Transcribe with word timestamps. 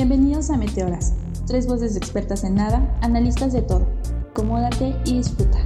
Bienvenidos 0.00 0.48
a 0.48 0.56
Meteoras, 0.56 1.12
tres 1.46 1.66
voces 1.66 1.94
expertas 1.94 2.42
en 2.42 2.54
nada, 2.54 2.98
analistas 3.02 3.52
de 3.52 3.60
todo. 3.60 3.86
Acomódate 4.30 4.96
y 5.04 5.18
disfruta. 5.18 5.58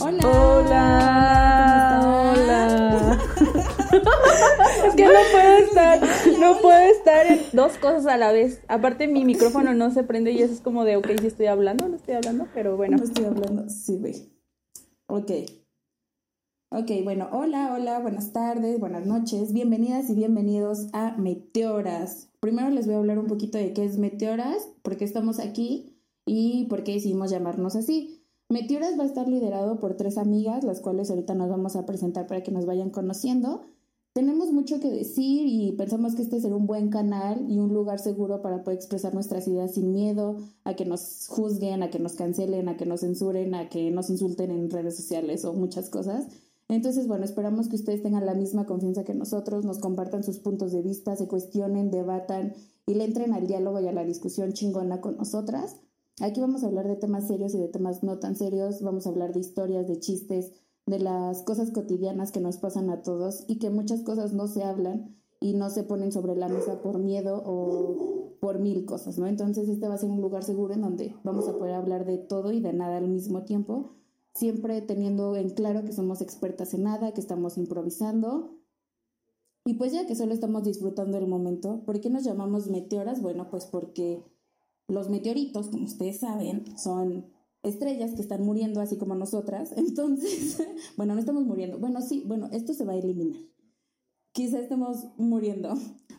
Hola. 0.00 0.26
Hola. 0.26 0.72
Hola. 2.32 3.20
es 4.86 4.94
que 4.94 5.04
no 5.04 5.12
puedo 5.32 5.56
estar, 5.58 6.00
no 6.38 6.60
puedo 6.62 6.78
estar 6.78 7.26
en 7.26 7.40
dos 7.52 7.76
cosas 7.76 8.06
a 8.06 8.16
la 8.16 8.32
vez. 8.32 8.62
Aparte 8.68 9.06
mi 9.06 9.26
micrófono 9.26 9.74
no 9.74 9.90
se 9.90 10.02
prende 10.02 10.32
y 10.32 10.40
eso 10.40 10.54
es 10.54 10.62
como 10.62 10.84
de, 10.84 10.96
ok, 10.96 11.08
si 11.20 11.26
estoy 11.26 11.44
hablando, 11.44 11.90
no 11.90 11.96
estoy 11.96 12.14
hablando, 12.14 12.48
pero 12.54 12.78
bueno. 12.78 12.96
No 12.96 13.04
estoy 13.04 13.26
hablando, 13.26 13.68
sí, 13.68 13.98
güey. 13.98 14.32
Ok. 15.08 15.30
Ok, 16.76 16.90
bueno, 17.04 17.28
hola, 17.30 17.72
hola, 17.72 18.00
buenas 18.00 18.32
tardes, 18.32 18.80
buenas 18.80 19.06
noches, 19.06 19.52
bienvenidas 19.52 20.10
y 20.10 20.14
bienvenidos 20.16 20.88
a 20.92 21.16
Meteoras. 21.16 22.30
Primero 22.40 22.68
les 22.70 22.86
voy 22.86 22.96
a 22.96 22.98
hablar 22.98 23.20
un 23.20 23.28
poquito 23.28 23.58
de 23.58 23.72
qué 23.72 23.84
es 23.84 23.96
Meteoras, 23.96 24.68
por 24.82 24.96
qué 24.96 25.04
estamos 25.04 25.38
aquí 25.38 25.94
y 26.26 26.64
por 26.64 26.82
qué 26.82 26.94
decidimos 26.94 27.30
llamarnos 27.30 27.76
así. 27.76 28.24
Meteoras 28.48 28.98
va 28.98 29.04
a 29.04 29.06
estar 29.06 29.28
liderado 29.28 29.78
por 29.78 29.96
tres 29.96 30.18
amigas, 30.18 30.64
las 30.64 30.80
cuales 30.80 31.10
ahorita 31.10 31.36
nos 31.36 31.48
vamos 31.48 31.76
a 31.76 31.86
presentar 31.86 32.26
para 32.26 32.42
que 32.42 32.50
nos 32.50 32.66
vayan 32.66 32.90
conociendo. 32.90 33.68
Tenemos 34.12 34.50
mucho 34.50 34.80
que 34.80 34.90
decir 34.90 35.46
y 35.46 35.76
pensamos 35.78 36.16
que 36.16 36.22
este 36.22 36.40
será 36.40 36.56
un 36.56 36.66
buen 36.66 36.90
canal 36.90 37.48
y 37.48 37.60
un 37.60 37.72
lugar 37.72 38.00
seguro 38.00 38.42
para 38.42 38.64
poder 38.64 38.78
expresar 38.78 39.14
nuestras 39.14 39.46
ideas 39.46 39.74
sin 39.74 39.92
miedo 39.92 40.38
a 40.64 40.74
que 40.74 40.86
nos 40.86 41.28
juzguen, 41.28 41.84
a 41.84 41.90
que 41.90 42.00
nos 42.00 42.14
cancelen, 42.14 42.68
a 42.68 42.76
que 42.76 42.84
nos 42.84 43.02
censuren, 43.02 43.54
a 43.54 43.68
que 43.68 43.92
nos 43.92 44.10
insulten 44.10 44.50
en 44.50 44.70
redes 44.70 44.96
sociales 44.96 45.44
o 45.44 45.52
muchas 45.52 45.88
cosas. 45.88 46.26
Entonces, 46.74 47.06
bueno, 47.06 47.24
esperamos 47.24 47.68
que 47.68 47.76
ustedes 47.76 48.02
tengan 48.02 48.26
la 48.26 48.34
misma 48.34 48.66
confianza 48.66 49.04
que 49.04 49.14
nosotros, 49.14 49.64
nos 49.64 49.78
compartan 49.78 50.24
sus 50.24 50.40
puntos 50.40 50.72
de 50.72 50.82
vista, 50.82 51.14
se 51.14 51.28
cuestionen, 51.28 51.92
debatan 51.92 52.54
y 52.84 52.94
le 52.94 53.04
entren 53.04 53.32
al 53.32 53.46
diálogo 53.46 53.78
y 53.80 53.86
a 53.86 53.92
la 53.92 54.04
discusión 54.04 54.52
chingona 54.52 55.00
con 55.00 55.16
nosotras. 55.16 55.76
Aquí 56.20 56.40
vamos 56.40 56.64
a 56.64 56.66
hablar 56.66 56.88
de 56.88 56.96
temas 56.96 57.28
serios 57.28 57.54
y 57.54 57.58
de 57.58 57.68
temas 57.68 58.02
no 58.02 58.18
tan 58.18 58.34
serios, 58.34 58.82
vamos 58.82 59.06
a 59.06 59.10
hablar 59.10 59.32
de 59.32 59.40
historias, 59.40 59.86
de 59.86 60.00
chistes, 60.00 60.52
de 60.86 60.98
las 60.98 61.42
cosas 61.42 61.70
cotidianas 61.70 62.32
que 62.32 62.40
nos 62.40 62.56
pasan 62.56 62.90
a 62.90 63.02
todos 63.02 63.44
y 63.46 63.58
que 63.58 63.70
muchas 63.70 64.02
cosas 64.02 64.32
no 64.32 64.48
se 64.48 64.64
hablan 64.64 65.16
y 65.40 65.54
no 65.54 65.70
se 65.70 65.84
ponen 65.84 66.10
sobre 66.10 66.34
la 66.34 66.48
mesa 66.48 66.82
por 66.82 66.98
miedo 66.98 67.40
o 67.46 68.36
por 68.40 68.58
mil 68.58 68.84
cosas, 68.84 69.16
¿no? 69.16 69.28
Entonces 69.28 69.68
este 69.68 69.86
va 69.86 69.94
a 69.94 69.98
ser 69.98 70.10
un 70.10 70.20
lugar 70.20 70.42
seguro 70.42 70.74
en 70.74 70.82
donde 70.82 71.14
vamos 71.22 71.48
a 71.48 71.56
poder 71.56 71.74
hablar 71.74 72.04
de 72.04 72.18
todo 72.18 72.50
y 72.50 72.60
de 72.60 72.72
nada 72.72 72.96
al 72.96 73.08
mismo 73.08 73.44
tiempo 73.44 73.94
siempre 74.34 74.82
teniendo 74.82 75.36
en 75.36 75.50
claro 75.50 75.84
que 75.84 75.92
somos 75.92 76.20
expertas 76.20 76.74
en 76.74 76.84
nada, 76.84 77.12
que 77.12 77.20
estamos 77.20 77.56
improvisando. 77.56 78.58
Y 79.64 79.74
pues 79.74 79.92
ya 79.92 80.06
que 80.06 80.14
solo 80.14 80.34
estamos 80.34 80.64
disfrutando 80.64 81.16
el 81.16 81.26
momento, 81.26 81.84
¿por 81.84 82.00
qué 82.00 82.10
nos 82.10 82.24
llamamos 82.24 82.68
meteoras? 82.68 83.22
Bueno, 83.22 83.48
pues 83.48 83.64
porque 83.66 84.22
los 84.88 85.08
meteoritos, 85.08 85.68
como 85.68 85.84
ustedes 85.84 86.20
saben, 86.20 86.76
son 86.76 87.32
estrellas 87.62 88.12
que 88.14 88.20
están 88.20 88.44
muriendo 88.44 88.80
así 88.80 88.96
como 88.96 89.14
nosotras. 89.14 89.72
Entonces, 89.76 90.62
bueno, 90.96 91.14
no 91.14 91.20
estamos 91.20 91.44
muriendo. 91.46 91.78
Bueno, 91.78 92.02
sí, 92.02 92.24
bueno, 92.26 92.48
esto 92.52 92.74
se 92.74 92.84
va 92.84 92.92
a 92.92 92.96
eliminar. 92.96 93.40
Quizá 94.32 94.58
estemos 94.58 95.06
muriendo. 95.16 95.74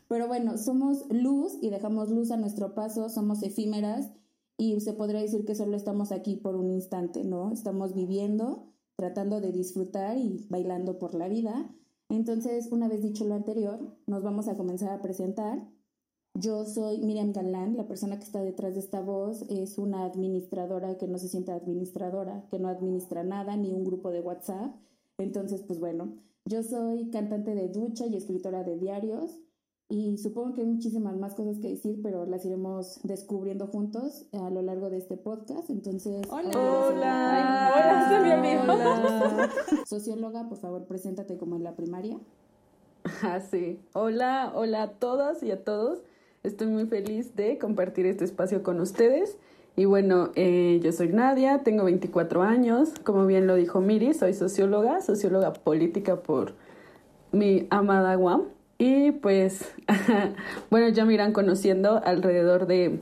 Pero 0.07 0.27
bueno, 0.27 0.57
somos 0.57 1.05
luz 1.09 1.57
y 1.61 1.69
dejamos 1.69 2.09
luz 2.09 2.31
a 2.31 2.37
nuestro 2.37 2.73
paso, 2.75 3.09
somos 3.09 3.43
efímeras 3.43 4.11
y 4.57 4.79
se 4.79 4.93
podría 4.93 5.21
decir 5.21 5.45
que 5.45 5.55
solo 5.55 5.75
estamos 5.75 6.11
aquí 6.11 6.37
por 6.37 6.55
un 6.55 6.71
instante, 6.71 7.23
¿no? 7.23 7.51
Estamos 7.51 7.93
viviendo, 7.93 8.71
tratando 8.95 9.41
de 9.41 9.51
disfrutar 9.51 10.17
y 10.17 10.45
bailando 10.49 10.97
por 10.97 11.13
la 11.13 11.27
vida. 11.27 11.73
Entonces, 12.09 12.69
una 12.71 12.87
vez 12.87 13.01
dicho 13.01 13.25
lo 13.25 13.33
anterior, 13.33 13.79
nos 14.07 14.23
vamos 14.23 14.47
a 14.47 14.55
comenzar 14.55 14.91
a 14.91 15.01
presentar. 15.01 15.67
Yo 16.37 16.65
soy 16.65 16.99
Miriam 16.99 17.31
Galán, 17.31 17.77
la 17.77 17.87
persona 17.87 18.17
que 18.17 18.25
está 18.25 18.41
detrás 18.41 18.73
de 18.73 18.81
esta 18.81 19.01
voz 19.01 19.43
es 19.49 19.77
una 19.77 20.03
administradora 20.05 20.97
que 20.97 21.07
no 21.07 21.17
se 21.17 21.29
siente 21.29 21.51
administradora, 21.51 22.45
que 22.49 22.59
no 22.59 22.67
administra 22.67 23.23
nada, 23.23 23.55
ni 23.55 23.71
un 23.71 23.85
grupo 23.85 24.11
de 24.11 24.21
WhatsApp. 24.21 24.75
Entonces, 25.17 25.61
pues 25.61 25.79
bueno, 25.79 26.13
yo 26.45 26.61
soy 26.61 27.09
cantante 27.09 27.55
de 27.55 27.69
ducha 27.69 28.05
y 28.05 28.15
escritora 28.15 28.63
de 28.63 28.77
diarios. 28.77 29.39
Y 29.87 30.17
supongo 30.17 30.53
que 30.53 30.61
hay 30.61 30.67
muchísimas 30.67 31.15
más 31.15 31.35
cosas 31.35 31.59
que 31.59 31.69
decir, 31.69 31.99
pero 32.01 32.25
las 32.25 32.43
iremos 32.43 32.99
descubriendo 33.03 33.67
juntos 33.67 34.25
a 34.33 34.49
lo 34.49 34.63
largo 34.63 34.89
de 34.89 34.97
este 34.97 35.15
podcast. 35.15 35.69
Entonces, 35.69 36.25
hola. 36.29 36.49
Hola, 36.57 38.09
hola, 38.09 39.51
Socióloga, 39.85 40.49
por 40.49 40.57
favor, 40.57 40.85
preséntate 40.85 41.37
como 41.37 41.55
en 41.55 41.63
la 41.63 41.75
primaria. 41.75 42.17
Ah, 43.21 43.39
sí. 43.39 43.79
Hola, 43.93 44.51
hola 44.55 44.81
a 44.81 44.91
todas 44.93 45.43
y 45.43 45.51
a 45.51 45.63
todos. 45.63 45.99
Estoy 46.41 46.67
muy 46.67 46.87
feliz 46.87 47.35
de 47.35 47.59
compartir 47.59 48.07
este 48.07 48.25
espacio 48.25 48.63
con 48.63 48.79
ustedes. 48.79 49.37
Y 49.75 49.85
bueno, 49.85 50.31
eh, 50.35 50.79
yo 50.81 50.91
soy 50.93 51.09
Nadia, 51.09 51.61
tengo 51.63 51.83
24 51.83 52.41
años. 52.41 52.93
Como 53.03 53.27
bien 53.27 53.45
lo 53.45 53.53
dijo 53.53 53.81
Miri, 53.81 54.15
soy 54.15 54.33
socióloga, 54.33 55.01
socióloga 55.01 55.53
política 55.53 56.23
por 56.23 56.53
mi 57.31 57.67
amada 57.69 58.15
Guam. 58.15 58.54
Y 58.77 59.11
pues, 59.11 59.73
bueno, 60.69 60.89
ya 60.89 61.05
me 61.05 61.13
irán 61.13 61.31
conociendo 61.31 62.01
alrededor 62.03 62.67
de 62.67 62.99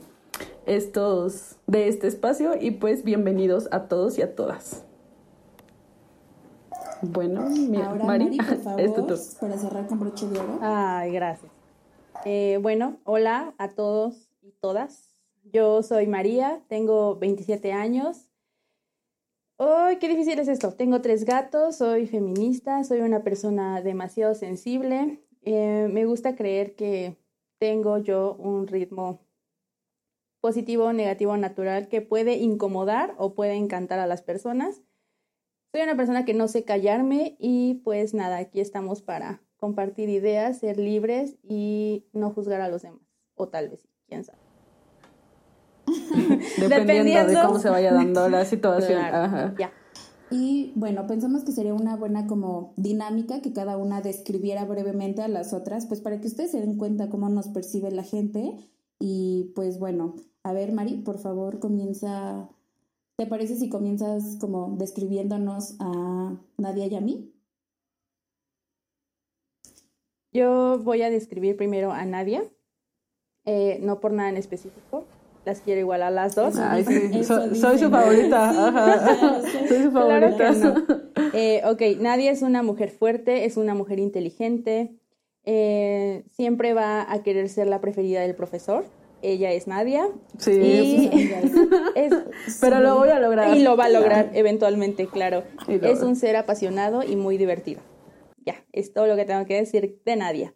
estos, 0.66 1.56
de 1.66 1.88
este 1.88 2.06
espacio 2.06 2.52
y 2.60 2.72
pues 2.72 3.04
bienvenidos 3.04 3.68
a 3.72 3.88
todos 3.88 4.18
y 4.18 4.22
a 4.22 4.34
todas. 4.34 4.84
Bueno, 7.02 7.48
Ahora, 7.84 8.04
Mari, 8.04 8.36
por 8.36 8.56
favor, 8.62 9.20
para 9.40 9.58
cerrar 9.58 9.86
con 9.88 10.00
broche 10.00 10.26
de 10.26 10.38
oro. 10.38 10.58
Ay, 10.62 11.12
gracias. 11.12 11.50
Eh, 12.24 12.58
bueno, 12.62 12.98
hola 13.04 13.54
a 13.58 13.68
todos 13.68 14.30
y 14.42 14.52
todas. 14.52 15.10
Yo 15.52 15.82
soy 15.82 16.06
María, 16.06 16.62
tengo 16.68 17.16
27 17.16 17.72
años. 17.72 18.30
¡Ay, 19.58 19.98
qué 19.98 20.08
difícil 20.08 20.38
es 20.38 20.48
esto! 20.48 20.72
Tengo 20.72 21.00
tres 21.00 21.24
gatos, 21.24 21.76
soy 21.76 22.06
feminista, 22.06 22.82
soy 22.82 23.00
una 23.00 23.22
persona 23.22 23.82
demasiado 23.82 24.34
sensible, 24.34 25.20
eh, 25.44 25.88
me 25.90 26.04
gusta 26.04 26.36
creer 26.36 26.74
que 26.74 27.16
tengo 27.58 27.98
yo 27.98 28.34
un 28.34 28.66
ritmo 28.66 29.20
positivo, 30.40 30.92
negativo, 30.92 31.36
natural 31.36 31.88
que 31.88 32.02
puede 32.02 32.36
incomodar 32.36 33.14
o 33.16 33.34
puede 33.34 33.54
encantar 33.54 33.98
a 33.98 34.06
las 34.06 34.22
personas. 34.22 34.82
Soy 35.72 35.82
una 35.82 35.96
persona 35.96 36.24
que 36.24 36.34
no 36.34 36.48
sé 36.48 36.64
callarme 36.64 37.36
y 37.38 37.80
pues 37.84 38.14
nada, 38.14 38.36
aquí 38.38 38.60
estamos 38.60 39.02
para 39.02 39.40
compartir 39.56 40.10
ideas, 40.10 40.58
ser 40.58 40.78
libres 40.78 41.36
y 41.42 42.06
no 42.12 42.30
juzgar 42.30 42.60
a 42.60 42.68
los 42.68 42.82
demás. 42.82 43.00
O 43.34 43.48
tal 43.48 43.70
vez, 43.70 43.88
quién 44.06 44.24
sabe. 44.24 44.38
Dependiendo, 46.58 47.26
de 47.26 47.34
cómo 47.42 47.58
se 47.58 47.70
vaya 47.70 47.92
dando 47.92 48.28
la 48.28 48.44
situación. 48.44 49.00
Ya. 49.58 49.72
Y 50.34 50.72
bueno, 50.74 51.06
pensamos 51.06 51.44
que 51.44 51.52
sería 51.52 51.74
una 51.74 51.94
buena 51.94 52.26
como 52.26 52.72
dinámica 52.76 53.40
que 53.40 53.52
cada 53.52 53.76
una 53.76 54.00
describiera 54.00 54.64
brevemente 54.64 55.22
a 55.22 55.28
las 55.28 55.52
otras, 55.52 55.86
pues 55.86 56.00
para 56.00 56.20
que 56.20 56.26
ustedes 56.26 56.50
se 56.50 56.60
den 56.60 56.76
cuenta 56.76 57.08
cómo 57.08 57.28
nos 57.28 57.46
percibe 57.46 57.92
la 57.92 58.02
gente. 58.02 58.56
Y 58.98 59.52
pues 59.54 59.78
bueno, 59.78 60.16
a 60.42 60.52
ver, 60.52 60.72
Mari, 60.72 60.96
por 60.96 61.18
favor, 61.18 61.60
comienza. 61.60 62.48
¿Te 63.16 63.26
parece 63.28 63.54
si 63.54 63.68
comienzas 63.68 64.36
como 64.40 64.74
describiéndonos 64.76 65.76
a 65.78 66.36
Nadia 66.58 66.88
y 66.88 66.96
a 66.96 67.00
mí? 67.00 67.32
Yo 70.32 70.80
voy 70.82 71.02
a 71.02 71.10
describir 71.10 71.56
primero 71.56 71.92
a 71.92 72.04
Nadia, 72.06 72.42
eh, 73.44 73.78
no 73.82 74.00
por 74.00 74.12
nada 74.12 74.30
en 74.30 74.36
específico, 74.36 75.04
las 75.44 75.60
quiero 75.60 75.80
igual 75.80 76.02
a 76.02 76.10
las 76.10 76.34
dos. 76.34 76.54
soy 76.54 77.78
su 77.78 77.90
favorita. 77.90 79.42
soy 79.68 79.82
su 79.82 79.90
favorita. 79.90 80.54
Eh, 81.32 81.62
ok, 81.64 82.00
Nadia 82.00 82.30
es 82.30 82.42
una 82.42 82.62
mujer 82.62 82.90
fuerte, 82.90 83.44
es 83.44 83.56
una 83.56 83.74
mujer 83.74 83.98
inteligente, 83.98 84.94
eh, 85.44 86.24
siempre 86.30 86.74
va 86.74 87.10
a 87.10 87.22
querer 87.22 87.48
ser 87.48 87.66
la 87.66 87.80
preferida 87.80 88.20
del 88.20 88.34
profesor. 88.34 88.84
Ella 89.20 89.52
es 89.52 89.66
Nadia. 89.66 90.06
Sí, 90.38 91.10
pero 92.60 92.80
lo 92.80 92.96
voy 92.96 93.08
a 93.08 93.18
lograr. 93.18 93.56
Y 93.56 93.62
lo 93.62 93.76
va 93.76 93.86
a 93.86 93.88
lograr 93.88 94.30
eventualmente, 94.34 95.06
claro. 95.06 95.44
Es 95.66 96.02
un 96.02 96.14
ser 96.14 96.36
apasionado 96.36 97.02
y 97.02 97.16
muy 97.16 97.38
divertido. 97.38 97.80
Ya, 98.44 98.64
es 98.72 98.92
todo 98.92 99.06
lo 99.06 99.16
que 99.16 99.24
tengo 99.24 99.46
que 99.46 99.56
decir 99.56 99.98
de 100.04 100.16
Nadia. 100.16 100.54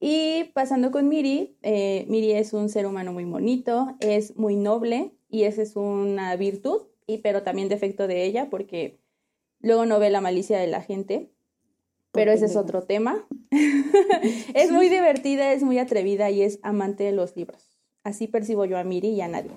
Y 0.00 0.44
pasando 0.54 0.90
con 0.90 1.08
Miri, 1.08 1.58
eh, 1.62 2.06
Miri 2.08 2.32
es 2.32 2.54
un 2.54 2.70
ser 2.70 2.86
humano 2.86 3.12
muy 3.12 3.26
bonito, 3.26 3.94
es 4.00 4.36
muy 4.38 4.56
noble 4.56 5.12
y 5.28 5.42
esa 5.42 5.60
es 5.60 5.76
una 5.76 6.34
virtud, 6.36 6.80
y, 7.06 7.18
pero 7.18 7.42
también 7.42 7.68
defecto 7.68 8.06
de 8.06 8.24
ella 8.24 8.48
porque 8.48 8.98
luego 9.60 9.84
no 9.84 9.98
ve 9.98 10.08
la 10.08 10.22
malicia 10.22 10.58
de 10.58 10.68
la 10.68 10.80
gente, 10.80 11.30
pero 12.12 12.32
ese 12.32 12.46
es 12.46 12.56
otro 12.56 12.82
tema. 12.82 13.26
es 14.54 14.72
muy 14.72 14.88
divertida, 14.88 15.52
es 15.52 15.62
muy 15.62 15.78
atrevida 15.78 16.30
y 16.30 16.42
es 16.42 16.58
amante 16.62 17.04
de 17.04 17.12
los 17.12 17.36
libros. 17.36 17.78
Así 18.02 18.26
percibo 18.26 18.64
yo 18.64 18.78
a 18.78 18.84
Miri 18.84 19.08
y 19.08 19.20
a 19.20 19.28
Nadia. 19.28 19.52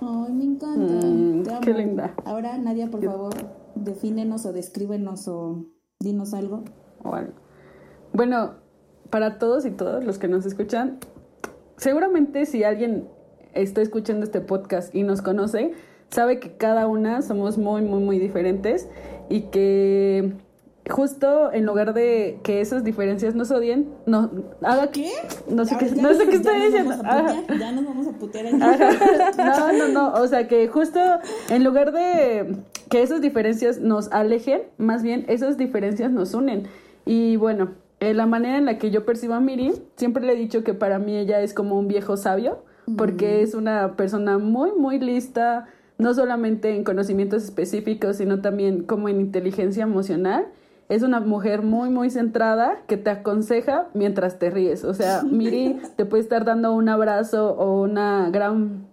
Ay, 0.00 0.32
me 0.32 0.44
encanta. 0.44 1.06
Mm, 1.06 1.60
qué 1.62 1.74
linda. 1.74 2.14
Ahora, 2.24 2.56
Nadia, 2.58 2.86
por 2.88 3.04
favor, 3.04 3.34
defínenos 3.74 4.46
o 4.46 4.52
descríbenos 4.52 5.26
o 5.26 5.64
dinos 5.98 6.32
algo. 6.32 6.62
Bueno, 8.12 8.54
para 9.10 9.38
todos 9.38 9.66
y 9.66 9.70
todas 9.70 10.04
los 10.04 10.18
que 10.18 10.28
nos 10.28 10.46
escuchan, 10.46 10.98
seguramente 11.76 12.46
si 12.46 12.64
alguien 12.64 13.08
está 13.54 13.82
escuchando 13.82 14.24
este 14.24 14.40
podcast 14.40 14.94
y 14.94 15.02
nos 15.02 15.22
conoce, 15.22 15.72
sabe 16.10 16.38
que 16.40 16.56
cada 16.56 16.86
una 16.86 17.22
somos 17.22 17.58
muy, 17.58 17.82
muy, 17.82 18.00
muy 18.00 18.18
diferentes 18.18 18.88
y 19.28 19.42
que 19.42 20.32
justo 20.88 21.52
en 21.52 21.66
lugar 21.66 21.94
de 21.94 22.38
que 22.42 22.60
esas 22.60 22.84
diferencias 22.84 23.34
nos 23.34 23.50
odien, 23.50 23.88
no 24.06 24.30
haga 24.62 24.90
¿Qué? 24.92 25.10
no 25.48 25.64
sé 25.64 25.76
qué, 25.78 25.90
no 26.00 26.14
sé 26.14 26.26
qué 26.28 26.36
estoy 26.36 26.60
diciendo. 26.60 26.94
Ya 27.58 27.72
nos 27.72 27.84
vamos 27.84 28.06
a 28.06 28.12
putear 28.12 28.46
aquí. 28.62 29.38
No, 29.38 29.72
no, 29.72 29.88
no, 29.88 30.14
o 30.14 30.26
sea 30.28 30.46
que 30.46 30.68
justo 30.68 31.00
en 31.50 31.64
lugar 31.64 31.92
de 31.92 32.56
que 32.88 33.02
esas 33.02 33.20
diferencias 33.20 33.78
nos 33.78 34.12
alejen, 34.12 34.62
más 34.78 35.02
bien 35.02 35.24
esas 35.28 35.56
diferencias 35.56 36.12
nos 36.12 36.34
unen. 36.34 36.68
Y 37.04 37.36
bueno, 37.36 37.70
eh, 38.00 38.12
la 38.12 38.26
manera 38.26 38.58
en 38.58 38.66
la 38.66 38.78
que 38.78 38.90
yo 38.90 39.06
percibo 39.06 39.34
a 39.34 39.40
Miri, 39.40 39.72
siempre 39.96 40.24
le 40.24 40.34
he 40.34 40.36
dicho 40.36 40.62
que 40.64 40.74
para 40.74 40.98
mí 40.98 41.16
ella 41.16 41.40
es 41.40 41.54
como 41.54 41.78
un 41.78 41.88
viejo 41.88 42.16
sabio, 42.16 42.62
porque 42.96 43.42
es 43.42 43.54
una 43.54 43.96
persona 43.96 44.38
muy, 44.38 44.70
muy 44.72 45.00
lista, 45.00 45.66
no 45.98 46.14
solamente 46.14 46.76
en 46.76 46.84
conocimientos 46.84 47.42
específicos, 47.42 48.18
sino 48.18 48.40
también 48.40 48.84
como 48.84 49.08
en 49.08 49.20
inteligencia 49.20 49.82
emocional. 49.82 50.46
Es 50.88 51.02
una 51.02 51.18
mujer 51.20 51.62
muy, 51.62 51.90
muy 51.90 52.10
centrada 52.10 52.82
que 52.86 52.96
te 52.96 53.10
aconseja 53.10 53.88
mientras 53.92 54.38
te 54.38 54.50
ríes. 54.50 54.84
O 54.84 54.94
sea, 54.94 55.22
Miri 55.30 55.80
te 55.96 56.04
puede 56.04 56.22
estar 56.22 56.44
dando 56.44 56.74
un 56.74 56.88
abrazo 56.88 57.54
o 57.54 57.80
una 57.82 58.30
gran 58.30 58.86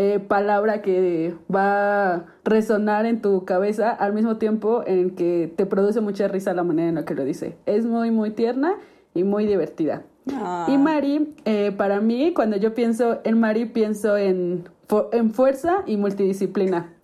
eh, 0.00 0.20
palabra 0.20 0.80
que 0.80 1.34
va 1.52 2.14
a 2.14 2.26
resonar 2.44 3.04
en 3.04 3.20
tu 3.20 3.44
cabeza 3.44 3.90
al 3.90 4.12
mismo 4.12 4.36
tiempo 4.36 4.84
en 4.86 5.10
que 5.16 5.52
te 5.56 5.66
produce 5.66 6.00
mucha 6.00 6.28
risa 6.28 6.54
la 6.54 6.62
manera 6.62 6.88
en 6.88 6.94
la 6.94 7.04
que 7.04 7.16
lo 7.16 7.24
dice. 7.24 7.56
Es 7.66 7.84
muy, 7.84 8.12
muy 8.12 8.30
tierna 8.30 8.76
y 9.12 9.24
muy 9.24 9.44
divertida. 9.44 10.04
Ah. 10.32 10.68
Y 10.68 10.78
Mari, 10.78 11.34
eh, 11.44 11.72
para 11.76 12.00
mí, 12.00 12.32
cuando 12.32 12.56
yo 12.56 12.74
pienso 12.74 13.18
en 13.24 13.40
Mari, 13.40 13.64
pienso 13.64 14.16
en, 14.16 14.68
en 15.10 15.32
fuerza 15.32 15.82
y 15.84 15.96
multidisciplina. 15.96 16.94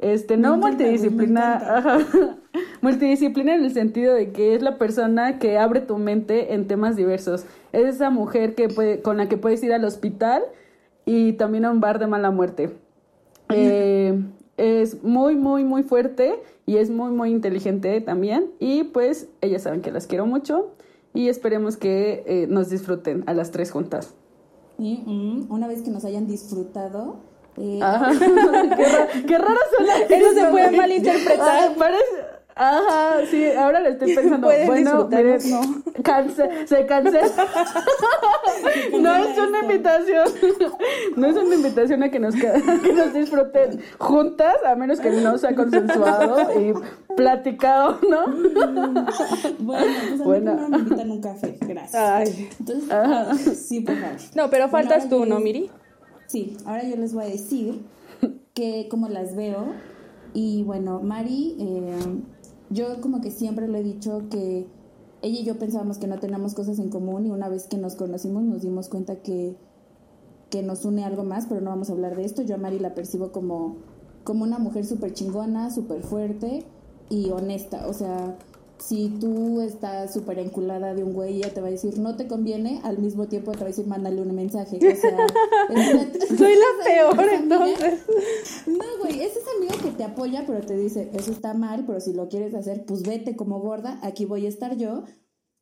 Este, 0.00 0.36
no 0.36 0.56
me 0.56 0.70
multidisciplina, 0.70 1.54
ajá. 1.54 1.98
multidisciplina 2.80 3.54
en 3.54 3.64
el 3.64 3.70
sentido 3.70 4.12
de 4.12 4.32
que 4.32 4.56
es 4.56 4.62
la 4.62 4.76
persona 4.76 5.38
que 5.38 5.56
abre 5.56 5.82
tu 5.82 5.98
mente 5.98 6.52
en 6.52 6.66
temas 6.66 6.96
diversos. 6.96 7.44
Es 7.72 7.94
esa 7.94 8.10
mujer 8.10 8.56
que 8.56 8.68
puede, 8.68 9.02
con 9.02 9.18
la 9.18 9.28
que 9.28 9.36
puedes 9.36 9.62
ir 9.62 9.72
al 9.72 9.84
hospital 9.84 10.42
y 11.04 11.32
también 11.34 11.64
a 11.64 11.70
un 11.70 11.80
bar 11.80 11.98
de 11.98 12.06
mala 12.06 12.30
muerte. 12.30 12.70
Eh, 13.48 14.18
es 14.56 15.02
muy, 15.02 15.34
muy, 15.36 15.64
muy 15.64 15.82
fuerte 15.82 16.40
y 16.66 16.76
es 16.76 16.90
muy, 16.90 17.10
muy 17.10 17.30
inteligente 17.30 18.00
también. 18.00 18.50
Y 18.58 18.84
pues 18.84 19.28
ellas 19.40 19.62
saben 19.62 19.80
que 19.82 19.90
las 19.90 20.06
quiero 20.06 20.26
mucho 20.26 20.72
y 21.14 21.28
esperemos 21.28 21.76
que 21.76 22.22
eh, 22.26 22.46
nos 22.48 22.70
disfruten 22.70 23.24
a 23.26 23.34
las 23.34 23.50
tres 23.50 23.70
juntas. 23.70 24.14
Mm, 24.78 25.50
una 25.50 25.66
vez 25.66 25.82
que 25.82 25.90
nos 25.90 26.04
hayan 26.04 26.26
disfrutado, 26.26 27.16
eh, 27.56 27.80
Ajá. 27.82 28.10
qué, 28.18 28.84
ra- 28.84 29.08
qué 29.26 29.38
raro 29.38 29.60
suena. 29.76 29.96
Eso 30.08 30.32
se 30.32 30.46
puede 30.50 30.76
malinterpretar. 30.76 31.70
Ah, 31.70 31.74
parece- 31.76 32.29
Ajá, 32.62 33.24
sí, 33.30 33.46
ahora 33.52 33.80
le 33.80 33.88
estoy 33.90 34.14
pensando. 34.16 34.48
Bueno, 34.48 35.08
miren, 35.08 35.38
disfrutarnos, 35.38 35.84
cance- 36.02 36.66
se 36.66 36.84
cancela. 36.84 37.30
no 39.00 39.16
es 39.16 39.38
una 39.38 39.60
invitación. 39.62 40.28
No 41.16 41.26
es 41.26 41.36
una 41.36 41.54
invitación 41.54 42.02
a 42.02 42.10
que 42.10 42.18
nos, 42.20 42.34
que 42.34 42.92
nos 42.92 43.14
disfruten 43.14 43.80
juntas, 43.98 44.56
a 44.66 44.74
menos 44.76 45.00
que 45.00 45.10
no 45.10 45.38
sea 45.38 45.54
consensuado 45.54 46.60
y 46.60 46.74
platicado, 47.16 47.98
¿no? 48.08 48.26
bueno, 49.60 49.94
pues 50.08 50.20
a 50.20 50.24
Bueno. 50.24 50.52
mí 50.52 50.58
primero 50.58 50.68
me 50.68 50.78
invitan 50.78 51.10
un 51.10 51.20
café, 51.22 51.56
gracias. 51.62 51.94
Ay. 51.94 52.48
Entonces, 52.60 52.90
ah, 52.90 53.32
sí, 53.54 53.80
por 53.80 53.96
favor. 53.96 54.16
No, 54.34 54.50
pero 54.50 54.68
faltas 54.68 55.08
tú, 55.08 55.24
¿no, 55.24 55.40
Miri? 55.40 55.70
Sí, 56.26 56.56
ahora 56.66 56.84
yo 56.84 56.96
les 56.96 57.14
voy 57.14 57.24
a 57.24 57.28
decir 57.28 57.80
que 58.54 58.86
cómo 58.90 59.08
las 59.08 59.34
veo. 59.34 59.72
Y 60.32 60.62
bueno, 60.62 61.00
Mari, 61.00 61.56
eh, 61.58 61.96
yo 62.70 63.00
como 63.00 63.20
que 63.20 63.30
siempre 63.30 63.68
le 63.68 63.80
he 63.80 63.82
dicho 63.82 64.22
que 64.30 64.66
ella 65.22 65.40
y 65.40 65.44
yo 65.44 65.58
pensábamos 65.58 65.98
que 65.98 66.06
no 66.06 66.18
teníamos 66.18 66.54
cosas 66.54 66.78
en 66.78 66.88
común 66.88 67.26
y 67.26 67.30
una 67.30 67.48
vez 67.48 67.66
que 67.66 67.76
nos 67.76 67.94
conocimos 67.94 68.42
nos 68.42 68.62
dimos 68.62 68.88
cuenta 68.88 69.16
que, 69.16 69.56
que 70.48 70.62
nos 70.62 70.84
une 70.84 71.04
algo 71.04 71.24
más, 71.24 71.46
pero 71.46 71.60
no 71.60 71.70
vamos 71.70 71.90
a 71.90 71.92
hablar 71.92 72.16
de 72.16 72.24
esto. 72.24 72.42
Yo 72.42 72.54
a 72.54 72.58
Mari 72.58 72.78
la 72.78 72.94
percibo 72.94 73.32
como, 73.32 73.76
como 74.24 74.44
una 74.44 74.58
mujer 74.58 74.86
súper 74.86 75.12
chingona, 75.12 75.70
súper 75.70 76.02
fuerte 76.02 76.64
y 77.10 77.30
honesta. 77.30 77.86
O 77.88 77.92
sea, 77.92 78.38
si 78.82 79.08
tú 79.20 79.60
estás 79.60 80.12
súper 80.12 80.38
enculada 80.38 80.94
de 80.94 81.04
un 81.04 81.12
güey, 81.12 81.36
ella 81.36 81.52
te 81.52 81.60
va 81.60 81.68
a 81.68 81.70
decir 81.70 81.98
no 81.98 82.16
te 82.16 82.26
conviene, 82.26 82.80
al 82.82 82.98
mismo 82.98 83.26
tiempo 83.28 83.52
te 83.52 83.58
va 83.58 83.64
a 83.64 83.68
decir 83.68 83.86
mándale 83.86 84.20
un 84.20 84.34
mensaje. 84.34 84.76
O 84.76 84.80
sea, 84.80 85.26
es 85.70 86.38
Soy 86.38 86.54
la 86.54 86.84
peor, 86.84 87.28
entonces. 87.32 88.00
No, 88.66 88.84
güey, 89.00 89.22
es 89.22 89.36
esa 89.36 89.50
amiga 89.56 89.74
que 89.82 89.90
te 89.90 90.04
apoya, 90.04 90.44
pero 90.46 90.60
te 90.60 90.76
dice, 90.76 91.10
eso 91.14 91.32
está 91.32 91.54
mal, 91.54 91.84
pero 91.86 92.00
si 92.00 92.12
lo 92.12 92.28
quieres 92.28 92.54
hacer, 92.54 92.84
pues 92.86 93.02
vete 93.02 93.36
como 93.36 93.60
gorda, 93.60 93.98
aquí 94.02 94.24
voy 94.24 94.46
a 94.46 94.48
estar 94.48 94.76
yo. 94.76 95.04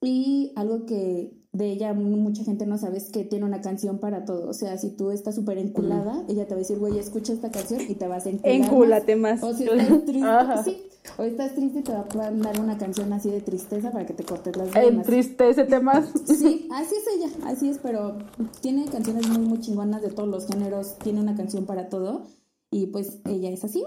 Y 0.00 0.52
algo 0.56 0.86
que 0.86 1.32
de 1.52 1.72
ella 1.72 1.92
mucha 1.94 2.44
gente 2.44 2.66
no 2.66 2.78
sabe 2.78 2.98
es 2.98 3.10
que 3.10 3.24
tiene 3.24 3.44
una 3.44 3.60
canción 3.60 3.98
para 3.98 4.24
todo. 4.24 4.48
O 4.48 4.52
sea, 4.52 4.78
si 4.78 4.90
tú 4.90 5.10
estás 5.10 5.34
súper 5.34 5.58
enculada, 5.58 6.24
ella 6.28 6.46
te 6.46 6.50
va 6.54 6.56
a 6.56 6.58
decir, 6.60 6.78
güey, 6.78 6.98
escucha 6.98 7.32
esta 7.32 7.50
canción 7.50 7.80
y 7.88 7.94
te 7.94 8.06
vas 8.06 8.26
a 8.26 8.30
encular. 8.30 8.58
más". 8.58 8.68
Encúlate 8.68 9.16
más. 9.16 9.42
O 9.42 9.52
si 9.54 9.64
estás 9.64 10.04
triste, 10.04 10.28
sí. 10.64 10.82
O 11.16 11.22
estás 11.22 11.54
triste, 11.54 11.82
te 11.82 11.92
va 11.92 12.06
a 12.26 12.30
mandar 12.30 12.60
una 12.60 12.76
canción 12.76 13.12
así 13.12 13.30
de 13.30 13.40
tristeza 13.40 13.90
para 13.90 14.04
que 14.06 14.12
te 14.12 14.24
cortes 14.24 14.56
las 14.56 14.68
En 14.76 14.90
venas. 14.90 15.06
tristeza 15.06 15.66
temas. 15.66 16.12
Sí, 16.26 16.68
así 16.72 16.94
es 16.94 17.04
ella, 17.16 17.48
así 17.48 17.68
es, 17.70 17.78
pero 17.78 18.18
tiene 18.60 18.84
canciones 18.84 19.26
muy, 19.28 19.46
muy 19.46 19.58
chingonas 19.60 20.02
de 20.02 20.10
todos 20.10 20.28
los 20.28 20.46
géneros, 20.46 20.98
tiene 20.98 21.20
una 21.20 21.34
canción 21.34 21.64
para 21.64 21.88
todo 21.88 22.24
y 22.70 22.86
pues 22.88 23.20
ella 23.24 23.48
es 23.50 23.64
así. 23.64 23.82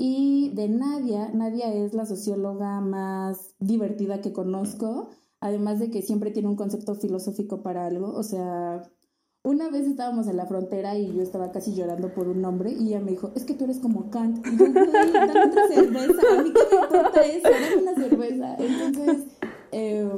Y 0.00 0.52
de 0.54 0.68
Nadia, 0.68 1.30
Nadia 1.34 1.74
es 1.74 1.92
la 1.92 2.06
socióloga 2.06 2.80
más 2.80 3.56
divertida 3.58 4.20
que 4.20 4.32
conozco, 4.32 5.08
además 5.40 5.80
de 5.80 5.90
que 5.90 6.02
siempre 6.02 6.30
tiene 6.30 6.48
un 6.48 6.54
concepto 6.56 6.94
filosófico 6.94 7.62
para 7.64 7.84
algo, 7.84 8.12
o 8.14 8.22
sea, 8.22 8.88
una 9.42 9.70
vez 9.70 9.86
estábamos 9.88 10.28
en 10.28 10.36
la 10.36 10.46
frontera 10.46 10.96
y 10.96 11.12
yo 11.12 11.20
estaba 11.22 11.50
casi 11.50 11.74
llorando 11.74 12.14
por 12.14 12.28
un 12.28 12.44
hombre 12.44 12.72
y 12.72 12.88
ella 12.88 13.00
me 13.00 13.10
dijo, 13.10 13.32
es 13.34 13.44
que 13.44 13.54
tú 13.54 13.64
eres 13.64 13.78
como 13.78 14.08
Kant. 14.10 14.46
Y 14.46 14.56
yo, 14.56 14.66
"Güey, 14.72 15.12
dame 15.12 15.46
otra 15.46 15.68
cerveza, 15.68 16.38
a 16.38 16.42
mí 16.42 16.52
qué 16.52 16.76
me 16.76 16.82
importa 16.82 17.22
eso, 17.22 17.48
dame 17.50 17.82
una 17.82 17.94
cerveza. 17.94 18.56
Entonces, 18.56 19.26
eh, 19.72 20.08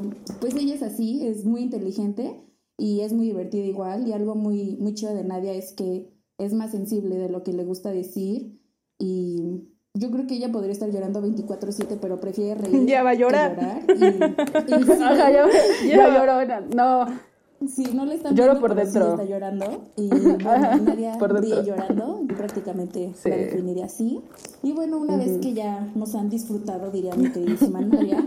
pues 0.41 0.55
ella 0.57 0.75
es 0.75 0.83
así, 0.83 1.27
es 1.27 1.45
muy 1.45 1.63
inteligente 1.63 2.43
y 2.77 3.01
es 3.01 3.13
muy 3.13 3.27
divertida 3.27 3.65
igual. 3.65 4.07
Y 4.07 4.13
algo 4.13 4.35
muy, 4.35 4.77
muy 4.77 4.95
chido 4.95 5.15
de 5.15 5.25
Nadia 5.25 5.55
es 5.55 5.73
que 5.73 6.13
es 6.39 6.53
más 6.53 6.71
sensible 6.73 7.17
de 7.17 7.29
lo 7.29 7.43
que 7.43 7.53
le 7.53 7.65
gusta 7.65 7.91
decir 7.93 8.59
y 8.99 9.70
yo 9.95 10.11
creo 10.11 10.27
que 10.27 10.35
ella 10.37 10.51
podría 10.53 10.73
estar 10.73 10.91
llorando 10.91 11.21
24/7, 11.23 11.99
pero 12.01 12.21
prefiere 12.21 12.55
reír. 12.61 12.87
Ya 12.87 13.03
va 13.03 13.11
a 13.11 13.13
que 13.15 13.19
llorar. 13.21 13.57
llorar. 13.57 13.83
Y, 13.89 14.73
y 14.73 14.93
Ajá, 15.03 15.31
ya, 15.31 15.47
ya 15.87 16.19
lloró. 16.19 16.67
No, 16.75 17.31
Sí, 17.69 17.85
no 17.93 18.07
le 18.07 18.15
están 18.15 18.35
Lloro 18.35 18.53
viendo, 18.53 18.61
por 18.69 18.75
pero 18.75 18.87
sí 18.87 18.93
dentro. 18.95 19.11
está 19.13 19.25
llorando. 19.25 19.83
Y 19.95 20.09
bueno, 20.43 20.77
Nadia 20.83 21.19
Por 21.19 21.39
dentro. 21.39 21.63
llorando. 21.63 22.23
Yo 22.27 22.35
prácticamente 22.37 23.13
Sí. 23.15 23.29
la 23.29 23.37
definiría 23.37 23.85
así. 23.85 24.23
Y 24.63 24.73
bueno, 24.73 24.97
una 24.97 25.19
vez 25.19 25.37
que 25.43 25.53
ya 25.53 25.81
nos 25.95 26.15
han 26.15 26.31
disfrutado, 26.31 26.91
diría 26.91 27.15
mi 27.17 27.31
queridísima 27.31 27.83
Nadia, 27.83 28.25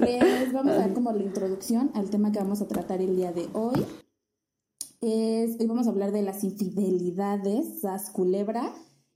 les 0.00 0.52
vamos 0.54 0.72
a 0.72 0.76
dar 0.78 0.94
como 0.94 1.12
la 1.12 1.22
introducción 1.22 1.90
al 1.92 2.08
tema 2.08 2.32
que 2.32 2.38
vamos 2.38 2.62
a 2.62 2.66
tratar 2.66 3.02
el 3.02 3.14
día 3.14 3.30
de 3.32 3.46
hoy. 3.52 3.84
Es, 5.02 5.60
hoy 5.60 5.66
vamos 5.66 5.86
a 5.86 5.90
hablar 5.90 6.10
de 6.12 6.22
las 6.22 6.42
infidelidades, 6.42 7.80
sas 7.82 8.08
culebra, 8.10 8.72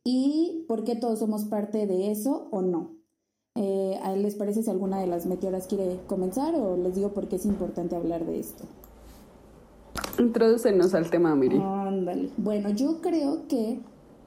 y 0.08 0.64
por 0.68 0.84
qué 0.84 0.94
todos 0.94 1.18
somos 1.18 1.46
parte 1.46 1.84
de 1.88 2.12
eso 2.12 2.46
o 2.52 2.62
no. 2.62 2.92
Eh, 3.56 3.98
¿a 4.04 4.12
¿Les 4.14 4.36
parece 4.36 4.62
si 4.62 4.70
alguna 4.70 5.00
de 5.00 5.08
las 5.08 5.26
meteoras 5.26 5.66
quiere 5.66 5.98
comenzar 6.06 6.54
o 6.54 6.76
les 6.76 6.94
digo 6.94 7.08
por 7.12 7.26
qué 7.26 7.36
es 7.36 7.44
importante 7.44 7.96
hablar 7.96 8.24
de 8.24 8.38
esto? 8.38 8.62
Introdúcenos 10.18 10.94
al 10.94 11.10
tema, 11.10 11.34
Miri. 11.34 11.58
Ándale. 11.60 12.30
Bueno, 12.36 12.70
yo 12.70 13.00
creo 13.00 13.48
que 13.48 13.80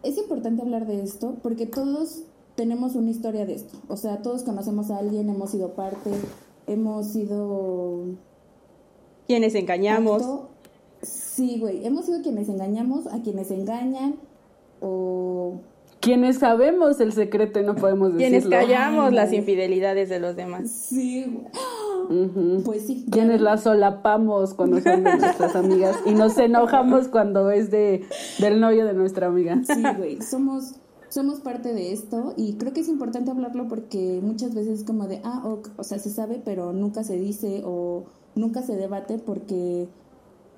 es 0.03 0.17
importante 0.17 0.61
hablar 0.61 0.85
de 0.85 1.01
esto 1.01 1.35
porque 1.41 1.65
todos 1.65 2.23
tenemos 2.55 2.95
una 2.95 3.09
historia 3.11 3.45
de 3.45 3.53
esto. 3.53 3.77
O 3.87 3.95
sea, 3.95 4.21
todos 4.21 4.43
conocemos 4.43 4.91
a 4.91 4.97
alguien, 4.97 5.29
hemos 5.29 5.51
sido 5.51 5.75
parte, 5.75 6.11
hemos 6.67 7.07
sido... 7.07 8.03
Quienes 9.27 9.55
engañamos. 9.55 10.21
acto- 10.23 10.49
Sí, 11.01 11.57
güey, 11.59 11.85
hemos 11.85 12.05
sido 12.07 12.21
quienes 12.21 12.49
engañamos, 12.49 13.07
a 13.07 13.21
quienes 13.21 13.49
engañan 13.51 14.15
o... 14.81 15.61
Quienes 15.99 16.39
sabemos 16.39 16.99
el 17.01 17.11
secreto 17.11 17.59
y 17.59 17.63
no 17.63 17.75
podemos 17.75 18.13
decirlo. 18.13 18.39
Quienes 18.39 18.47
callamos 18.47 19.13
las 19.13 19.33
infidelidades 19.33 20.09
de 20.09 20.19
los 20.19 20.35
demás. 20.35 20.71
Sí, 20.71 21.25
güey. 21.25 22.23
Ujú. 22.25 22.63
Pues 22.63 22.87
sí. 22.87 23.05
Quienes 23.11 23.41
las 23.41 23.63
solapamos 23.63 24.53
cuando 24.53 24.81
son 24.81 25.03
de 25.03 25.17
nuestras 25.17 25.55
amigas 25.55 25.97
y 26.05 26.11
nos 26.11 26.37
enojamos 26.37 27.07
cuando 27.07 27.51
es 27.51 27.69
de 27.69 28.05
del 28.39 28.59
novio 28.59 28.85
de 28.85 28.93
nuestra 28.93 29.27
amiga. 29.27 29.61
Sí, 29.63 29.83
güey, 29.97 30.21
somos, 30.21 30.75
somos 31.09 31.41
parte 31.41 31.73
de 31.73 31.91
esto 31.91 32.33
y 32.35 32.55
creo 32.55 32.73
que 32.73 32.79
es 32.81 32.87
importante 32.87 33.29
hablarlo 33.29 33.67
porque 33.67 34.19
muchas 34.23 34.55
veces 34.55 34.79
es 34.79 34.85
como 34.85 35.07
de, 35.07 35.21
ah, 35.23 35.43
ok, 35.45 35.69
o 35.77 35.83
sea, 35.83 35.99
se 35.99 36.09
sabe, 36.09 36.41
pero 36.43 36.73
nunca 36.73 37.03
se 37.03 37.19
dice 37.19 37.61
o, 37.65 38.05
nunca 38.35 38.61
se 38.63 38.75
debate 38.75 39.19
porque 39.19 39.87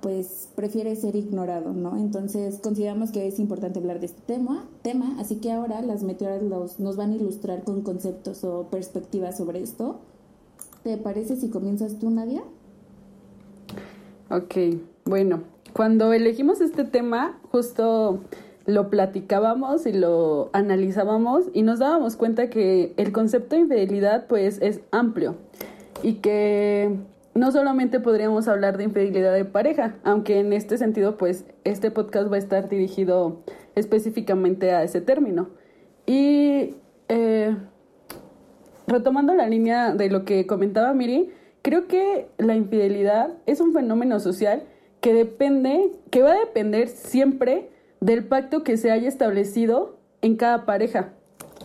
pues 0.02 0.50
prefiere 0.56 0.96
ser 0.96 1.16
ignorado, 1.16 1.74
¿no? 1.74 1.98
Entonces 1.98 2.60
consideramos 2.60 3.12
que 3.12 3.28
es 3.28 3.40
importante 3.40 3.80
hablar 3.80 4.00
de 4.00 4.08
este 4.08 4.22
tema, 4.22 4.68
tema 4.82 5.16
así 5.20 5.36
que 5.36 5.52
ahora 5.52 5.82
las 5.82 6.04
meteoras 6.04 6.42
nos 6.80 6.96
van 6.96 7.12
a 7.12 7.16
ilustrar 7.16 7.64
con 7.64 7.82
conceptos 7.82 8.44
o 8.44 8.68
perspectivas 8.72 9.38
sobre 9.38 9.62
esto. 9.62 10.00
¿Te 10.84 10.98
parece 10.98 11.36
si 11.36 11.50
comienzas 11.50 12.00
tú, 12.00 12.10
Nadia? 12.10 12.42
Ok, 14.30 14.56
bueno, 15.06 15.44
cuando 15.74 16.14
elegimos 16.14 16.62
este 16.62 16.84
tema, 16.84 17.40
justo 17.52 18.20
lo 18.66 18.90
platicábamos 18.90 19.86
y 19.86 19.94
lo 19.94 20.50
analizábamos 20.54 21.46
y 21.54 21.62
nos 21.64 21.80
dábamos 21.80 22.16
cuenta 22.16 22.50
que 22.50 22.94
el 22.98 23.12
concepto 23.12 23.56
de 23.56 23.64
infidelidad 23.64 24.28
pues 24.28 24.60
es 24.62 24.82
amplio 24.92 25.36
y 26.04 26.16
que 26.16 26.98
no 27.34 27.52
solamente 27.52 28.00
podríamos 28.00 28.48
hablar 28.48 28.78
de 28.78 28.84
infidelidad 28.84 29.34
de 29.34 29.46
pareja, 29.46 29.96
aunque 30.04 30.40
en 30.40 30.54
este 30.54 30.78
sentido 30.78 31.18
pues 31.18 31.46
este 31.64 31.92
podcast 31.92 32.32
va 32.32 32.36
a 32.36 32.40
estar 32.40 32.70
dirigido 32.70 33.44
específicamente 33.76 34.72
a 34.72 34.84
ese 34.84 35.02
término. 35.02 35.50
Y 36.06 36.76
eh, 37.08 37.56
retomando 38.88 39.34
la 39.34 39.48
línea 39.48 39.94
de 39.94 40.10
lo 40.10 40.26
que 40.26 40.46
comentaba 40.46 40.94
Miri, 40.94 41.32
creo 41.62 41.88
que 41.88 42.28
la 42.38 42.56
infidelidad 42.56 43.34
es 43.46 43.62
un 43.62 43.74
fenómeno 43.74 44.20
social 44.20 44.64
que 45.00 45.14
depende, 45.14 45.92
que 46.10 46.22
va 46.22 46.34
a 46.34 46.40
depender 46.40 46.88
siempre 46.88 47.70
del 48.02 48.26
pacto 48.26 48.64
que 48.64 48.78
se 48.78 48.92
haya 48.92 49.08
establecido 49.08 49.98
en 50.22 50.36
cada 50.36 50.66
pareja. 50.66 51.14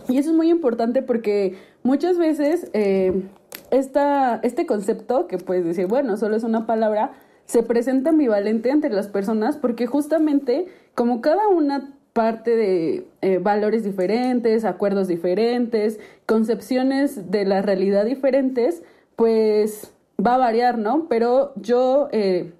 Y 0.07 0.17
eso 0.17 0.29
es 0.31 0.35
muy 0.35 0.49
importante 0.49 1.01
porque 1.01 1.55
muchas 1.83 2.17
veces 2.17 2.69
eh, 2.73 3.23
esta, 3.71 4.39
este 4.43 4.65
concepto, 4.65 5.27
que 5.27 5.37
puedes 5.37 5.65
decir, 5.65 5.87
bueno, 5.87 6.17
solo 6.17 6.35
es 6.35 6.43
una 6.43 6.65
palabra, 6.65 7.11
se 7.45 7.63
presenta 7.63 8.09
ambivalente 8.09 8.69
entre 8.69 8.89
las 8.89 9.07
personas 9.07 9.57
porque 9.57 9.87
justamente 9.87 10.67
como 10.95 11.21
cada 11.21 11.47
una 11.47 11.93
parte 12.13 12.55
de 12.55 13.07
eh, 13.21 13.37
valores 13.37 13.83
diferentes, 13.83 14.65
acuerdos 14.65 15.07
diferentes, 15.07 15.99
concepciones 16.25 17.31
de 17.31 17.45
la 17.45 17.61
realidad 17.61 18.05
diferentes, 18.05 18.81
pues 19.15 19.93
va 20.25 20.35
a 20.35 20.39
variar, 20.39 20.77
¿no? 20.77 21.07
Pero 21.07 21.53
yo 21.55 22.09
eh, 22.11 22.51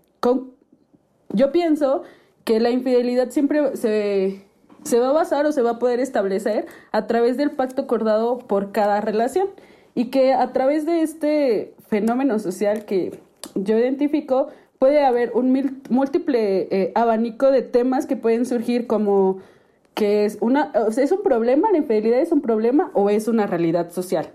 yo 1.33 1.51
pienso 1.51 2.03
que 2.43 2.59
la 2.59 2.69
infidelidad 2.69 3.29
siempre 3.29 3.75
se, 3.75 4.41
se 4.83 4.99
va 4.99 5.09
a 5.09 5.13
basar 5.13 5.45
o 5.45 5.51
se 5.51 5.61
va 5.61 5.71
a 5.71 5.79
poder 5.79 5.99
establecer 5.99 6.65
a 6.91 7.07
través 7.07 7.37
del 7.37 7.51
pacto 7.51 7.83
acordado 7.83 8.39
por 8.39 8.71
cada 8.71 9.01
relación 9.01 9.49
y 9.97 10.11
que 10.11 10.31
a 10.31 10.53
través 10.53 10.85
de 10.85 11.01
este 11.01 11.73
fenómeno 11.87 12.37
social 12.37 12.85
que 12.85 13.19
yo 13.55 13.79
identifico 13.79 14.49
puede 14.77 15.03
haber 15.03 15.31
un 15.33 15.81
múltiple 15.89 16.67
eh, 16.69 16.91
abanico 16.93 17.49
de 17.49 17.63
temas 17.63 18.05
que 18.05 18.15
pueden 18.15 18.45
surgir 18.45 18.85
como 18.85 19.39
que 19.95 20.25
es 20.25 20.37
una 20.39 20.71
es 20.95 21.11
un 21.11 21.23
problema 21.23 21.71
la 21.71 21.79
infidelidad 21.79 22.19
es 22.19 22.31
un 22.31 22.41
problema 22.41 22.91
o 22.93 23.09
es 23.09 23.27
una 23.27 23.47
realidad 23.47 23.89
social 23.89 24.29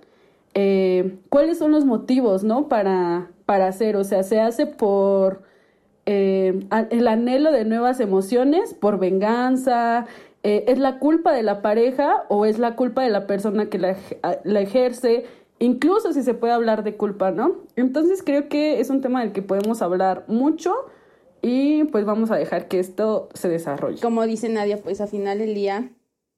eh, 0.54 1.14
cuáles 1.28 1.58
son 1.58 1.70
los 1.70 1.84
motivos 1.84 2.42
no 2.42 2.66
para 2.66 3.30
para 3.46 3.68
hacer 3.68 3.94
o 3.94 4.02
sea 4.02 4.24
se 4.24 4.40
hace 4.40 4.66
por 4.66 5.42
eh, 6.06 6.66
el 6.90 7.06
anhelo 7.06 7.52
de 7.52 7.64
nuevas 7.64 8.00
emociones 8.00 8.74
por 8.74 8.98
venganza, 8.98 10.06
¿es 10.42 10.80
la 10.80 10.98
culpa 10.98 11.32
de 11.32 11.44
la 11.44 11.62
pareja 11.62 12.24
o 12.28 12.44
es 12.44 12.58
la 12.58 12.74
culpa 12.74 13.04
de 13.04 13.10
la 13.10 13.28
persona 13.28 13.66
que 13.66 13.78
la, 13.78 14.60
ejerce? 14.60 15.26
Incluso 15.62 16.12
si 16.12 16.24
se 16.24 16.34
puede 16.34 16.52
hablar 16.52 16.82
de 16.82 16.96
culpa, 16.96 17.30
¿no? 17.30 17.54
Entonces 17.76 18.24
creo 18.24 18.48
que 18.48 18.80
es 18.80 18.90
un 18.90 19.00
tema 19.00 19.20
del 19.20 19.30
que 19.30 19.42
podemos 19.42 19.80
hablar 19.80 20.24
mucho 20.26 20.74
y 21.40 21.84
pues 21.84 22.04
vamos 22.04 22.32
a 22.32 22.36
dejar 22.36 22.66
que 22.66 22.80
esto 22.80 23.28
se 23.32 23.48
desarrolle. 23.48 24.02
Como 24.02 24.26
dice 24.26 24.48
Nadia, 24.48 24.82
pues 24.82 25.00
al 25.00 25.06
final 25.06 25.38
del 25.38 25.54
día, 25.54 25.92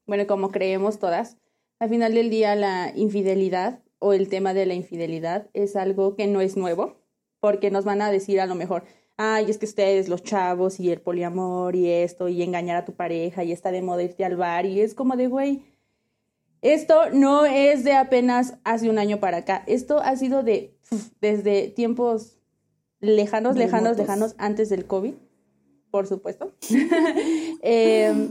bueno, 0.07 0.27
como 0.27 0.51
creemos 0.51 0.99
todas, 0.99 1.39
al 1.79 1.89
final 1.89 2.13
del 2.13 2.29
día 2.29 2.55
la 2.55 2.93
infidelidad 2.95 3.81
o 3.99 4.13
el 4.13 4.29
tema 4.29 4.53
de 4.53 4.67
la 4.67 4.75
infidelidad 4.75 5.49
es 5.55 5.75
algo 5.75 6.17
que 6.17 6.27
no 6.27 6.43
es 6.43 6.59
nuevo, 6.59 6.99
porque 7.41 7.71
nos 7.71 7.87
van 7.87 8.03
a 8.03 8.11
decir 8.11 8.43
a 8.43 8.47
lo 8.47 8.55
mejor, 8.55 8.85
ay, 9.17 9.47
es 9.49 9.57
que 9.57 9.65
ustedes, 9.65 10.11
los 10.11 10.23
chavos 10.23 10.81
y 10.81 10.91
el 10.91 11.01
poliamor 11.01 11.77
y 11.77 11.89
esto, 11.89 12.29
y 12.29 12.43
engañar 12.43 12.77
a 12.77 12.85
tu 12.85 12.93
pareja 12.93 13.43
y 13.43 13.53
está 13.53 13.73
de 13.73 13.81
moda 13.81 14.03
irte 14.03 14.27
al 14.27 14.37
bar, 14.37 14.67
y 14.67 14.83
es 14.83 14.95
como 14.95 15.17
de, 15.17 15.29
güey, 15.29 15.63
esto 16.65 17.11
no 17.13 17.45
es 17.45 17.85
de 17.85 17.93
apenas 17.93 18.55
hace 18.65 18.89
un 18.89 18.99
año 18.99 19.21
para 19.21 19.39
acá, 19.39 19.63
esto 19.67 19.99
ha 19.99 20.17
sido 20.17 20.43
de, 20.43 20.75
desde 21.21 21.69
tiempos 21.69 22.39
lejanos, 23.01 23.57
lejanos, 23.57 23.99
lejanos, 23.99 24.35
antes 24.39 24.71
del 24.71 24.87
COVID, 24.87 25.13
por 25.91 26.07
supuesto. 26.07 26.55
Em, 27.67 28.31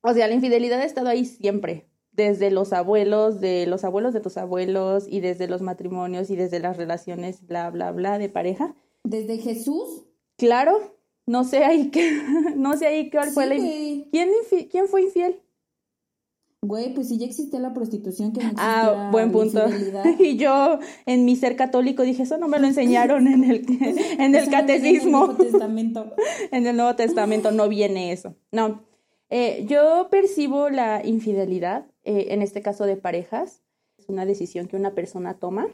o 0.00 0.12
sea, 0.14 0.26
la 0.26 0.34
infidelidad 0.34 0.80
ha 0.80 0.84
estado 0.84 1.08
ahí 1.08 1.26
siempre, 1.26 1.90
desde 2.12 2.50
los 2.50 2.72
abuelos, 2.72 3.40
de 3.40 3.66
los 3.66 3.84
abuelos 3.84 4.14
de 4.14 4.20
tus 4.20 4.38
abuelos, 4.38 5.06
y 5.06 5.20
desde 5.20 5.46
los 5.46 5.60
matrimonios, 5.60 6.30
y 6.30 6.36
desde 6.36 6.60
las 6.60 6.78
relaciones, 6.78 7.46
bla, 7.46 7.68
bla, 7.70 7.92
bla, 7.92 8.18
de 8.18 8.30
pareja. 8.30 8.74
¿Desde 9.04 9.36
Jesús? 9.36 10.06
Claro, 10.36 10.96
no 11.26 11.44
sé 11.44 11.64
ahí 11.64 11.90
qué, 11.90 12.22
no 12.56 12.74
sé 12.78 12.86
ahí 12.86 13.10
cuál 13.10 13.30
fue 13.32 13.46
la... 13.46 13.56
¿Quién, 13.56 14.30
¿Quién 14.70 14.88
fue 14.88 15.02
infiel? 15.02 15.42
Güey, 16.62 16.92
pues 16.92 17.08
si 17.08 17.16
ya 17.16 17.24
existe 17.24 17.58
la 17.58 17.72
prostitución 17.72 18.32
que 18.34 18.44
no 18.44 18.52
Ah, 18.58 19.08
buen 19.10 19.32
punto. 19.32 19.64
Y 20.18 20.36
yo 20.36 20.78
en 21.06 21.24
mi 21.24 21.34
ser 21.36 21.56
católico 21.56 22.02
dije, 22.02 22.24
eso 22.24 22.36
no 22.36 22.48
me 22.48 22.58
lo 22.58 22.66
enseñaron 22.66 23.28
en 23.28 23.44
el, 23.44 23.64
en 24.18 24.34
el 24.34 24.50
catecismo. 24.50 25.24
En 25.24 25.30
el 25.30 25.36
Nuevo 25.36 25.36
Testamento. 25.36 26.14
en 26.50 26.66
el 26.66 26.76
Nuevo 26.76 26.96
Testamento 26.96 27.50
no 27.50 27.68
viene 27.68 28.12
eso. 28.12 28.36
No. 28.52 28.84
Eh, 29.30 29.64
yo 29.68 30.08
percibo 30.10 30.68
la 30.68 31.06
infidelidad, 31.06 31.86
eh, 32.04 32.26
en 32.30 32.42
este 32.42 32.60
caso 32.60 32.84
de 32.84 32.96
parejas, 32.96 33.62
es 33.96 34.08
una 34.08 34.26
decisión 34.26 34.66
que 34.66 34.76
una 34.76 34.94
persona 34.94 35.38
toma. 35.38 35.68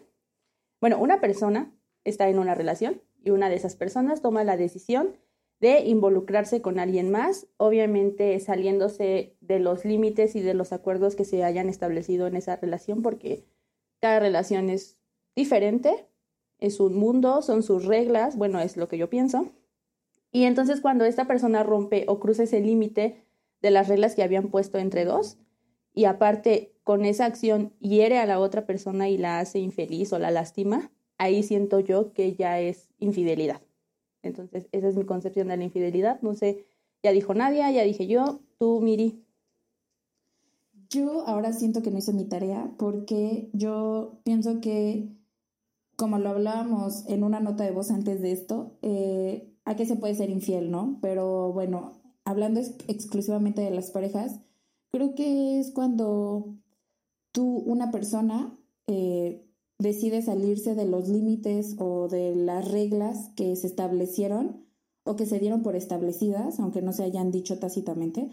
Bueno, 0.81 0.99
una 0.99 1.21
persona 1.21 1.75
está 2.05 2.29
en 2.29 2.39
una 2.39 2.55
relación 2.55 3.03
y 3.25 3.31
una 3.31 3.49
de 3.49 3.57
esas 3.57 3.75
personas 3.75 4.23
toma 4.23 4.45
la 4.45 4.57
decisión 4.57 5.17
de 5.61 5.81
involucrarse 5.81 6.61
con 6.61 6.79
alguien 6.79 7.11
más, 7.11 7.47
obviamente 7.57 8.39
saliéndose 8.41 9.37
de 9.41 9.59
los 9.59 9.85
límites 9.85 10.37
y 10.37 10.41
de 10.41 10.55
los 10.55 10.73
acuerdos 10.73 11.17
que 11.17 11.25
se 11.25 11.45
hayan 11.45 11.69
establecido 11.69 12.27
en 12.27 12.37
esa 12.37 12.57
relación, 12.57 13.03
porque 13.03 13.45
cada 14.01 14.21
relación 14.21 14.69
es 14.69 14.99
diferente, 15.35 16.07
es 16.59 16.81
un 16.81 16.97
mundo, 16.97 17.43
son 17.43 17.63
sus 17.63 17.85
reglas, 17.85 18.37
bueno, 18.37 18.61
es 18.61 18.77
lo 18.77 18.89
que 18.89 18.99
yo 18.99 19.09
pienso. 19.09 19.51
Y 20.31 20.45
entonces 20.45 20.81
cuando 20.81 21.05
esta 21.05 21.27
persona 21.27 21.63
rompe 21.63 22.05
o 22.09 22.21
cruza 22.21 22.43
ese 22.43 22.61
límite 22.61 23.25
de 23.63 23.71
las 23.71 23.89
reglas 23.89 24.15
que 24.15 24.23
habían 24.23 24.49
puesto 24.49 24.79
entre 24.79 25.05
dos, 25.05 25.39
y 25.95 26.05
aparte 26.05 26.75
con 26.85 27.07
esa 27.07 27.25
acción 27.25 27.73
hiere 27.81 28.19
a 28.19 28.27
la 28.27 28.39
otra 28.39 28.67
persona 28.67 29.09
y 29.09 29.17
la 29.17 29.41
hace 29.41 29.59
infeliz 29.59 30.13
o 30.13 30.19
la 30.19 30.31
lastima, 30.31 30.93
ahí 31.17 31.43
siento 31.43 31.81
yo 31.81 32.13
que 32.13 32.35
ya 32.35 32.61
es 32.61 32.91
infidelidad. 32.99 33.63
Entonces, 34.27 34.69
esa 34.73 34.89
es 34.89 34.97
mi 34.97 35.05
concepción 35.05 35.49
de 35.49 35.57
la 35.57 35.65
infidelidad. 35.65 36.21
No 36.23 36.35
sé, 36.35 36.67
ya 37.03 37.13
dijo 37.13 37.35
Nadia, 37.35 37.71
ya 37.71 37.83
dije 37.83 38.07
yo, 38.07 38.41
tú, 38.59 38.81
Miri. 38.81 39.25
Yo 40.89 41.27
ahora 41.27 41.53
siento 41.53 41.83
que 41.83 41.91
no 41.91 41.99
hice 41.99 42.13
mi 42.13 42.25
tarea 42.25 42.73
porque 42.79 43.51
yo 43.53 44.21
pienso 44.25 44.61
que, 44.61 45.09
como 45.97 46.19
lo 46.19 46.31
hablábamos 46.31 47.07
en 47.09 47.25
una 47.25 47.41
nota 47.41 47.65
de 47.65 47.73
voz 47.73 47.91
antes 47.91 48.21
de 48.21 48.33
esto, 48.33 48.79
eh, 48.83 49.53
a 49.65 49.75
qué 49.75 49.85
se 49.85 49.97
puede 49.97 50.15
ser 50.15 50.31
infiel, 50.31 50.71
¿no? 50.71 50.99
Pero 51.03 51.53
bueno, 51.53 51.93
hablando 52.25 52.61
exclusivamente 52.61 53.63
de 53.63 53.71
las 53.71 53.91
parejas, 53.91 54.41
creo 54.93 55.15
que 55.15 55.59
es 55.59 55.73
cuando 55.73 56.57
tú, 57.33 57.59
una 57.67 57.91
persona, 57.91 58.57
eh, 58.87 59.46
decide 59.79 60.23
salirse 60.23 60.75
de 60.75 60.87
los 60.87 61.09
límites 61.09 61.77
o 61.79 62.09
de 62.09 62.35
las 62.35 62.71
reglas 62.71 63.31
que 63.37 63.55
se 63.57 63.67
establecieron 63.67 64.65
o 65.05 65.17
que 65.17 65.27
se 65.27 65.39
dieron 65.39 65.63
por 65.63 65.77
establecidas, 65.77 66.59
aunque 66.59 66.83
no 66.83 66.93
se 66.93 67.05
hayan 67.05 67.31
dicho 67.31 67.59
tácitamente, 67.59 68.29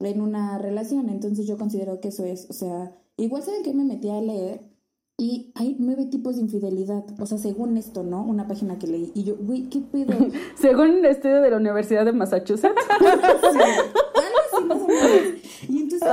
en 0.00 0.20
una 0.20 0.58
relación. 0.58 1.08
Entonces 1.08 1.46
yo 1.46 1.58
considero 1.58 2.00
que 2.00 2.08
eso 2.08 2.24
es, 2.24 2.48
o 2.48 2.52
sea, 2.52 2.96
igual 3.16 3.42
saben 3.42 3.62
que 3.62 3.74
me 3.74 3.84
metí 3.84 4.08
a 4.08 4.20
leer 4.20 4.62
y 5.18 5.52
hay 5.54 5.76
nueve 5.78 6.06
tipos 6.06 6.36
de 6.36 6.42
infidelidad, 6.42 7.04
o 7.18 7.26
sea, 7.26 7.38
según 7.38 7.76
esto, 7.78 8.02
¿no? 8.02 8.22
Una 8.22 8.46
página 8.46 8.78
que 8.78 8.86
leí. 8.86 9.12
Y 9.14 9.24
yo, 9.24 9.36
güey, 9.36 9.68
¿qué 9.70 9.80
pedo? 9.80 10.12
según 10.56 10.90
un 10.90 11.04
estudio 11.06 11.40
de 11.40 11.50
la 11.50 11.56
Universidad 11.56 12.04
de 12.04 12.12
Massachusetts. 12.12 12.74
Y 15.68 15.78
entonces 15.78 16.08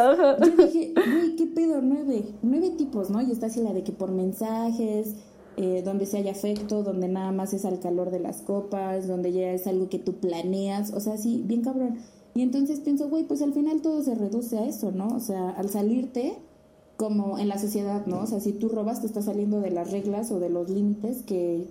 yo 0.57 0.65
dije, 0.65 0.93
güey, 0.93 1.35
¿qué 1.35 1.45
pedo? 1.47 1.81
Nueve, 1.81 2.25
nueve 2.41 2.71
tipos, 2.71 3.09
¿no? 3.09 3.21
Y 3.21 3.31
está 3.31 3.47
así 3.47 3.61
la 3.61 3.73
de 3.73 3.83
que 3.83 3.91
por 3.91 4.11
mensajes, 4.11 5.15
eh, 5.57 5.81
donde 5.83 6.05
se 6.05 6.17
haya 6.17 6.31
afecto, 6.31 6.83
donde 6.83 7.07
nada 7.07 7.31
más 7.31 7.53
es 7.53 7.65
al 7.65 7.79
calor 7.79 8.11
de 8.11 8.19
las 8.19 8.41
copas, 8.41 9.07
donde 9.07 9.31
ya 9.31 9.51
es 9.51 9.67
algo 9.67 9.89
que 9.89 9.99
tú 9.99 10.13
planeas, 10.13 10.93
o 10.93 10.99
sea, 10.99 11.17
sí, 11.17 11.43
bien 11.45 11.61
cabrón. 11.61 11.97
Y 12.35 12.41
entonces 12.41 12.79
pienso, 12.79 13.09
güey, 13.09 13.25
pues 13.25 13.41
al 13.41 13.53
final 13.53 13.81
todo 13.81 14.01
se 14.03 14.15
reduce 14.15 14.57
a 14.57 14.65
eso, 14.65 14.91
¿no? 14.91 15.07
O 15.15 15.19
sea, 15.19 15.49
al 15.51 15.69
salirte, 15.69 16.37
como 16.97 17.37
en 17.37 17.47
la 17.47 17.59
sociedad, 17.59 18.05
¿no? 18.07 18.21
O 18.21 18.27
sea, 18.27 18.39
si 18.39 18.53
tú 18.53 18.69
robas, 18.69 19.01
te 19.01 19.07
estás 19.07 19.25
saliendo 19.25 19.61
de 19.61 19.71
las 19.71 19.91
reglas 19.91 20.31
o 20.31 20.39
de 20.39 20.49
los 20.49 20.69
límites 20.69 21.21
que 21.23 21.67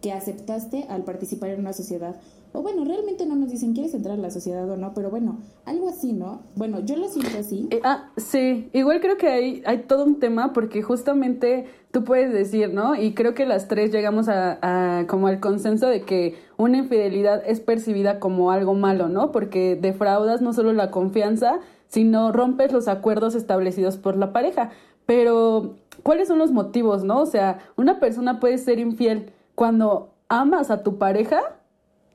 que 0.00 0.12
aceptaste 0.12 0.84
al 0.88 1.02
participar 1.02 1.50
en 1.50 1.60
una 1.60 1.72
sociedad. 1.72 2.16
O 2.52 2.62
bueno, 2.62 2.84
realmente 2.84 3.26
no 3.26 3.36
nos 3.36 3.50
dicen, 3.50 3.74
¿quieres 3.74 3.94
entrar 3.94 4.18
a 4.18 4.20
la 4.20 4.30
sociedad 4.30 4.68
o 4.70 4.76
no? 4.76 4.92
Pero 4.94 5.10
bueno, 5.10 5.38
algo 5.64 5.88
así, 5.88 6.12
¿no? 6.12 6.40
Bueno, 6.54 6.80
yo 6.80 6.96
lo 6.96 7.08
siento 7.08 7.38
así. 7.38 7.68
Eh, 7.70 7.80
ah, 7.84 8.10
sí, 8.16 8.70
igual 8.72 9.00
creo 9.00 9.16
que 9.16 9.28
hay, 9.28 9.62
hay 9.66 9.78
todo 9.82 10.04
un 10.04 10.18
tema 10.18 10.52
porque 10.52 10.82
justamente 10.82 11.66
tú 11.90 12.04
puedes 12.04 12.32
decir, 12.32 12.72
¿no? 12.72 12.94
Y 12.94 13.14
creo 13.14 13.34
que 13.34 13.46
las 13.46 13.68
tres 13.68 13.92
llegamos 13.92 14.28
a, 14.28 14.58
a 14.62 15.06
como 15.06 15.26
al 15.26 15.40
consenso 15.40 15.88
de 15.88 16.02
que 16.02 16.36
una 16.56 16.78
infidelidad 16.78 17.42
es 17.46 17.60
percibida 17.60 18.20
como 18.20 18.50
algo 18.50 18.74
malo, 18.74 19.08
¿no? 19.08 19.32
Porque 19.32 19.76
defraudas 19.76 20.40
no 20.40 20.52
solo 20.52 20.72
la 20.72 20.90
confianza, 20.90 21.60
sino 21.88 22.32
rompes 22.32 22.72
los 22.72 22.88
acuerdos 22.88 23.34
establecidos 23.34 23.96
por 23.96 24.16
la 24.16 24.32
pareja. 24.32 24.70
Pero, 25.06 25.76
¿cuáles 26.02 26.28
son 26.28 26.38
los 26.38 26.50
motivos, 26.50 27.04
no? 27.04 27.20
O 27.20 27.26
sea, 27.26 27.58
una 27.76 28.00
persona 28.00 28.40
puede 28.40 28.58
ser 28.58 28.78
infiel 28.78 29.32
cuando 29.54 30.10
amas 30.28 30.70
a 30.70 30.82
tu 30.82 30.98
pareja 30.98 31.40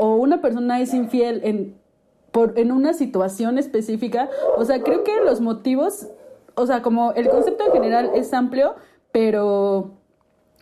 o 0.01 0.15
una 0.15 0.41
persona 0.41 0.81
es 0.81 0.95
infiel 0.95 1.41
en, 1.43 1.75
por, 2.31 2.57
en 2.57 2.71
una 2.71 2.93
situación 2.93 3.59
específica. 3.59 4.31
O 4.57 4.65
sea, 4.65 4.81
creo 4.81 5.03
que 5.03 5.11
los 5.23 5.41
motivos, 5.41 6.07
o 6.55 6.65
sea, 6.65 6.81
como 6.81 7.11
el 7.11 7.29
concepto 7.29 7.67
en 7.67 7.71
general 7.71 8.09
es 8.15 8.33
amplio, 8.33 8.73
pero 9.11 9.91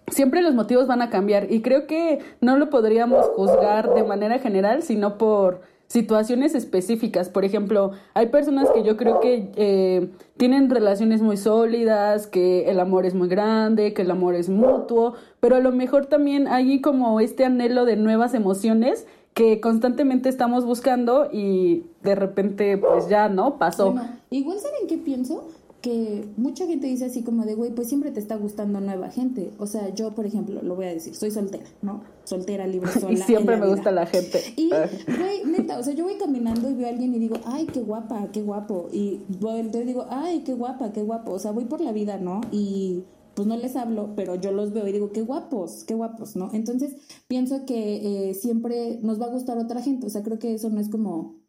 siempre 0.08 0.42
los 0.42 0.56
motivos 0.56 0.88
van 0.88 1.02
a 1.02 1.10
cambiar 1.10 1.50
y 1.50 1.62
creo 1.62 1.88
que 1.88 2.20
no 2.42 2.58
lo 2.58 2.70
podríamos 2.70 3.28
juzgar 3.28 3.94
de 3.94 4.04
manera 4.04 4.40
general, 4.40 4.84
sino 4.84 5.18
por 5.18 5.62
situaciones 5.88 6.54
específicas. 6.54 7.30
Por 7.30 7.46
ejemplo, 7.46 7.92
hay 8.14 8.28
personas 8.28 8.70
que 8.72 8.84
yo 8.84 8.98
creo 8.98 9.22
que 9.22 9.52
eh, 9.56 10.10
tienen 10.36 10.70
relaciones 10.70 11.22
muy 11.22 11.38
sólidas, 11.38 12.28
que 12.28 12.70
el 12.70 12.82
amor 12.82 13.06
es 13.06 13.16
muy 13.16 13.30
grande, 13.30 13.94
que 13.94 14.02
el 14.02 14.12
amor 14.12 14.36
es 14.36 14.50
mutuo, 14.50 15.14
pero 15.40 15.56
a 15.56 15.60
lo 15.60 15.72
mejor 15.72 16.08
también 16.08 16.50
hay 16.50 16.82
como 16.82 17.22
este 17.22 17.46
anhelo 17.46 17.86
de 17.86 17.96
nuevas 17.96 18.34
emociones 18.34 19.08
que 19.40 19.62
constantemente 19.62 20.28
estamos 20.28 20.66
buscando 20.66 21.30
y 21.32 21.86
de 22.04 22.14
repente 22.14 22.78
pues 22.78 23.08
ya, 23.08 23.30
¿no? 23.30 23.58
Pasó. 23.58 23.96
igual 24.30 24.60
saben 24.60 24.86
qué 24.90 24.98
pienso, 24.98 25.48
que 25.82 26.28
mucha 26.36 26.66
gente 26.68 26.88
dice 26.88 27.06
así 27.06 27.24
como 27.24 27.46
de, 27.46 27.56
güey, 27.56 27.72
pues 27.72 27.88
siempre 27.88 28.12
te 28.12 28.20
está 28.20 28.36
gustando 28.36 28.82
nueva 28.82 29.10
gente. 29.12 29.52
O 29.58 29.66
sea, 29.66 29.96
yo, 29.96 30.14
por 30.14 30.26
ejemplo, 30.26 30.62
lo 30.62 30.76
voy 30.76 30.88
a 30.88 30.90
decir, 30.90 31.16
soy 31.16 31.32
soltera, 31.32 31.64
¿no? 31.82 32.04
Soltera, 32.26 32.68
libre, 32.68 32.92
sola. 33.00 33.14
y 33.14 33.16
siempre 33.16 33.56
me 33.56 33.66
gusta 33.66 33.92
la 33.92 34.06
gente. 34.08 34.42
Y, 34.58 34.72
güey, 34.72 35.46
neta, 35.46 35.80
o 35.80 35.84
sea, 35.84 35.94
yo 35.94 36.04
voy 36.04 36.16
caminando 36.16 36.70
y 36.70 36.74
veo 36.74 36.88
a 36.88 36.90
alguien 36.90 37.16
y 37.16 37.20
digo, 37.20 37.38
ay, 37.46 37.66
qué 37.68 37.80
guapa, 37.80 38.28
qué 38.34 38.42
guapo. 38.42 38.90
Y 38.92 39.22
voy, 39.40 39.62
entonces 39.62 39.88
digo, 39.88 40.06
ay, 40.10 40.42
qué 40.42 40.54
guapa, 40.54 40.92
qué 40.92 41.02
guapo. 41.02 41.32
O 41.32 41.40
sea, 41.40 41.52
voy 41.52 41.64
por 41.64 41.80
la 41.80 41.94
vida, 41.94 42.18
¿no? 42.18 42.42
Y 42.52 43.06
pues 43.40 43.48
no 43.48 43.56
les 43.56 43.78
hablo, 43.78 44.16
pero 44.18 44.36
yo 44.36 44.52
los 44.52 44.74
veo 44.74 44.86
y 44.86 44.92
digo, 44.92 45.14
qué 45.14 45.22
guapos, 45.22 45.86
qué 45.86 45.94
guapos, 45.94 46.36
¿no? 46.36 46.50
Entonces 46.52 46.98
pienso 47.30 47.66
que 47.66 48.32
eh, 48.32 48.34
siempre 48.34 49.00
nos 49.02 49.22
va 49.22 49.28
a 49.28 49.30
gustar 49.30 49.58
otra 49.58 49.82
gente, 49.82 50.08
o 50.08 50.10
sea, 50.10 50.24
creo 50.24 50.40
que 50.40 50.54
eso 50.54 50.70
no 50.70 50.82
es 50.82 50.90
como 50.90 51.40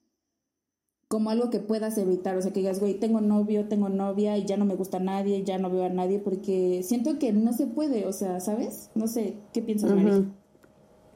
como 1.09 1.30
algo 1.30 1.50
que 1.50 1.59
puedas 1.59 1.99
evitar, 1.99 2.37
o 2.37 2.42
sea, 2.42 2.52
que 2.52 2.61
digas, 2.61 2.78
güey, 2.78 2.94
tengo 2.94 3.20
novio, 3.20 3.66
tengo 3.66 3.88
novia 3.88 4.38
y 4.38 4.44
ya 4.44 4.56
no 4.56 4.66
me 4.66 4.76
gusta 4.76 5.00
nadie, 5.00 5.42
ya 5.42 5.59
no 5.59 5.68
veo 5.68 5.82
a 5.82 5.88
nadie, 5.88 6.20
porque 6.20 6.85
siento 6.85 7.18
que 7.18 7.32
no 7.32 7.52
se 7.52 7.66
puede, 7.66 8.06
o 8.06 8.12
sea, 8.12 8.38
¿sabes? 8.38 8.90
No 8.94 9.09
sé, 9.09 9.35
¿qué 9.52 9.61
piensas, 9.61 9.92
María? 9.92 10.23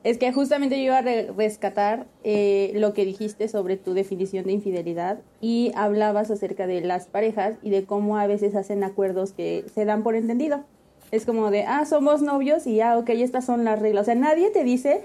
Es 0.04 0.18
que 0.18 0.30
justamente 0.34 0.76
yo 0.76 0.84
iba 0.84 0.98
a 0.98 1.32
rescatar 1.32 2.06
eh, 2.24 2.72
lo 2.74 2.92
que 2.92 3.06
dijiste 3.06 3.48
sobre 3.48 3.78
tu 3.78 3.94
definición 3.94 4.44
de 4.44 4.52
infidelidad 4.52 5.20
y 5.40 5.72
hablabas 5.74 6.30
acerca 6.30 6.66
de 6.66 6.82
las 6.82 7.06
parejas 7.06 7.56
y 7.62 7.70
de 7.70 7.86
cómo 7.86 8.18
a 8.18 8.26
veces 8.26 8.54
hacen 8.54 8.84
acuerdos 8.84 9.32
que 9.32 9.64
se 9.74 9.86
dan 9.86 10.02
por 10.02 10.14
entendido. 10.14 10.62
Es 11.10 11.24
como 11.24 11.50
de, 11.50 11.62
ah, 11.62 11.86
somos 11.86 12.20
novios 12.20 12.66
y 12.66 12.76
ya, 12.76 12.98
ok, 12.98 13.08
estas 13.10 13.46
son 13.46 13.64
las 13.64 13.80
reglas. 13.80 14.02
O 14.02 14.04
sea, 14.04 14.14
nadie 14.14 14.50
te 14.50 14.62
dice, 14.62 15.04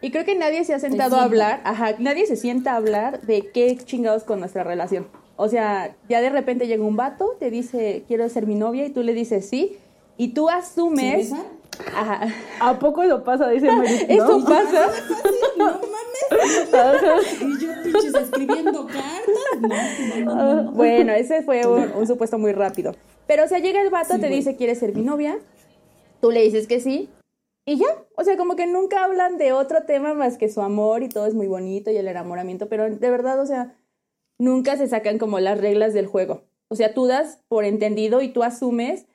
y 0.00 0.10
creo 0.10 0.24
que 0.24 0.34
nadie 0.34 0.64
se 0.64 0.74
ha 0.74 0.80
sentado 0.80 1.16
a 1.16 1.22
hablar, 1.22 1.60
ajá, 1.62 1.94
nadie 2.00 2.26
se 2.26 2.34
sienta 2.34 2.72
a 2.72 2.76
hablar 2.76 3.20
de 3.20 3.48
qué 3.52 3.76
chingados 3.76 4.24
con 4.24 4.40
nuestra 4.40 4.64
relación. 4.64 5.06
O 5.36 5.48
sea, 5.48 5.94
ya 6.08 6.20
de 6.20 6.30
repente 6.30 6.66
llega 6.66 6.82
un 6.82 6.96
vato, 6.96 7.36
te 7.38 7.48
dice, 7.48 8.02
quiero 8.08 8.28
ser 8.28 8.48
mi 8.48 8.56
novia, 8.56 8.86
y 8.86 8.90
tú 8.90 9.04
le 9.04 9.14
dices 9.14 9.48
sí, 9.48 9.76
y 10.16 10.28
tú 10.34 10.48
asumes... 10.48 11.32
Ajá. 11.94 12.28
¿A 12.60 12.78
poco 12.78 13.04
lo 13.04 13.24
pasa? 13.24 13.48
Dice 13.48 13.70
Merit, 13.70 14.08
¿no? 14.08 14.14
¿Eso 14.14 14.44
pasa? 14.44 14.90
No 15.56 15.66
mames. 15.66 17.42
y 17.42 17.58
yo 17.60 17.72
pinches 17.82 18.14
escribiendo 18.14 18.86
cartas. 18.86 20.74
bueno, 20.74 21.12
ese 21.12 21.42
fue 21.42 21.66
un, 21.66 22.06
supuesto 22.06 22.38
muy 22.38 22.52
rápido. 22.52 22.94
Pero 23.26 23.44
o 23.44 23.48
sea, 23.48 23.58
llega 23.58 23.82
el 23.82 23.90
vato, 23.90 24.18
te 24.18 24.28
dice, 24.28 24.56
¿quieres 24.56 24.78
ser 24.78 24.94
mi 24.94 25.02
novia? 25.02 25.38
Tú 26.20 26.30
le 26.30 26.42
dices 26.42 26.66
que 26.66 26.80
sí. 26.80 27.10
Y 27.66 27.76
ya, 27.76 27.86
o 28.16 28.24
sea, 28.24 28.36
como 28.36 28.56
que 28.56 28.66
nunca 28.66 29.04
hablan 29.04 29.36
de 29.36 29.52
otro 29.52 29.82
tema 29.82 30.14
más 30.14 30.38
que 30.38 30.48
su 30.48 30.62
amor 30.62 31.02
y 31.02 31.08
todo 31.08 31.26
es 31.26 31.34
muy 31.34 31.46
bonito 31.46 31.90
y 31.90 31.96
el 31.96 32.08
enamoramiento, 32.08 32.68
pero 32.68 32.88
de 32.90 33.10
verdad, 33.10 33.38
o 33.38 33.46
sea, 33.46 33.76
nunca 34.38 34.76
se 34.76 34.88
sacan 34.88 35.18
como 35.18 35.38
las 35.38 35.60
reglas 35.60 35.92
del 35.92 36.06
juego. 36.06 36.42
O 36.68 36.76
sea, 36.76 36.94
tú 36.94 37.06
das 37.06 37.40
por 37.48 37.64
entendido 37.64 38.22
y 38.22 38.28
tú 38.32 38.42
asumes 38.42 39.06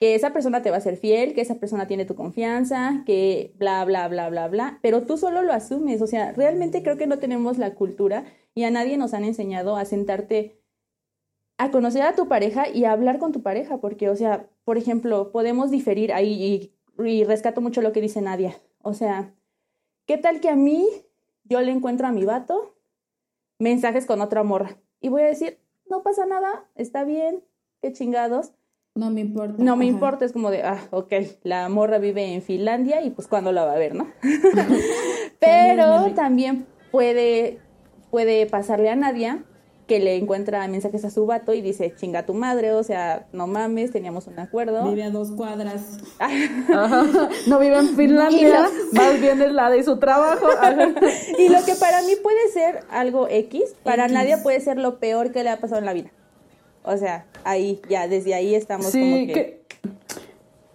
que 0.00 0.14
esa 0.14 0.32
persona 0.32 0.62
te 0.62 0.70
va 0.70 0.78
a 0.78 0.80
ser 0.80 0.96
fiel, 0.96 1.34
que 1.34 1.42
esa 1.42 1.56
persona 1.56 1.86
tiene 1.86 2.06
tu 2.06 2.14
confianza, 2.14 3.02
que 3.04 3.52
bla, 3.58 3.84
bla, 3.84 4.08
bla, 4.08 4.30
bla, 4.30 4.48
bla, 4.48 4.78
pero 4.80 5.02
tú 5.02 5.18
solo 5.18 5.42
lo 5.42 5.52
asumes, 5.52 6.00
o 6.00 6.06
sea, 6.06 6.32
realmente 6.32 6.82
creo 6.82 6.96
que 6.96 7.06
no 7.06 7.18
tenemos 7.18 7.58
la 7.58 7.74
cultura 7.74 8.24
y 8.54 8.64
a 8.64 8.70
nadie 8.70 8.96
nos 8.96 9.12
han 9.12 9.24
enseñado 9.24 9.76
a 9.76 9.84
sentarte 9.84 10.58
a 11.58 11.70
conocer 11.70 12.00
a 12.00 12.14
tu 12.14 12.28
pareja 12.28 12.66
y 12.66 12.86
a 12.86 12.92
hablar 12.92 13.18
con 13.18 13.32
tu 13.32 13.42
pareja, 13.42 13.76
porque, 13.78 14.08
o 14.08 14.16
sea, 14.16 14.48
por 14.64 14.78
ejemplo, 14.78 15.30
podemos 15.32 15.70
diferir 15.70 16.14
ahí 16.14 16.72
y, 16.96 17.24
rescato 17.24 17.60
mucho 17.60 17.82
lo 17.82 17.92
que 17.92 18.00
dice 18.00 18.22
Nadia, 18.22 18.58
o 18.80 18.94
sea, 18.94 19.34
¿qué 20.06 20.16
tal 20.16 20.40
que 20.40 20.48
a 20.48 20.56
mí 20.56 20.88
yo 21.44 21.60
le 21.60 21.72
encuentro 21.72 22.06
a 22.06 22.12
mi 22.12 22.24
vato 22.24 22.74
mensajes 23.58 24.06
con 24.06 24.22
otra 24.22 24.44
morra? 24.44 24.78
Y 25.02 25.10
voy 25.10 25.22
a 25.22 25.26
decir, 25.26 25.58
no 25.90 26.02
pasa 26.02 26.24
nada, 26.24 26.66
está 26.74 27.04
bien, 27.04 27.44
qué 27.82 27.92
chingados, 27.92 28.54
no 28.94 29.10
me 29.10 29.20
importa. 29.20 29.62
No 29.62 29.76
me 29.76 29.86
importa, 29.86 30.24
es 30.24 30.32
como 30.32 30.50
de, 30.50 30.62
ah, 30.62 30.80
ok, 30.90 31.12
la 31.42 31.68
morra 31.68 31.98
vive 31.98 32.34
en 32.34 32.42
Finlandia 32.42 33.02
y 33.02 33.10
pues 33.10 33.28
cuándo 33.28 33.52
la 33.52 33.64
va 33.64 33.72
a 33.72 33.78
ver, 33.78 33.94
¿no? 33.94 34.08
Pero 35.40 36.12
también 36.14 36.66
puede, 36.90 37.60
puede 38.10 38.46
pasarle 38.46 38.90
a 38.90 38.96
Nadia 38.96 39.44
que 39.86 39.98
le 39.98 40.14
encuentra 40.14 40.68
mensajes 40.68 41.04
a 41.04 41.10
su 41.10 41.26
vato 41.26 41.52
y 41.52 41.62
dice, 41.62 41.92
chinga 41.96 42.24
tu 42.24 42.32
madre, 42.32 42.72
o 42.72 42.84
sea, 42.84 43.26
no 43.32 43.48
mames, 43.48 43.90
teníamos 43.90 44.28
un 44.28 44.38
acuerdo. 44.38 44.88
Vive 44.88 45.02
a 45.02 45.10
dos 45.10 45.32
cuadras. 45.32 45.98
no 47.48 47.58
vive 47.58 47.76
en 47.76 47.96
Finlandia, 47.96 48.68
más 48.92 49.20
bien 49.20 49.42
es 49.42 49.50
la 49.50 49.68
de 49.68 49.82
su 49.82 49.98
trabajo. 49.98 50.46
y 51.38 51.48
lo 51.48 51.64
que 51.64 51.74
para 51.74 52.02
mí 52.02 52.12
puede 52.22 52.48
ser 52.52 52.84
algo 52.88 53.26
X, 53.28 53.74
para 53.82 54.06
Nadia 54.06 54.44
puede 54.44 54.60
ser 54.60 54.78
lo 54.78 55.00
peor 55.00 55.32
que 55.32 55.42
le 55.42 55.50
ha 55.50 55.56
pasado 55.58 55.80
en 55.80 55.86
la 55.86 55.92
vida. 55.92 56.12
O 56.82 56.96
sea, 56.96 57.26
ahí, 57.44 57.80
ya, 57.88 58.08
desde 58.08 58.34
ahí 58.34 58.54
estamos 58.54 58.86
sí, 58.86 59.00
como 59.00 59.34
que... 59.34 59.60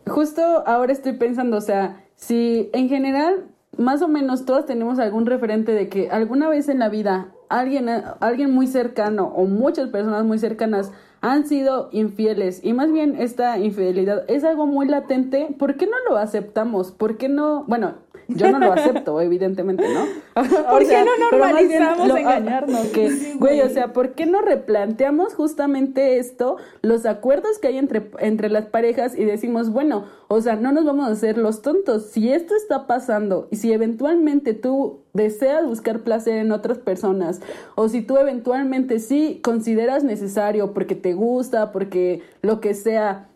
Justo 0.07 0.41
ahora 0.67 0.93
estoy 0.93 1.13
pensando, 1.13 1.57
o 1.57 1.61
sea, 1.61 2.03
si 2.15 2.69
en 2.73 2.89
general, 2.89 3.45
más 3.77 4.01
o 4.01 4.07
menos 4.07 4.45
todos 4.45 4.65
tenemos 4.65 4.99
algún 4.99 5.25
referente 5.25 5.71
de 5.71 5.89
que 5.89 6.09
alguna 6.09 6.47
vez 6.47 6.69
en 6.69 6.79
la 6.79 6.89
vida 6.89 7.31
alguien, 7.49 7.89
alguien 8.19 8.51
muy 8.51 8.67
cercano 8.67 9.27
o 9.35 9.45
muchas 9.45 9.89
personas 9.89 10.23
muy 10.23 10.37
cercanas 10.39 10.91
han 11.21 11.47
sido 11.47 11.89
infieles 11.91 12.63
y 12.63 12.73
más 12.73 12.91
bien 12.91 13.15
esta 13.19 13.57
infidelidad 13.57 14.25
es 14.27 14.43
algo 14.43 14.67
muy 14.67 14.87
latente, 14.87 15.55
¿por 15.57 15.75
qué 15.75 15.87
no 15.87 15.97
lo 16.07 16.17
aceptamos? 16.17 16.91
¿Por 16.91 17.17
qué 17.17 17.29
no? 17.29 17.63
Bueno, 17.67 17.95
yo 18.27 18.51
no 18.51 18.59
lo 18.59 18.73
acepto, 18.73 19.21
evidentemente, 19.21 19.85
¿no? 19.87 20.05
¿Por 20.69 20.85
qué 20.85 21.03
no 21.03 21.29
normalizamos 21.31 22.09
engañarnos? 22.09 22.87
Que, 22.95 23.33
güey, 23.37 23.61
o 23.61 23.69
sea, 23.69 23.93
¿por 23.93 24.13
qué 24.13 24.25
no 24.25 24.41
replanteamos 24.41 25.33
justamente 25.33 26.17
esto, 26.17 26.57
los 26.81 27.05
acuerdos 27.05 27.59
que 27.59 27.67
hay 27.67 27.77
entre, 27.77 28.09
entre 28.19 28.49
las 28.49 28.65
parejas 28.65 29.17
y 29.17 29.25
decimos, 29.25 29.69
bueno, 29.69 30.05
o 30.27 30.41
sea, 30.41 30.55
no 30.55 30.71
nos 30.71 30.85
vamos 30.85 31.07
a 31.07 31.11
hacer 31.11 31.37
los 31.37 31.61
tontos. 31.61 32.07
Si 32.07 32.31
esto 32.31 32.55
está 32.55 32.87
pasando 32.87 33.47
y 33.51 33.57
si 33.57 33.71
eventualmente 33.73 34.53
tú 34.53 35.01
deseas 35.13 35.65
buscar 35.65 35.99
placer 35.99 36.37
en 36.37 36.51
otras 36.51 36.77
personas 36.77 37.41
o 37.75 37.87
si 37.89 38.01
tú 38.01 38.17
eventualmente 38.17 38.99
sí 38.99 39.39
consideras 39.43 40.03
necesario 40.03 40.73
porque 40.73 40.95
te 40.95 41.13
gusta, 41.13 41.71
porque 41.71 42.21
lo 42.41 42.59
que 42.59 42.73
sea, 42.73 43.29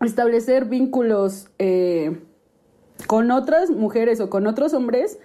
establecer 0.00 0.66
vínculos 0.66 1.48
eh, 1.58 2.18
con 3.06 3.30
otras 3.30 3.70
mujeres 3.70 4.20
o 4.20 4.30
con 4.30 4.46
otros 4.46 4.74
hombres, 4.74 5.18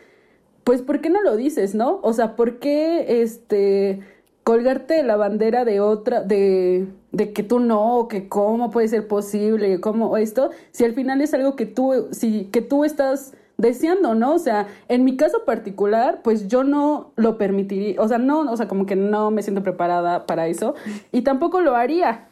pues 0.63 0.81
¿por 0.81 1.01
qué 1.01 1.09
no 1.09 1.21
lo 1.21 1.35
dices, 1.35 1.75
no? 1.75 1.99
O 2.03 2.13
sea, 2.13 2.35
¿por 2.35 2.59
qué 2.59 3.21
este 3.21 4.01
colgarte 4.43 5.03
la 5.03 5.15
bandera 5.15 5.65
de 5.65 5.79
otra, 5.79 6.21
de, 6.21 6.87
de 7.11 7.33
que 7.33 7.43
tú 7.43 7.59
no, 7.59 8.07
que 8.09 8.27
cómo 8.27 8.71
puede 8.71 8.87
ser 8.89 9.07
posible, 9.07 9.79
cómo 9.79 10.17
esto, 10.17 10.51
si 10.71 10.83
al 10.83 10.93
final 10.93 11.21
es 11.21 11.33
algo 11.33 11.55
que 11.55 11.65
tú, 11.65 12.07
si, 12.11 12.45
que 12.45 12.61
tú 12.61 12.83
estás 12.83 13.33
deseando, 13.57 14.15
¿no? 14.15 14.33
O 14.33 14.39
sea, 14.39 14.67
en 14.89 15.05
mi 15.05 15.15
caso 15.15 15.45
particular, 15.45 16.21
pues 16.23 16.47
yo 16.47 16.63
no 16.63 17.11
lo 17.15 17.37
permitiría, 17.37 18.01
o 18.01 18.07
sea, 18.07 18.17
no, 18.17 18.41
o 18.51 18.57
sea, 18.57 18.67
como 18.67 18.85
que 18.85 18.95
no 18.95 19.31
me 19.31 19.43
siento 19.43 19.63
preparada 19.63 20.25
para 20.25 20.47
eso 20.47 20.75
y 21.11 21.21
tampoco 21.21 21.61
lo 21.61 21.75
haría. 21.75 22.27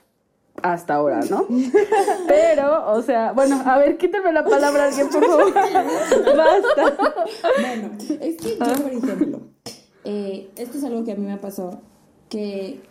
Hasta 0.64 0.96
ahora, 0.96 1.22
¿no? 1.30 1.46
Pero, 2.28 2.92
o 2.92 3.02
sea, 3.02 3.32
bueno, 3.34 3.62
a 3.66 3.78
ver, 3.78 3.98
quítame 3.98 4.32
la 4.34 4.44
palabra 4.44 4.86
alguien, 4.86 5.10
por 5.10 5.26
favor. 5.26 5.54
Basta. 6.36 6.98
Bueno, 7.60 7.92
es 8.22 8.38
que 8.38 8.58
yo, 8.58 8.74
por 8.84 8.92
ejemplo, 8.92 9.40
eh, 10.04 10.50
esto 10.56 10.78
es 10.78 10.84
algo 10.84 11.04
que 11.04 11.12
a 11.12 11.16
mí 11.16 11.26
me 11.26 11.38
pasó, 11.38 11.82
que, 12.30 12.82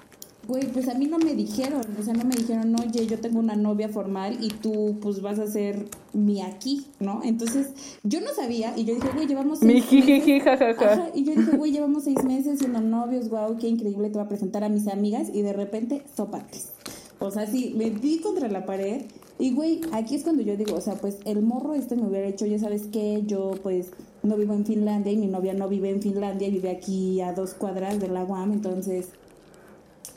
güey, 0.46 0.66
pues 0.68 0.88
a 0.88 0.94
mí 0.94 1.06
no 1.06 1.18
me 1.18 1.34
dijeron, 1.34 1.82
o 1.98 2.02
sea, 2.02 2.14
no 2.14 2.24
me 2.24 2.34
dijeron, 2.36 2.74
oye, 2.80 3.06
yo 3.06 3.18
tengo 3.20 3.38
una 3.38 3.56
novia 3.56 3.88
formal 3.88 4.38
y 4.40 4.48
tú, 4.48 4.98
pues, 5.00 5.20
vas 5.22 5.38
a 5.38 5.46
ser 5.46 5.86
mi 6.12 6.42
aquí, 6.42 6.86
¿no? 6.98 7.20
Entonces, 7.24 7.68
yo 8.02 8.20
no 8.20 8.32
sabía 8.34 8.72
y 8.76 8.84
yo 8.84 8.94
dije, 8.94 9.08
güey, 9.14 9.26
llevamos 9.26 9.62
Mi 9.62 9.80
seis 9.80 9.92
meses. 9.92 10.06
jijiji, 10.06 10.40
jajaja. 10.40 10.92
Ajá, 10.92 11.08
y 11.14 11.24
yo 11.24 11.34
dije, 11.34 11.56
güey, 11.56 11.72
llevamos 11.72 12.04
seis 12.04 12.22
meses 12.24 12.58
siendo 12.58 12.80
novios, 12.80 13.28
wow, 13.28 13.56
qué 13.58 13.68
increíble, 13.68 14.08
te 14.08 14.14
voy 14.18 14.24
a 14.24 14.28
presentar 14.28 14.64
a 14.64 14.68
mis 14.68 14.88
amigas 14.88 15.28
y 15.32 15.42
de 15.42 15.52
repente, 15.52 16.02
sopates. 16.16 16.72
O 17.20 17.30
sea, 17.30 17.46
sí, 17.46 17.74
me 17.76 17.90
di 17.90 18.18
contra 18.18 18.48
la 18.48 18.64
pared 18.64 19.02
y, 19.38 19.52
güey, 19.52 19.82
aquí 19.92 20.16
es 20.16 20.22
cuando 20.22 20.42
yo 20.42 20.56
digo, 20.56 20.74
o 20.74 20.80
sea, 20.80 20.94
pues 20.94 21.18
el 21.24 21.42
morro 21.42 21.74
este 21.74 21.94
me 21.94 22.08
hubiera 22.08 22.26
hecho, 22.26 22.46
ya 22.46 22.58
sabes 22.58 22.88
qué, 22.90 23.22
yo 23.26 23.52
pues 23.62 23.90
no 24.22 24.36
vivo 24.36 24.54
en 24.54 24.66
Finlandia 24.66 25.12
y 25.12 25.16
mi 25.16 25.28
novia 25.28 25.54
no 25.54 25.68
vive 25.68 25.90
en 25.90 26.02
Finlandia 26.02 26.48
y 26.48 26.52
vive 26.52 26.70
aquí 26.70 27.20
a 27.20 27.32
dos 27.32 27.54
cuadras 27.54 28.00
de 28.00 28.08
la 28.08 28.24
UAM, 28.24 28.52
entonces... 28.52 29.08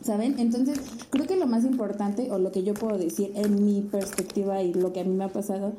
¿Saben? 0.01 0.37
Entonces, 0.37 0.79
creo 1.11 1.25
que 1.25 1.37
lo 1.37 1.47
más 1.47 1.63
importante, 1.63 2.29
o 2.29 2.37
lo 2.37 2.51
que 2.51 2.63
yo 2.63 2.73
puedo 2.73 2.97
decir 2.97 3.31
en 3.35 3.63
mi 3.63 3.81
perspectiva 3.81 4.61
y 4.61 4.73
lo 4.73 4.91
que 4.91 4.99
a 4.99 5.03
mí 5.05 5.15
me 5.15 5.23
ha 5.23 5.29
pasado, 5.29 5.73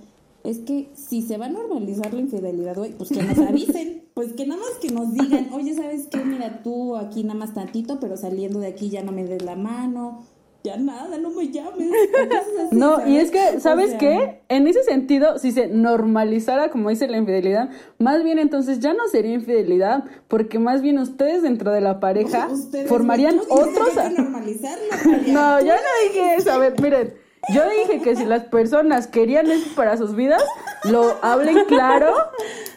es 0.44 0.58
que 0.58 0.88
si 0.94 1.20
se 1.20 1.36
va 1.36 1.46
a 1.46 1.50
normalizar 1.50 2.14
la 2.14 2.20
infidelidad, 2.20 2.74
güey, 2.74 2.92
pues 2.92 3.10
que 3.10 3.22
nos 3.22 3.38
avisen, 3.48 4.04
pues 4.14 4.32
que 4.32 4.46
nada 4.46 4.60
más 4.60 4.78
que 4.80 4.88
nos 4.90 5.12
digan, 5.12 5.52
oye, 5.52 5.74
¿sabes 5.74 6.06
qué? 6.06 6.24
Mira, 6.24 6.62
tú 6.62 6.96
aquí 6.96 7.22
nada 7.22 7.38
más 7.38 7.52
tantito, 7.52 8.00
pero 8.00 8.16
saliendo 8.16 8.60
de 8.60 8.68
aquí 8.68 8.88
ya 8.88 9.02
no 9.02 9.12
me 9.12 9.24
des 9.24 9.42
la 9.42 9.56
mano, 9.56 10.22
ya 10.64 10.78
nada, 10.78 11.18
no 11.18 11.28
me 11.28 11.50
llames. 11.50 11.90
así, 11.92 12.74
No, 12.74 13.06
y 13.06 13.18
es 13.18 13.30
que, 13.30 13.58
O 13.58 13.60
¿sabes 13.60 13.90
sea, 13.90 13.98
qué? 13.98 14.40
En 14.48 14.66
ese 14.66 14.82
sentido, 14.82 15.38
si 15.38 15.52
se 15.52 15.68
normalizara, 15.68 16.70
como 16.70 16.88
dice 16.88 17.06
la 17.06 17.18
infidelidad, 17.18 17.68
más 17.98 18.24
bien 18.24 18.38
entonces 18.38 18.80
ya 18.80 18.94
no 18.94 19.06
sería 19.08 19.34
infidelidad, 19.34 20.04
porque 20.26 20.58
más 20.58 20.80
bien 20.80 20.98
ustedes 20.98 21.42
dentro 21.42 21.70
de 21.70 21.82
la 21.82 22.00
pareja 22.00 22.48
formarían 22.88 23.40
otros... 23.50 23.90
No, 25.26 25.60
yo 25.60 25.74
no 25.74 26.08
dije 26.08 26.34
eso. 26.36 26.52
A 26.52 26.56
ver, 26.58 26.80
miren, 26.80 27.12
yo 27.52 27.62
dije 27.68 28.00
que 28.00 28.16
si 28.16 28.24
las 28.24 28.44
personas 28.44 29.06
querían 29.06 29.50
eso 29.50 29.68
para 29.76 29.98
sus 29.98 30.16
vidas, 30.16 30.42
lo 30.84 31.16
hablen 31.20 31.66
claro, 31.66 32.14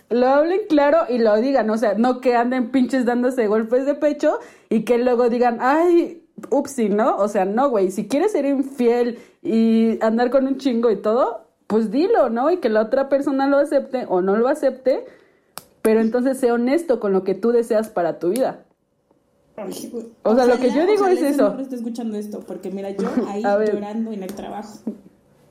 lo 0.10 0.28
hablen 0.28 0.60
claro 0.68 1.06
y 1.08 1.20
lo 1.20 1.38
digan. 1.38 1.70
O 1.70 1.78
sea, 1.78 1.94
no 1.94 2.20
que 2.20 2.36
anden 2.36 2.70
pinches 2.72 3.06
dándose 3.06 3.48
golpes 3.48 3.86
de 3.86 3.96
pecho 3.96 4.40
y 4.70 4.84
que 4.84 4.98
luego 4.98 5.30
digan, 5.30 5.60
ay, 5.62 6.27
upsi, 6.50 6.90
¿no? 6.90 7.18
O 7.18 7.28
sea, 7.28 7.46
no, 7.46 7.70
güey, 7.70 7.92
si 7.92 8.08
quieres 8.08 8.32
ser 8.32 8.46
infiel 8.46 9.20
y 9.42 9.98
andar 10.04 10.30
con 10.30 10.46
un 10.48 10.58
chingo 10.58 10.92
y 10.92 10.98
todo, 10.98 11.48
pues 11.68 11.92
dilo, 11.92 12.30
¿no? 12.30 12.50
Y 12.52 12.58
que 12.58 12.70
la 12.70 12.82
otra 12.82 13.10
persona 13.10 13.48
lo 13.48 13.58
acepte 13.58 14.06
o 14.08 14.22
no 14.22 14.36
lo 14.38 14.48
acepte, 14.48 15.06
pero 15.82 16.00
entonces 16.00 16.38
sé 16.38 16.52
honesto 16.52 17.00
con 17.00 17.14
lo 17.14 17.24
que 17.24 17.36
tú 17.36 17.52
deseas 17.52 17.90
para 17.90 18.20
tu 18.20 18.30
vida. 18.30 18.64
Ay. 19.58 19.92
O 20.24 20.36
sea, 20.36 20.46
lo 20.46 20.58
que 20.60 20.72
yo 20.72 20.86
digo 20.86 21.08
es 21.08 21.22
eso. 21.22 21.58
esté 21.60 21.76
escuchando 21.76 22.18
esto, 22.18 22.42
porque 22.42 22.70
mira, 22.70 22.92
yo 22.92 23.08
ahí 23.28 23.42
llorando 23.42 24.12
en 24.12 24.24
el 24.24 24.34
trabajo. 24.34 24.80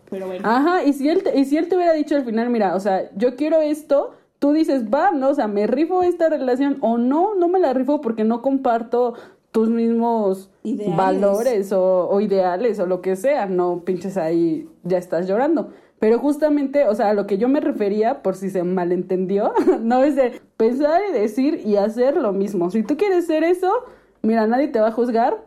Pero 0.08 0.28
bueno. 0.28 0.48
Ajá, 0.48 0.84
y 0.84 0.92
si 0.92 1.08
él 1.08 1.24
te, 1.24 1.36
y 1.38 1.44
si 1.44 1.56
él 1.56 1.68
te 1.68 1.74
hubiera 1.74 1.92
dicho 1.92 2.14
al 2.14 2.24
final, 2.24 2.48
mira, 2.48 2.76
o 2.76 2.80
sea, 2.80 3.10
yo 3.16 3.34
quiero 3.34 3.60
esto, 3.60 4.12
tú 4.38 4.52
dices, 4.52 4.84
va, 4.84 5.10
no, 5.10 5.30
o 5.30 5.34
sea, 5.34 5.48
me 5.48 5.66
rifo 5.66 6.04
esta 6.04 6.28
relación 6.28 6.78
o 6.80 6.96
no, 6.96 7.34
no 7.34 7.48
me 7.48 7.58
la 7.58 7.72
rifo 7.72 8.00
porque 8.00 8.22
no 8.22 8.40
comparto 8.42 9.14
tus 9.52 9.68
mismos 9.70 10.50
Ideales. 10.62 10.96
valores 10.96 11.72
o, 11.72 12.08
o 12.08 12.20
ideales 12.20 12.78
o 12.78 12.86
lo 12.86 13.00
que 13.00 13.16
sea, 13.16 13.46
no 13.46 13.82
pinches 13.84 14.16
ahí, 14.16 14.68
ya 14.84 14.98
estás 14.98 15.26
llorando. 15.26 15.70
Pero 15.98 16.18
justamente, 16.18 16.86
o 16.86 16.94
sea, 16.94 17.08
a 17.10 17.14
lo 17.14 17.26
que 17.26 17.38
yo 17.38 17.48
me 17.48 17.60
refería, 17.60 18.22
por 18.22 18.36
si 18.36 18.50
se 18.50 18.62
malentendió, 18.64 19.52
no 19.80 20.04
es 20.04 20.14
de 20.14 20.40
pensar 20.56 21.00
y 21.08 21.12
decir 21.12 21.62
y 21.64 21.76
hacer 21.76 22.16
lo 22.16 22.32
mismo. 22.32 22.70
Si 22.70 22.82
tú 22.82 22.96
quieres 22.96 23.24
hacer 23.24 23.44
eso, 23.44 23.72
mira, 24.22 24.46
nadie 24.46 24.68
te 24.68 24.78
va 24.80 24.88
a 24.88 24.92
juzgar, 24.92 25.38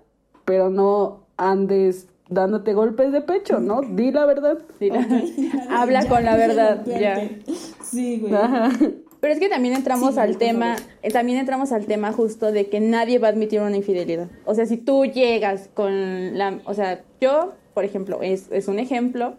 pero 0.46 0.70
no 0.72 1.26
andes 1.38 2.08
dándote 2.30 2.74
golpes 2.74 3.12
de 3.12 3.22
pecho, 3.22 3.60
¿no? 3.60 3.82
Di 3.82 4.12
la 4.12 4.26
verdad. 4.26 4.58
Dile. 4.80 5.00
Ok. 5.00 5.70
Habla 5.70 6.02
Ya, 6.04 6.10
con 6.10 6.26
la 6.26 6.36
verdad, 6.36 6.78
golpearte. 6.78 7.42
Sí, 7.84 8.20
güey. 8.20 8.34
Ajá. 8.34 8.72
Pero 9.20 9.34
es 9.34 9.40
que 9.40 9.50
también 9.50 9.76
entramos 9.76 10.14
Sí, 10.14 10.20
al 10.20 10.38
tema, 10.38 10.78
eh, 11.02 11.12
también 11.12 11.38
entramos 11.38 11.72
al 11.72 11.86
tema 11.86 12.14
justo 12.14 12.52
de 12.52 12.68
que 12.68 12.80
nadie 12.80 13.20
va 13.20 13.28
a 13.28 13.32
admitir 13.32 13.60
una 13.60 13.76
infidelidad. 13.76 14.30
O 14.46 14.56
sea, 14.56 14.66
si 14.66 14.78
tú 14.78 15.06
llegas 15.06 15.70
con 15.74 16.38
la, 16.38 16.60
o 16.66 16.74
sea, 16.74 17.04
yo, 17.20 17.54
por 17.74 17.84
ejemplo, 17.84 18.22
es, 18.22 18.48
es 18.52 18.68
un 18.68 18.80
ejemplo, 18.80 19.36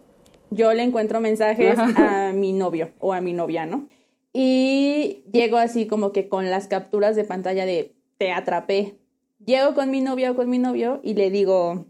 yo 0.51 0.73
le 0.73 0.83
encuentro 0.83 1.19
mensajes 1.19 1.77
a 1.79 2.31
mi 2.33 2.53
novio 2.53 2.91
o 2.99 3.13
a 3.13 3.21
mi 3.21 3.33
novia, 3.33 3.65
¿no? 3.65 3.87
Y 4.33 5.23
llego 5.31 5.57
así 5.57 5.87
como 5.87 6.11
que 6.11 6.29
con 6.29 6.49
las 6.49 6.67
capturas 6.67 7.15
de 7.15 7.23
pantalla 7.23 7.65
de 7.65 7.95
te 8.17 8.31
atrapé. 8.31 8.97
Llego 9.43 9.73
con 9.73 9.89
mi 9.89 10.01
novia 10.01 10.31
o 10.31 10.35
con 10.35 10.49
mi 10.49 10.59
novio 10.59 10.99
y 11.03 11.15
le 11.15 11.31
digo, 11.31 11.87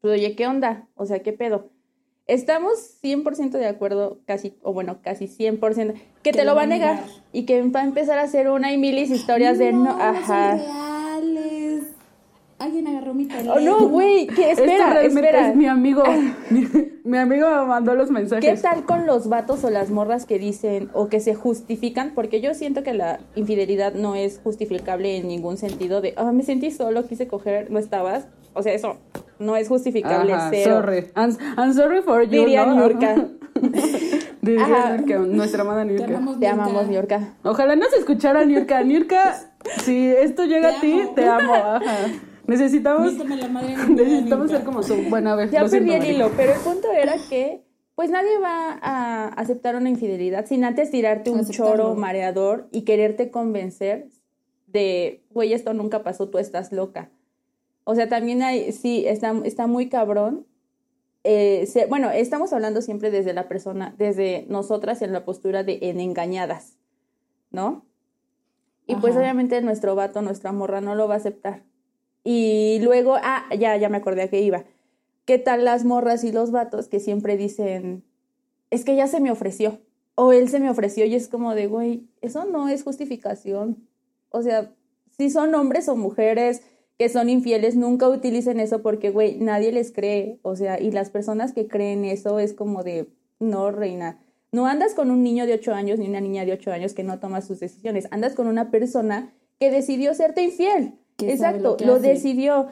pues, 0.00 0.14
oye, 0.14 0.36
¿qué 0.36 0.46
onda? 0.46 0.86
O 0.94 1.06
sea, 1.06 1.20
¿qué 1.20 1.32
pedo? 1.32 1.70
Estamos 2.26 2.72
100% 3.02 3.50
de 3.50 3.66
acuerdo, 3.66 4.18
casi, 4.24 4.54
o 4.62 4.72
bueno, 4.72 4.98
casi 5.02 5.26
100%, 5.26 5.92
que 6.22 6.32
te 6.32 6.44
lo 6.46 6.54
va 6.54 6.62
a 6.62 6.66
negar 6.66 7.00
y 7.32 7.44
que 7.44 7.60
va 7.68 7.80
a 7.80 7.84
empezar 7.84 8.18
a 8.18 8.22
hacer 8.22 8.48
una 8.48 8.72
y 8.72 8.78
miles 8.78 9.10
historias 9.10 9.58
de 9.58 9.72
no, 9.74 9.90
son 9.92 10.00
ajá. 10.00 10.54
reales. 10.56 11.82
Alguien 12.58 12.86
agarró 12.86 13.12
mi 13.12 13.24
Oh, 13.24 13.28
teléfono. 13.28 13.60
no, 13.60 13.88
güey, 13.88 14.26
que 14.28 14.52
espera, 14.52 14.90
realmente 14.90 15.20
espera. 15.28 15.48
es 15.50 15.56
mi 15.56 15.66
amigo. 15.66 16.02
Mi, 16.48 16.66
mi 17.04 17.18
amigo 17.18 17.46
me 17.50 17.66
mandó 17.66 17.94
los 17.94 18.10
mensajes. 18.10 18.44
¿Qué 18.44 18.56
tal 18.62 18.86
con 18.86 19.04
los 19.06 19.28
vatos 19.28 19.62
o 19.64 19.70
las 19.70 19.90
morras 19.90 20.24
que 20.24 20.38
dicen 20.38 20.88
o 20.94 21.08
que 21.08 21.20
se 21.20 21.34
justifican? 21.34 22.12
Porque 22.14 22.40
yo 22.40 22.54
siento 22.54 22.82
que 22.82 22.94
la 22.94 23.20
infidelidad 23.34 23.92
no 23.94 24.14
es 24.14 24.40
justificable 24.42 25.18
en 25.18 25.28
ningún 25.28 25.58
sentido 25.58 26.00
de, 26.00 26.14
ah, 26.16 26.32
me 26.32 26.42
sentí 26.42 26.70
solo, 26.70 27.06
quise 27.06 27.26
coger, 27.26 27.70
no 27.70 27.78
estabas. 27.78 28.28
O 28.54 28.62
sea, 28.62 28.72
eso 28.72 28.96
no 29.38 29.56
es 29.56 29.68
justificable, 29.68 30.32
Ajá, 30.32 30.50
cero. 30.50 30.76
sorry. 30.80 31.06
I'm, 31.16 31.36
I'm 31.56 31.72
sorry 31.72 32.02
for 32.02 32.22
you. 32.22 32.30
Diría 32.40 32.66
¿no? 32.66 32.74
Niurka. 32.76 33.14
Diría. 34.42 34.96
Niurka, 34.96 35.18
nuestra 35.20 35.62
amada 35.62 35.82
Te 35.84 35.92
Niurka. 35.92 36.06
amamos, 36.06 36.40
Te 36.40 36.46
amamos, 36.48 36.90
Yorka. 36.90 37.34
Ojalá 37.44 37.76
no 37.76 37.86
se 37.90 37.96
escuchara 37.98 38.44
Niurka. 38.44 38.82
Niurka, 38.82 39.36
si 39.82 40.08
esto 40.08 40.44
llega 40.44 40.70
Te 40.70 40.76
a 40.76 40.80
ti, 40.80 41.00
amo. 41.00 41.14
te 41.14 41.26
amo. 41.28 41.54
Ajá. 41.54 41.82
Necesitamos, 42.46 43.14
la 43.14 43.48
madre 43.48 43.74
necesitamos 43.88 44.50
ser 44.50 44.64
como 44.64 44.82
su 44.82 44.96
buena 45.08 45.34
vez. 45.34 45.50
Ya 45.50 45.60
perdí 45.62 45.78
siento, 45.88 46.04
el 46.04 46.10
hilo, 46.10 46.30
pero 46.36 46.52
el 46.52 46.60
punto 46.60 46.92
era 46.92 47.14
que 47.30 47.62
pues 47.94 48.10
nadie 48.10 48.38
va 48.38 48.78
a 48.82 49.28
aceptar 49.28 49.76
una 49.76 49.88
infidelidad 49.88 50.44
sin 50.46 50.64
antes 50.64 50.90
tirarte 50.90 51.30
un 51.30 51.40
Aceptarlo. 51.40 51.76
choro 51.76 51.94
mareador 51.94 52.68
y 52.72 52.82
quererte 52.82 53.30
convencer 53.30 54.08
de, 54.66 55.22
güey, 55.30 55.52
esto 55.54 55.72
nunca 55.74 56.02
pasó, 56.02 56.28
tú 56.28 56.38
estás 56.38 56.72
loca. 56.72 57.08
O 57.84 57.94
sea, 57.94 58.08
también 58.08 58.42
hay, 58.42 58.72
sí, 58.72 59.04
está, 59.06 59.34
está 59.44 59.66
muy 59.66 59.88
cabrón. 59.88 60.46
Eh, 61.22 61.66
se- 61.66 61.86
bueno, 61.86 62.10
estamos 62.10 62.52
hablando 62.52 62.82
siempre 62.82 63.10
desde 63.10 63.32
la 63.32 63.48
persona, 63.48 63.94
desde 63.98 64.46
nosotras 64.48 65.02
en 65.02 65.12
la 65.12 65.24
postura 65.24 65.62
de 65.64 65.78
en 65.82 66.00
engañadas, 66.00 66.76
¿no? 67.50 67.86
Y 68.86 68.96
pues 68.96 69.12
Ajá. 69.12 69.20
obviamente 69.20 69.60
nuestro 69.62 69.94
vato, 69.94 70.20
nuestra 70.22 70.52
morra 70.52 70.80
no 70.82 70.94
lo 70.94 71.08
va 71.08 71.14
a 71.14 71.18
aceptar. 71.18 71.62
Y 72.22 72.78
luego, 72.82 73.16
ah, 73.22 73.44
ya, 73.58 73.76
ya 73.76 73.88
me 73.88 73.96
acordé 73.98 74.22
a 74.22 74.28
qué 74.28 74.40
iba. 74.40 74.64
¿Qué 75.24 75.38
tal 75.38 75.64
las 75.64 75.84
morras 75.86 76.24
y 76.24 76.32
los 76.32 76.50
vatos 76.50 76.88
que 76.88 77.00
siempre 77.00 77.38
dicen, 77.38 78.04
es 78.70 78.84
que 78.84 78.94
ya 78.96 79.06
se 79.06 79.20
me 79.20 79.30
ofreció? 79.30 79.80
O 80.16 80.32
él 80.32 80.48
se 80.50 80.60
me 80.60 80.68
ofreció 80.70 81.06
y 81.06 81.14
es 81.14 81.28
como 81.28 81.54
de, 81.54 81.66
güey, 81.66 82.06
eso 82.20 82.44
no 82.44 82.68
es 82.68 82.82
justificación. 82.84 83.88
O 84.28 84.42
sea, 84.42 84.74
si 85.16 85.30
son 85.30 85.54
hombres 85.54 85.88
o 85.88 85.96
mujeres 85.96 86.62
que 86.98 87.08
son 87.08 87.28
infieles, 87.28 87.76
nunca 87.76 88.08
utilicen 88.08 88.60
eso 88.60 88.82
porque, 88.82 89.10
güey, 89.10 89.36
nadie 89.40 89.72
les 89.72 89.90
cree. 89.92 90.38
O 90.42 90.54
sea, 90.56 90.80
y 90.80 90.90
las 90.90 91.10
personas 91.10 91.52
que 91.52 91.66
creen 91.66 92.04
eso 92.04 92.38
es 92.38 92.52
como 92.54 92.82
de, 92.84 93.08
no, 93.40 93.70
reina. 93.70 94.20
No 94.52 94.66
andas 94.66 94.94
con 94.94 95.10
un 95.10 95.22
niño 95.24 95.46
de 95.46 95.54
8 95.54 95.74
años 95.74 95.98
ni 95.98 96.08
una 96.08 96.20
niña 96.20 96.44
de 96.44 96.52
8 96.52 96.70
años 96.70 96.94
que 96.94 97.02
no 97.02 97.18
toma 97.18 97.40
sus 97.40 97.58
decisiones. 97.58 98.06
Andas 98.12 98.34
con 98.34 98.46
una 98.46 98.70
persona 98.70 99.32
que 99.58 99.70
decidió 99.72 100.14
serte 100.14 100.42
infiel. 100.44 100.94
Exacto, 101.18 101.76
lo 101.84 101.98
decidió. 101.98 102.68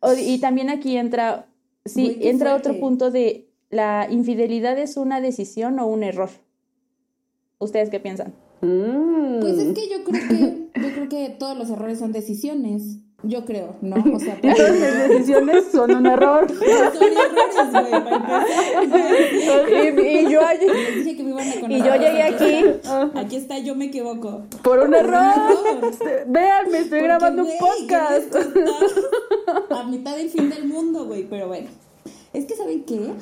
O- 0.00 0.14
y 0.14 0.38
también 0.40 0.70
aquí 0.70 0.96
entra, 0.96 1.46
sí, 1.84 2.18
entra 2.22 2.56
otro 2.56 2.78
punto 2.80 3.10
de 3.12 3.48
la 3.70 4.08
infidelidad 4.10 4.76
es 4.78 4.96
una 4.96 5.20
decisión 5.20 5.78
o 5.78 5.86
un 5.86 6.02
error. 6.02 6.30
¿Ustedes 7.58 7.90
qué 7.90 8.00
piensan? 8.00 8.34
Mm. 8.62 9.40
Pues 9.40 9.58
es 9.58 9.74
que 9.74 9.88
yo 9.88 10.02
creo 10.04 10.28
que, 10.28 10.80
yo 10.80 10.94
creo 10.94 11.08
que 11.08 11.30
todos 11.38 11.56
los 11.56 11.70
errores 11.70 11.98
son 11.98 12.10
decisiones. 12.12 12.98
Yo 13.22 13.44
creo, 13.44 13.76
¿no? 13.82 13.96
O 14.14 14.18
sea, 14.18 14.38
Y 14.42 14.54
todas 14.54 14.72
mis 14.72 14.80
decisiones 15.08 15.64
son 15.70 15.94
un 15.94 16.06
error. 16.06 16.46
son 17.72 17.86
errores, 17.86 19.94
güey, 19.94 20.26
y, 20.26 20.30
yo, 20.30 20.40
Les 20.40 21.04
dije 21.04 21.16
que 21.16 21.22
me 21.24 21.30
iban 21.30 21.48
a 21.48 21.60
conocer. 21.60 21.70
y 21.70 21.82
yo 21.82 21.94
llegué 21.96 22.22
aquí. 22.22 22.64
Aquí 23.14 23.36
está, 23.36 23.58
yo 23.58 23.74
me 23.74 23.86
equivoco. 23.86 24.42
Por 24.62 24.78
un 24.80 24.94
error. 25.00 25.22
error. 25.22 25.92
Vean, 26.28 26.70
me 26.70 26.78
estoy 26.78 27.00
grabando 27.00 27.42
un 27.42 27.50
podcast. 27.58 28.34
A 29.70 29.84
mitad 29.84 30.16
del 30.16 30.30
fin 30.30 30.50
del 30.50 30.66
mundo, 30.66 31.06
güey, 31.06 31.28
pero 31.28 31.48
bueno. 31.48 31.68
Es 32.32 32.46
que, 32.46 32.54
¿saben 32.54 32.84
qué? 32.84 33.12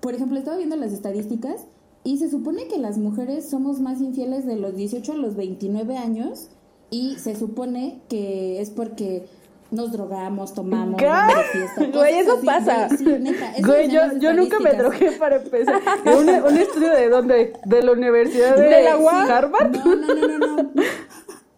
Por 0.00 0.14
ejemplo, 0.14 0.38
estaba 0.38 0.56
viendo 0.56 0.76
las 0.76 0.92
estadísticas 0.92 1.66
y 2.04 2.18
se 2.18 2.30
supone 2.30 2.68
que 2.68 2.78
las 2.78 2.98
mujeres 2.98 3.48
somos 3.50 3.80
más 3.80 4.00
infieles 4.00 4.46
de 4.46 4.56
los 4.56 4.76
18 4.76 5.12
a 5.12 5.16
los 5.16 5.36
29 5.36 5.96
años 5.96 6.48
y 6.90 7.16
se 7.16 7.34
supone 7.34 8.00
que 8.08 8.60
es 8.60 8.70
porque 8.70 9.26
nos 9.70 9.92
drogamos, 9.92 10.54
tomamos, 10.54 10.96
¿Qué? 10.98 11.08
fiesta, 11.52 11.98
Güey, 11.98 12.18
eso 12.18 12.36
así, 12.38 12.46
pasa. 12.46 12.86
güey, 12.86 12.98
sí, 12.98 13.04
neta, 13.20 13.52
eso 13.56 13.66
Güey, 13.66 13.90
yo, 13.90 14.00
yo 14.18 14.32
nunca 14.32 14.58
me 14.60 14.72
drogué 14.72 15.12
para 15.12 15.36
empezar. 15.36 15.80
¿Un, 16.06 16.28
un 16.28 16.58
estudio 16.58 16.92
de 16.92 17.08
dónde? 17.08 17.52
¿De 17.64 17.82
la 17.82 17.92
Universidad 17.92 18.56
de, 18.56 18.62
¿De 18.62 18.82
la 18.84 18.96
UAM? 18.96 19.30
Harvard? 19.30 19.76
No, 19.76 19.94
no, 19.94 20.14
no, 20.14 20.38
no, 20.38 20.56
no. 20.56 20.66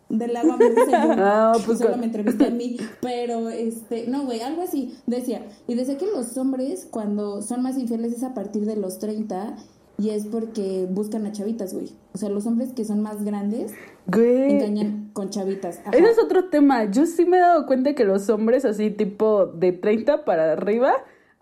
Del 0.09 0.37
agua 0.37 0.57
me 0.57 0.71
dice 0.71 0.91
yo. 0.91 0.99
Ah, 1.19 1.53
pues 1.65 1.79
Solo 1.79 1.97
me 1.97 2.07
entrevisté 2.07 2.47
a 2.47 2.51
mí. 2.51 2.77
Pero, 3.01 3.49
este, 3.49 4.09
no, 4.09 4.25
güey, 4.25 4.41
algo 4.41 4.63
así. 4.63 4.99
Decía. 5.07 5.47
Y 5.69 5.77
decía 5.77 5.97
que 5.99 6.07
los 6.07 6.37
hombres, 6.37 6.89
cuando 6.91 7.43
son 7.43 7.63
más 7.63 7.79
infieles, 7.79 8.13
es 8.15 8.25
a 8.25 8.35
partir 8.35 8.67
de 8.67 8.75
los 8.75 8.99
30. 8.99 9.55
Y 10.01 10.11
es 10.11 10.25
porque 10.27 10.87
buscan 10.89 11.27
a 11.27 11.33
chavitas, 11.33 11.75
güey. 11.75 11.91
O 12.15 12.19
sea, 12.19 12.31
los 12.31 12.47
hombres 12.47 12.73
que 12.73 12.85
son 12.85 13.03
más 13.03 13.23
grandes 13.23 13.75
Güey. 14.07 14.53
engañan 14.53 15.11
con 15.13 15.29
chavitas. 15.31 15.81
Ajá. 15.81 15.91
Ese 15.91 16.11
es 16.11 16.19
otro 16.19 16.49
tema. 16.49 16.91
Yo 16.91 17.05
sí 17.07 17.27
me 17.27 17.37
he 17.37 17.41
dado 17.41 17.67
cuenta 17.67 17.95
que 17.95 18.05
los 18.05 18.29
hombres 18.31 18.65
así 18.65 18.91
tipo 18.91 19.47
de 19.47 19.73
30 19.73 20.25
para 20.25 20.53
arriba 20.53 20.93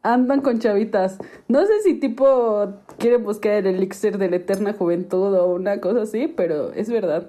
andan 0.03 0.40
con 0.40 0.59
chavitas. 0.59 1.18
No 1.47 1.64
sé 1.66 1.73
si 1.85 1.94
tipo 1.94 2.66
quieren 2.99 3.23
buscar 3.23 3.53
el 3.53 3.66
elixir 3.66 4.18
de 4.18 4.29
la 4.29 4.37
eterna 4.37 4.73
juventud 4.73 5.35
o 5.35 5.55
una 5.55 5.81
cosa 5.81 6.03
así, 6.03 6.27
pero 6.27 6.73
es 6.73 6.90
verdad. 6.90 7.29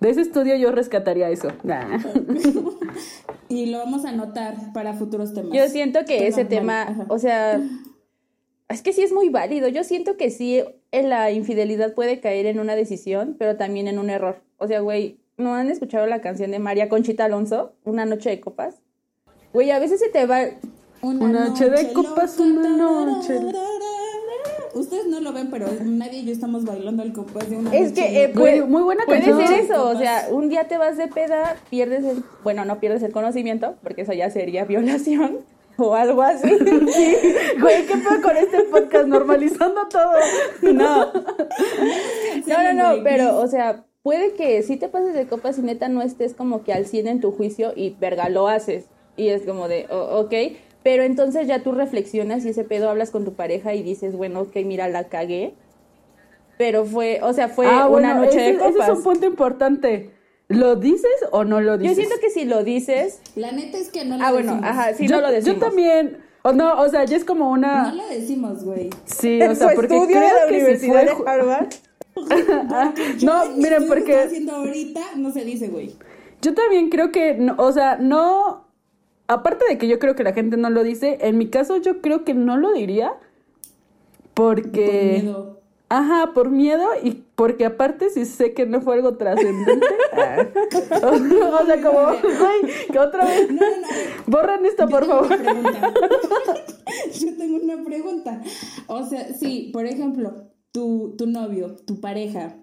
De 0.00 0.10
ese 0.10 0.20
estudio 0.20 0.54
yo 0.54 0.70
rescataría 0.70 1.28
eso. 1.30 1.48
Nah. 1.64 1.98
Y 3.50 3.66
lo 3.66 3.78
vamos 3.78 4.04
a 4.04 4.10
anotar 4.10 4.72
para 4.74 4.92
futuros 4.92 5.32
temas. 5.32 5.52
Yo 5.52 5.66
siento 5.68 6.00
que 6.06 6.26
ese 6.26 6.44
tema, 6.44 6.82
ajá. 6.82 7.06
o 7.08 7.18
sea, 7.18 7.58
es 8.68 8.82
que 8.82 8.92
sí 8.92 9.02
es 9.02 9.12
muy 9.12 9.28
válido. 9.30 9.68
Yo 9.68 9.82
siento 9.84 10.16
que 10.16 10.30
sí, 10.30 10.62
en 10.92 11.08
la 11.08 11.30
infidelidad 11.30 11.94
puede 11.94 12.20
caer 12.20 12.46
en 12.46 12.60
una 12.60 12.76
decisión, 12.76 13.36
pero 13.38 13.56
también 13.56 13.88
en 13.88 13.98
un 13.98 14.10
error. 14.10 14.42
O 14.58 14.66
sea, 14.68 14.80
güey, 14.80 15.18
¿no 15.36 15.54
han 15.54 15.70
escuchado 15.70 16.06
la 16.06 16.20
canción 16.20 16.50
de 16.50 16.58
María 16.58 16.88
Conchita 16.88 17.24
Alonso, 17.24 17.72
Una 17.84 18.04
noche 18.04 18.30
de 18.30 18.40
copas? 18.40 18.82
Güey, 19.52 19.70
a 19.70 19.78
veces 19.78 20.00
se 20.00 20.08
te 20.10 20.26
va... 20.26 20.40
Una 21.00 21.46
noche 21.46 21.70
de 21.70 21.92
copas, 21.92 22.38
una 22.38 22.68
noche. 22.76 23.38
Ustedes 24.74 25.06
no 25.06 25.20
lo 25.20 25.32
ven, 25.32 25.48
pero 25.50 25.66
nadie 25.84 26.20
y 26.20 26.26
yo 26.26 26.32
estamos 26.32 26.64
bailando 26.64 27.02
al 27.02 27.12
compás 27.12 27.48
de 27.48 27.56
una 27.56 27.74
Es 27.74 27.90
noche 27.90 27.94
que 27.94 28.24
eh, 28.24 28.28
puede, 28.28 28.64
muy 28.64 28.82
buena 28.82 29.04
puede 29.06 29.20
canción. 29.20 29.46
ser 29.48 29.60
eso, 29.60 29.88
o 29.88 29.96
sea, 29.96 30.28
un 30.30 30.48
día 30.48 30.68
te 30.68 30.76
vas 30.76 30.96
de 30.96 31.08
peda, 31.08 31.56
pierdes 31.70 32.04
el, 32.04 32.22
bueno, 32.44 32.64
no 32.64 32.78
pierdes 32.78 33.02
el 33.02 33.12
conocimiento, 33.12 33.76
porque 33.82 34.02
eso 34.02 34.12
ya 34.12 34.28
sería 34.28 34.64
violación 34.64 35.38
o 35.86 35.94
algo 35.94 36.22
así. 36.22 36.48
Güey, 37.60 37.86
¿qué 37.86 37.96
fue 37.98 38.20
con 38.20 38.36
este 38.36 38.64
podcast 38.64 39.06
normalizando 39.06 39.88
todo? 39.88 40.12
No. 40.72 41.12
No, 42.46 42.62
no, 42.62 42.72
no, 42.72 43.02
pero, 43.02 43.38
o 43.38 43.46
sea, 43.46 43.84
puede 44.02 44.32
que 44.32 44.62
si 44.62 44.78
te 44.78 44.88
pases 44.88 45.12
de 45.12 45.26
copas 45.26 45.58
y 45.58 45.62
neta 45.62 45.88
no 45.88 46.00
estés 46.00 46.32
como 46.32 46.64
que 46.64 46.72
al 46.72 46.86
100 46.86 47.08
en 47.08 47.20
tu 47.20 47.30
juicio 47.30 47.72
y 47.76 47.90
verga, 47.90 48.30
lo 48.30 48.48
haces. 48.48 48.86
Y 49.16 49.28
es 49.28 49.42
como 49.42 49.68
de, 49.68 49.86
oh, 49.90 50.20
ok. 50.20 50.32
Pero 50.82 51.02
entonces 51.02 51.46
ya 51.46 51.62
tú 51.62 51.72
reflexionas 51.72 52.46
y 52.46 52.50
ese 52.50 52.64
pedo 52.64 52.88
hablas 52.88 53.10
con 53.10 53.26
tu 53.26 53.34
pareja 53.34 53.74
y 53.74 53.82
dices, 53.82 54.16
bueno, 54.16 54.40
ok, 54.40 54.56
mira, 54.64 54.88
la 54.88 55.08
cagué. 55.08 55.54
Pero 56.56 56.86
fue, 56.86 57.20
o 57.22 57.34
sea, 57.34 57.48
fue 57.48 57.66
ah, 57.66 57.86
bueno, 57.86 58.08
una 58.08 58.14
noche 58.14 58.38
ese, 58.38 58.40
de 58.40 58.50
ese 58.52 58.58
copas. 58.58 58.88
es 58.88 58.96
un 58.96 59.02
punto 59.02 59.26
importante. 59.26 60.10
¿Lo 60.48 60.76
dices 60.76 61.10
o 61.30 61.44
no 61.44 61.60
lo 61.60 61.72
Yo 61.76 61.78
dices? 61.82 61.96
siento 61.96 62.16
que 62.20 62.30
si 62.30 62.44
lo 62.46 62.64
dices, 62.64 63.20
La 63.36 63.52
neta 63.52 63.76
es 63.78 63.90
que 63.90 64.04
no 64.04 64.16
lo 64.16 64.24
ah, 64.24 64.32
bueno, 64.32 64.52
decimos. 64.54 64.70
ajá, 64.70 64.94
si 64.94 65.06
yo, 65.06 65.16
no 65.16 65.22
lo 65.22 65.30
decimos. 65.32 65.56
Yo 65.58 65.66
también. 65.66 66.18
O 66.42 66.52
no, 66.52 66.80
o 66.80 66.88
sea, 66.88 67.04
ya 67.04 67.16
es 67.16 67.24
como 67.24 67.50
una. 67.50 67.90
No 67.90 67.96
lo 67.96 68.08
decimos, 68.08 68.64
güey. 68.64 68.88
Sí, 69.04 69.42
o 69.42 69.54
sea, 69.54 69.72
porque 69.74 69.94
estudio 69.96 70.16
creo 70.16 70.28
de 70.28 70.34
la 70.34 70.46
que 70.46 70.48
si 70.48 70.54
Universidad 70.56 71.06
fue 71.16 71.24
de 71.24 71.30
Harvard. 71.30 71.68
Yo 73.18 73.26
no, 73.26 73.44
en 73.44 73.52
mi 73.56 73.62
miren, 73.62 73.82
que 73.82 73.88
porque 73.88 74.12
estoy 74.12 74.26
haciendo 74.26 74.52
ahorita 74.56 75.00
no 75.16 75.30
se 75.32 75.44
dice, 75.44 75.68
güey. 75.68 75.94
yo 76.42 76.52
también 76.54 76.88
creo 76.90 77.12
que, 77.12 77.34
no, 77.34 77.54
o 77.58 77.70
sea, 77.72 77.96
no. 77.96 78.66
Aparte 79.28 79.66
de 79.68 79.76
que 79.76 79.86
yo 79.86 79.98
creo 79.98 80.14
que 80.16 80.24
la 80.24 80.32
gente 80.32 80.56
no 80.56 80.70
lo 80.70 80.82
dice, 80.82 81.18
en 81.20 81.36
mi 81.36 81.48
caso 81.48 81.76
yo 81.76 82.00
creo 82.00 82.24
que 82.24 82.32
no 82.34 82.56
lo 82.56 82.72
diría 82.72 83.12
porque. 84.34 85.20
Por 85.20 85.24
miedo. 85.24 85.57
Ajá, 85.90 86.32
por 86.34 86.50
miedo 86.50 86.86
y 87.02 87.24
porque 87.34 87.64
aparte 87.64 88.10
si 88.10 88.26
sé 88.26 88.52
que 88.52 88.66
no 88.66 88.82
fue 88.82 88.96
algo 88.96 89.16
trascendente. 89.16 89.86
ah. 90.12 90.46
o 91.62 91.66
sea, 91.66 91.82
como, 91.82 92.00
ay, 92.08 92.70
que 92.92 92.98
otra 92.98 93.24
vez. 93.24 93.50
No, 93.50 93.56
no, 93.56 93.76
no. 93.80 93.86
Borran 94.26 94.66
esto, 94.66 94.84
Yo 94.84 94.90
por 94.90 95.00
tengo 95.00 95.24
favor. 95.24 95.56
una. 95.58 95.94
Yo 97.18 97.36
tengo 97.36 97.56
una 97.64 97.84
pregunta. 97.84 98.42
O 98.86 99.04
sea, 99.06 99.32
sí, 99.32 99.70
por 99.72 99.86
ejemplo, 99.86 100.48
tu, 100.72 101.14
tu 101.16 101.26
novio, 101.26 101.76
tu 101.86 102.00
pareja, 102.00 102.56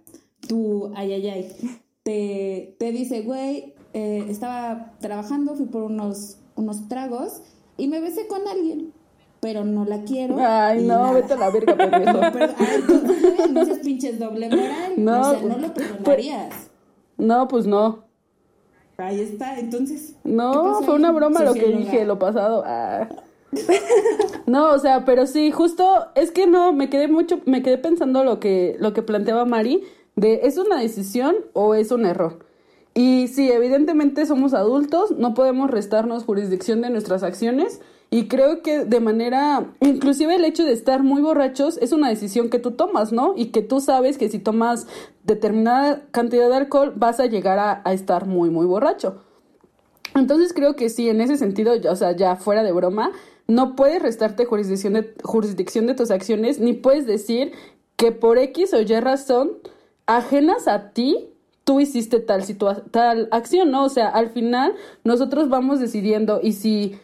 tu 0.47 0.91
ay, 0.95 1.13
ay, 1.13 1.27
ay, 1.27 1.81
te, 2.03 2.75
te 2.77 2.91
dice, 2.91 3.21
güey, 3.21 3.73
eh, 3.93 4.25
estaba 4.29 4.93
trabajando, 4.99 5.55
fui 5.55 5.65
por 5.65 5.81
unos, 5.81 6.37
unos 6.55 6.87
tragos 6.87 7.41
y 7.77 7.87
me 7.87 7.99
besé 8.01 8.27
con 8.27 8.47
alguien, 8.47 8.93
pero 9.39 9.63
no 9.63 9.85
la 9.85 10.03
quiero. 10.03 10.37
Ay, 10.39 10.81
no, 10.83 10.99
nada. 10.99 11.11
vete 11.13 11.33
a 11.33 11.37
la 11.37 11.49
verga, 11.49 11.75
pendejo. 11.75 12.13
No, 12.21 12.31
pero, 12.31 12.45
ah, 12.57 12.67
entonces, 12.75 13.51
no 13.51 13.65
seas 13.65 13.79
pinches 13.79 14.19
doble 14.19 14.49
moral. 14.49 14.93
No, 14.97 15.21
o 15.21 15.23
sea, 15.31 15.41
no 15.41 15.47
pues- 15.47 15.61
lo 15.61 15.73
perdonarías. 15.73 16.71
No, 17.17 17.47
pues 17.47 17.65
no. 17.65 18.05
Ahí 18.97 19.19
está, 19.19 19.59
entonces. 19.59 20.15
¿qué 20.23 20.29
No, 20.29 20.81
fue 20.83 20.95
una 20.95 21.11
broma 21.11 21.43
lo 21.43 21.53
que 21.53 21.67
dije, 21.67 22.05
lo 22.05 22.19
pasado. 22.19 22.63
Ah. 22.65 23.07
No, 24.47 24.73
o 24.73 24.79
sea, 24.79 25.05
pero 25.05 25.25
sí, 25.25 25.49
justo 25.49 26.07
es 26.13 26.29
que 26.29 26.45
no, 26.45 26.71
me 26.71 26.89
quedé 26.89 27.07
mucho, 27.07 27.39
me 27.45 27.63
quedé 27.63 27.79
pensando 27.79 28.23
lo 28.23 28.39
que, 28.39 28.75
lo 28.79 28.93
que 28.93 29.01
planteaba 29.01 29.43
Mari, 29.45 29.83
de 30.15 30.41
¿es 30.43 30.57
una 30.57 30.79
decisión 30.79 31.35
o 31.53 31.73
es 31.73 31.91
un 31.91 32.05
error? 32.05 32.45
Y 32.93 33.27
sí, 33.27 33.51
evidentemente 33.51 34.25
somos 34.27 34.53
adultos, 34.53 35.11
no 35.17 35.33
podemos 35.33 35.71
restarnos 35.71 36.25
jurisdicción 36.25 36.81
de 36.81 36.91
nuestras 36.91 37.23
acciones 37.23 37.81
y 38.15 38.29
creo 38.29 38.61
que 38.61 38.85
de 38.85 39.01
manera, 39.01 39.73
inclusive 39.81 40.35
el 40.35 40.45
hecho 40.45 40.63
de 40.63 40.71
estar 40.71 41.03
muy 41.03 41.21
borrachos 41.21 41.77
es 41.81 41.91
una 41.91 42.07
decisión 42.07 42.49
que 42.49 42.59
tú 42.59 42.71
tomas, 42.71 43.11
¿no? 43.11 43.33
Y 43.35 43.47
que 43.47 43.61
tú 43.61 43.81
sabes 43.81 44.17
que 44.17 44.29
si 44.29 44.39
tomas 44.39 44.87
determinada 45.25 46.05
cantidad 46.11 46.47
de 46.47 46.55
alcohol 46.55 46.93
vas 46.95 47.19
a 47.19 47.25
llegar 47.25 47.59
a, 47.59 47.91
estar 47.91 48.25
muy, 48.25 48.49
muy 48.49 48.65
borracho. 48.67 49.17
Entonces 50.15 50.53
creo 50.53 50.77
que 50.77 50.87
sí, 50.87 51.09
en 51.09 51.19
ese 51.19 51.35
sentido, 51.35 51.75
ya- 51.75 51.91
o 51.91 51.95
sea, 51.97 52.15
ya 52.15 52.37
fuera 52.37 52.63
de 52.63 52.71
broma, 52.71 53.11
no 53.47 53.75
puedes 53.75 54.01
restarte 54.01 54.45
jurisdicción 54.45 54.93
de, 54.93 55.13
jurisdicción 55.21 55.85
de 55.85 55.95
tus 55.95 56.09
acciones, 56.09 56.61
ni 56.61 56.71
puedes 56.71 57.05
decir 57.05 57.51
que 57.97 58.13
por 58.13 58.37
X 58.37 58.73
o 58.73 58.79
Y 58.79 58.85
razón, 59.01 59.57
ajenas 60.05 60.69
a 60.69 60.91
ti, 60.91 61.31
tú 61.65 61.81
hiciste 61.81 62.21
tal, 62.21 62.43
situa- 62.43 62.81
tal 62.91 63.27
acción, 63.33 63.71
¿no? 63.71 63.83
O 63.83 63.89
sea, 63.89 64.07
al 64.07 64.29
final 64.29 64.73
nosotros 65.03 65.49
vamos 65.49 65.81
decidiendo 65.81 66.39
y 66.41 66.53
si... 66.53 66.97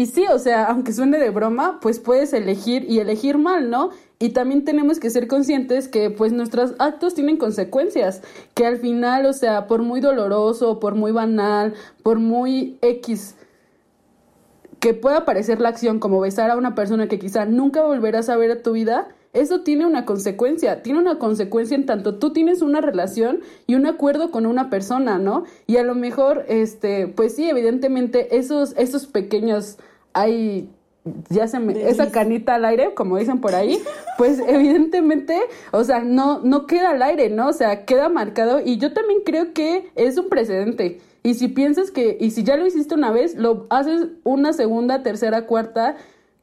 Y 0.00 0.06
sí, 0.06 0.24
o 0.32 0.38
sea, 0.38 0.64
aunque 0.64 0.94
suene 0.94 1.18
de 1.18 1.28
broma, 1.28 1.78
pues 1.82 1.98
puedes 2.00 2.32
elegir 2.32 2.86
y 2.88 3.00
elegir 3.00 3.36
mal, 3.36 3.68
¿no? 3.68 3.90
Y 4.18 4.30
también 4.30 4.64
tenemos 4.64 4.98
que 4.98 5.10
ser 5.10 5.28
conscientes 5.28 5.88
que 5.88 6.08
pues 6.08 6.32
nuestros 6.32 6.72
actos 6.78 7.12
tienen 7.12 7.36
consecuencias, 7.36 8.22
que 8.54 8.64
al 8.64 8.78
final, 8.78 9.26
o 9.26 9.34
sea, 9.34 9.66
por 9.66 9.82
muy 9.82 10.00
doloroso, 10.00 10.80
por 10.80 10.94
muy 10.94 11.12
banal, 11.12 11.74
por 12.02 12.18
muy 12.18 12.78
X 12.80 13.34
que 14.78 14.94
pueda 14.94 15.26
parecer 15.26 15.60
la 15.60 15.68
acción 15.68 16.00
como 16.00 16.20
besar 16.20 16.50
a 16.50 16.56
una 16.56 16.74
persona 16.74 17.06
que 17.06 17.18
quizá 17.18 17.44
nunca 17.44 17.82
volverás 17.82 18.30
a 18.30 18.36
ver 18.36 18.50
a 18.50 18.62
tu 18.62 18.72
vida, 18.72 19.08
eso 19.32 19.60
tiene 19.60 19.86
una 19.86 20.06
consecuencia, 20.06 20.82
tiene 20.82 20.98
una 20.98 21.18
consecuencia 21.18 21.76
en 21.76 21.86
tanto 21.86 22.18
tú 22.18 22.32
tienes 22.32 22.62
una 22.62 22.80
relación 22.80 23.40
y 23.66 23.76
un 23.76 23.86
acuerdo 23.86 24.30
con 24.30 24.46
una 24.46 24.70
persona, 24.70 25.18
¿no? 25.18 25.44
Y 25.66 25.76
a 25.76 25.84
lo 25.84 25.94
mejor, 25.94 26.44
este, 26.48 27.06
pues 27.06 27.36
sí, 27.36 27.48
evidentemente 27.48 28.36
esos, 28.38 28.74
esos 28.76 29.06
pequeños, 29.06 29.78
hay, 30.12 30.68
ya 31.28 31.48
se 31.48 31.58
me, 31.58 31.88
esa 31.88 32.10
canita 32.10 32.56
al 32.56 32.64
aire, 32.64 32.94
como 32.94 33.18
dicen 33.18 33.40
por 33.40 33.54
ahí, 33.54 33.78
pues 34.18 34.38
evidentemente, 34.46 35.40
o 35.72 35.84
sea, 35.84 36.00
no, 36.00 36.40
no 36.40 36.66
queda 36.66 36.90
al 36.90 37.02
aire, 37.02 37.30
¿no? 37.30 37.48
O 37.48 37.52
sea, 37.52 37.84
queda 37.84 38.08
marcado 38.08 38.60
y 38.60 38.78
yo 38.78 38.92
también 38.92 39.20
creo 39.24 39.52
que 39.52 39.90
es 39.94 40.18
un 40.18 40.28
precedente. 40.28 41.00
Y 41.22 41.34
si 41.34 41.48
piensas 41.48 41.90
que, 41.90 42.16
y 42.18 42.30
si 42.30 42.44
ya 42.44 42.56
lo 42.56 42.66
hiciste 42.66 42.94
una 42.94 43.10
vez, 43.10 43.34
lo 43.34 43.66
haces 43.70 44.08
una 44.24 44.52
segunda, 44.52 45.02
tercera, 45.02 45.46
cuarta, 45.46 45.96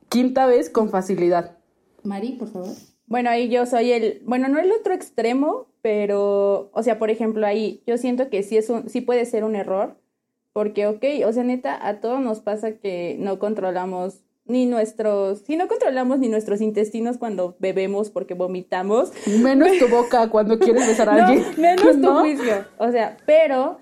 quinta 0.10 0.46
vez 0.46 0.70
con 0.70 0.90
facilidad. 0.90 1.58
Mari, 2.04 2.34
por 2.34 2.50
favor. 2.50 2.76
Bueno, 3.08 3.30
ahí 3.30 3.50
yo 3.50 3.66
soy 3.66 3.92
el, 3.92 4.22
bueno, 4.26 4.50
no 4.50 4.60
el 4.60 4.72
otro 4.72 4.94
extremo, 4.94 5.68
pero, 5.82 6.70
o 6.74 6.84
sea, 6.84 7.00
por 7.00 7.10
ejemplo, 7.10 7.48
ahí 7.48 7.82
yo 7.88 7.98
siento 7.98 8.30
que 8.30 8.44
sí 8.44 8.58
es 8.58 8.70
un, 8.70 8.90
sí 8.90 9.02
puede 9.02 9.26
ser 9.26 9.44
un 9.46 9.56
error, 9.56 9.98
porque, 10.58 10.88
ok, 10.88 11.06
o 11.28 11.34
sea, 11.34 11.44
neta, 11.44 11.88
a 11.88 12.00
todos 12.00 12.20
nos 12.20 12.40
pasa 12.40 12.72
que 12.72 13.16
no 13.20 13.38
controlamos 13.38 14.24
ni 14.46 14.66
nuestros, 14.66 15.42
si 15.42 15.56
no 15.56 15.68
controlamos 15.68 16.18
ni 16.18 16.30
nuestros 16.30 16.62
intestinos 16.62 17.20
cuando 17.20 17.56
bebemos 17.60 18.10
porque 18.10 18.34
vomitamos, 18.34 19.14
Menos 19.28 19.78
tu 19.78 19.88
boca 19.88 20.32
cuando 20.32 20.58
quieres 20.58 20.88
besar 20.88 21.10
a 21.10 21.14
no, 21.18 21.26
alguien. 21.28 21.46
menos 21.60 22.02
tu 22.02 22.08
juicio, 22.22 22.66
o 22.80 22.92
sea, 22.92 23.18
pero 23.28 23.78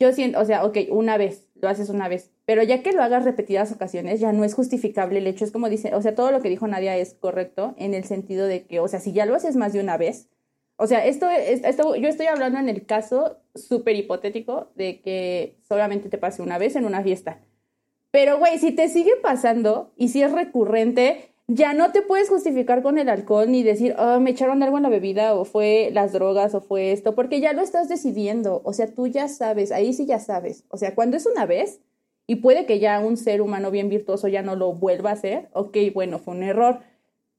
yo 0.00 0.12
siento, 0.12 0.40
o 0.40 0.44
sea, 0.44 0.64
ok, 0.64 0.78
una 0.90 1.18
vez, 1.18 1.46
lo 1.54 1.68
haces 1.68 1.88
una 1.88 2.08
vez, 2.08 2.32
Pero 2.46 2.64
ya 2.64 2.82
que 2.82 2.90
lo 2.90 3.04
hagas 3.04 3.24
repetidas 3.24 3.70
ocasiones, 3.70 4.18
ya 4.18 4.32
no 4.32 4.42
es 4.42 4.54
justificable 4.54 5.20
el 5.20 5.26
hecho. 5.28 5.44
Es 5.44 5.52
como 5.52 5.68
dice, 5.68 5.94
o 5.94 6.02
sea, 6.02 6.16
todo 6.16 6.32
lo 6.32 6.42
que 6.42 6.48
dijo 6.48 6.66
Nadia 6.66 6.96
es 6.96 7.14
correcto 7.14 7.76
en 7.78 7.94
el 7.94 8.02
sentido 8.02 8.46
de 8.46 8.66
que, 8.66 8.80
o 8.80 8.88
sea, 8.88 8.98
si 8.98 9.12
ya 9.12 9.24
lo 9.24 9.36
haces 9.36 9.54
más 9.54 9.72
de 9.72 9.78
una 9.78 9.96
vez, 9.96 10.28
o 10.78 10.86
sea, 10.86 11.04
esto, 11.04 11.28
esto 11.28 11.96
yo 11.96 12.08
estoy 12.08 12.26
hablando 12.26 12.58
en 12.60 12.68
el 12.68 12.86
caso 12.86 13.38
súper 13.54 13.96
hipotético 13.96 14.68
de 14.76 15.00
que 15.00 15.58
solamente 15.68 16.08
te 16.08 16.18
pase 16.18 16.40
una 16.40 16.56
vez 16.56 16.76
en 16.76 16.84
una 16.84 17.02
fiesta. 17.02 17.40
Pero, 18.12 18.38
güey, 18.38 18.58
si 18.58 18.70
te 18.70 18.88
sigue 18.88 19.16
pasando 19.20 19.92
y 19.96 20.08
si 20.08 20.22
es 20.22 20.30
recurrente, 20.32 21.34
ya 21.48 21.72
no 21.72 21.90
te 21.90 22.02
puedes 22.02 22.28
justificar 22.28 22.82
con 22.82 22.96
el 22.96 23.08
alcohol 23.08 23.50
ni 23.50 23.64
decir, 23.64 23.96
oh, 23.98 24.20
me 24.20 24.30
echaron 24.30 24.62
algo 24.62 24.76
en 24.76 24.84
la 24.84 24.88
bebida 24.88 25.34
o 25.34 25.44
fue 25.44 25.90
las 25.92 26.12
drogas 26.12 26.54
o 26.54 26.60
fue 26.60 26.92
esto, 26.92 27.14
porque 27.16 27.40
ya 27.40 27.52
lo 27.54 27.62
estás 27.62 27.88
decidiendo. 27.88 28.60
O 28.64 28.72
sea, 28.72 28.94
tú 28.94 29.08
ya 29.08 29.26
sabes, 29.26 29.72
ahí 29.72 29.92
sí 29.92 30.06
ya 30.06 30.20
sabes. 30.20 30.64
O 30.68 30.76
sea, 30.76 30.94
cuando 30.94 31.16
es 31.16 31.26
una 31.26 31.44
vez 31.44 31.80
y 32.26 32.36
puede 32.36 32.66
que 32.66 32.78
ya 32.78 33.00
un 33.00 33.16
ser 33.16 33.40
humano 33.40 33.70
bien 33.70 33.88
virtuoso 33.88 34.28
ya 34.28 34.42
no 34.42 34.54
lo 34.54 34.74
vuelva 34.74 35.10
a 35.10 35.14
hacer, 35.14 35.48
ok, 35.54 35.76
bueno, 35.92 36.18
fue 36.18 36.34
un 36.34 36.44
error. 36.44 36.80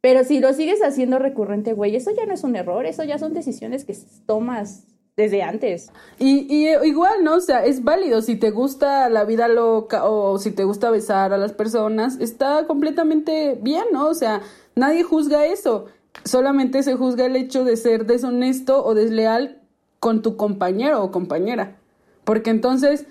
Pero 0.02 0.24
si 0.24 0.40
lo 0.40 0.54
sigues 0.54 0.82
haciendo 0.82 1.20
recurrente, 1.20 1.74
güey, 1.74 1.96
eso 1.96 2.12
ya 2.16 2.26
no 2.26 2.34
es 2.34 2.44
un 2.44 2.56
error, 2.56 2.86
eso 2.86 3.04
ya 3.04 3.18
son 3.20 3.34
decisiones 3.34 3.84
que 3.84 3.98
tomas 4.26 4.86
desde 5.18 5.42
antes. 5.42 5.92
Y, 6.18 6.48
y, 6.50 6.70
igual, 6.88 7.24
¿no? 7.24 7.36
O 7.36 7.42
sea, 7.42 7.66
es 7.66 7.84
válido. 7.84 8.22
Si 8.22 8.38
te 8.38 8.52
gusta 8.52 9.10
la 9.10 9.26
vida 9.26 9.50
loca 9.50 10.06
o 10.06 10.40
si 10.40 10.52
te 10.52 10.64
gusta 10.64 10.90
besar 10.90 11.34
a 11.34 11.38
las 11.38 11.52
personas, 11.52 12.18
está 12.22 12.66
completamente 12.66 13.58
bien, 13.62 13.84
¿no? 13.92 14.08
O 14.08 14.14
sea, 14.14 14.42
nadie 14.76 15.04
juzga 15.04 15.46
eso. 15.46 15.88
Solamente 16.24 16.84
se 16.84 16.96
juzga 16.96 17.26
el 17.26 17.36
hecho 17.36 17.66
de 17.66 17.76
ser 17.76 18.06
deshonesto 18.06 18.86
o 18.86 18.94
desleal 18.94 19.62
con 20.00 20.22
tu 20.22 20.38
compañero 20.38 21.04
o 21.04 21.12
compañera. 21.12 21.78
Porque 22.24 22.50
entonces, 22.50 23.06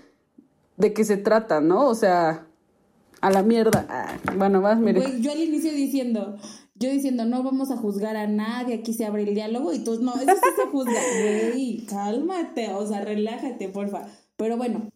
¿de 0.78 0.94
qué 0.94 1.04
se 1.04 1.18
trata, 1.18 1.60
no? 1.60 1.86
O 1.86 1.94
sea, 1.94 2.46
a 3.20 3.30
la 3.30 3.42
mierda. 3.42 3.86
Ah, 3.88 4.16
bueno, 4.36 4.60
vas, 4.60 4.78
mire. 4.78 5.20
yo 5.20 5.32
al 5.32 5.40
inicio 5.40 5.72
diciendo, 5.72 6.36
yo 6.78 6.90
diciendo, 6.90 7.24
no 7.24 7.42
vamos 7.42 7.70
a 7.70 7.76
juzgar 7.76 8.16
a 8.16 8.26
nadie, 8.26 8.76
aquí 8.76 8.92
se 8.92 9.04
abre 9.04 9.24
el 9.24 9.34
diálogo 9.34 9.72
y 9.72 9.80
tú, 9.80 10.00
no, 10.02 10.14
eso 10.14 10.32
sí 10.34 10.50
se 10.56 10.66
juzga. 10.70 10.92
Güey, 11.52 11.84
cálmate, 11.86 12.72
o 12.74 12.86
sea, 12.86 13.04
relájate, 13.04 13.68
porfa. 13.68 14.06
Pero 14.36 14.56
bueno, 14.56 14.88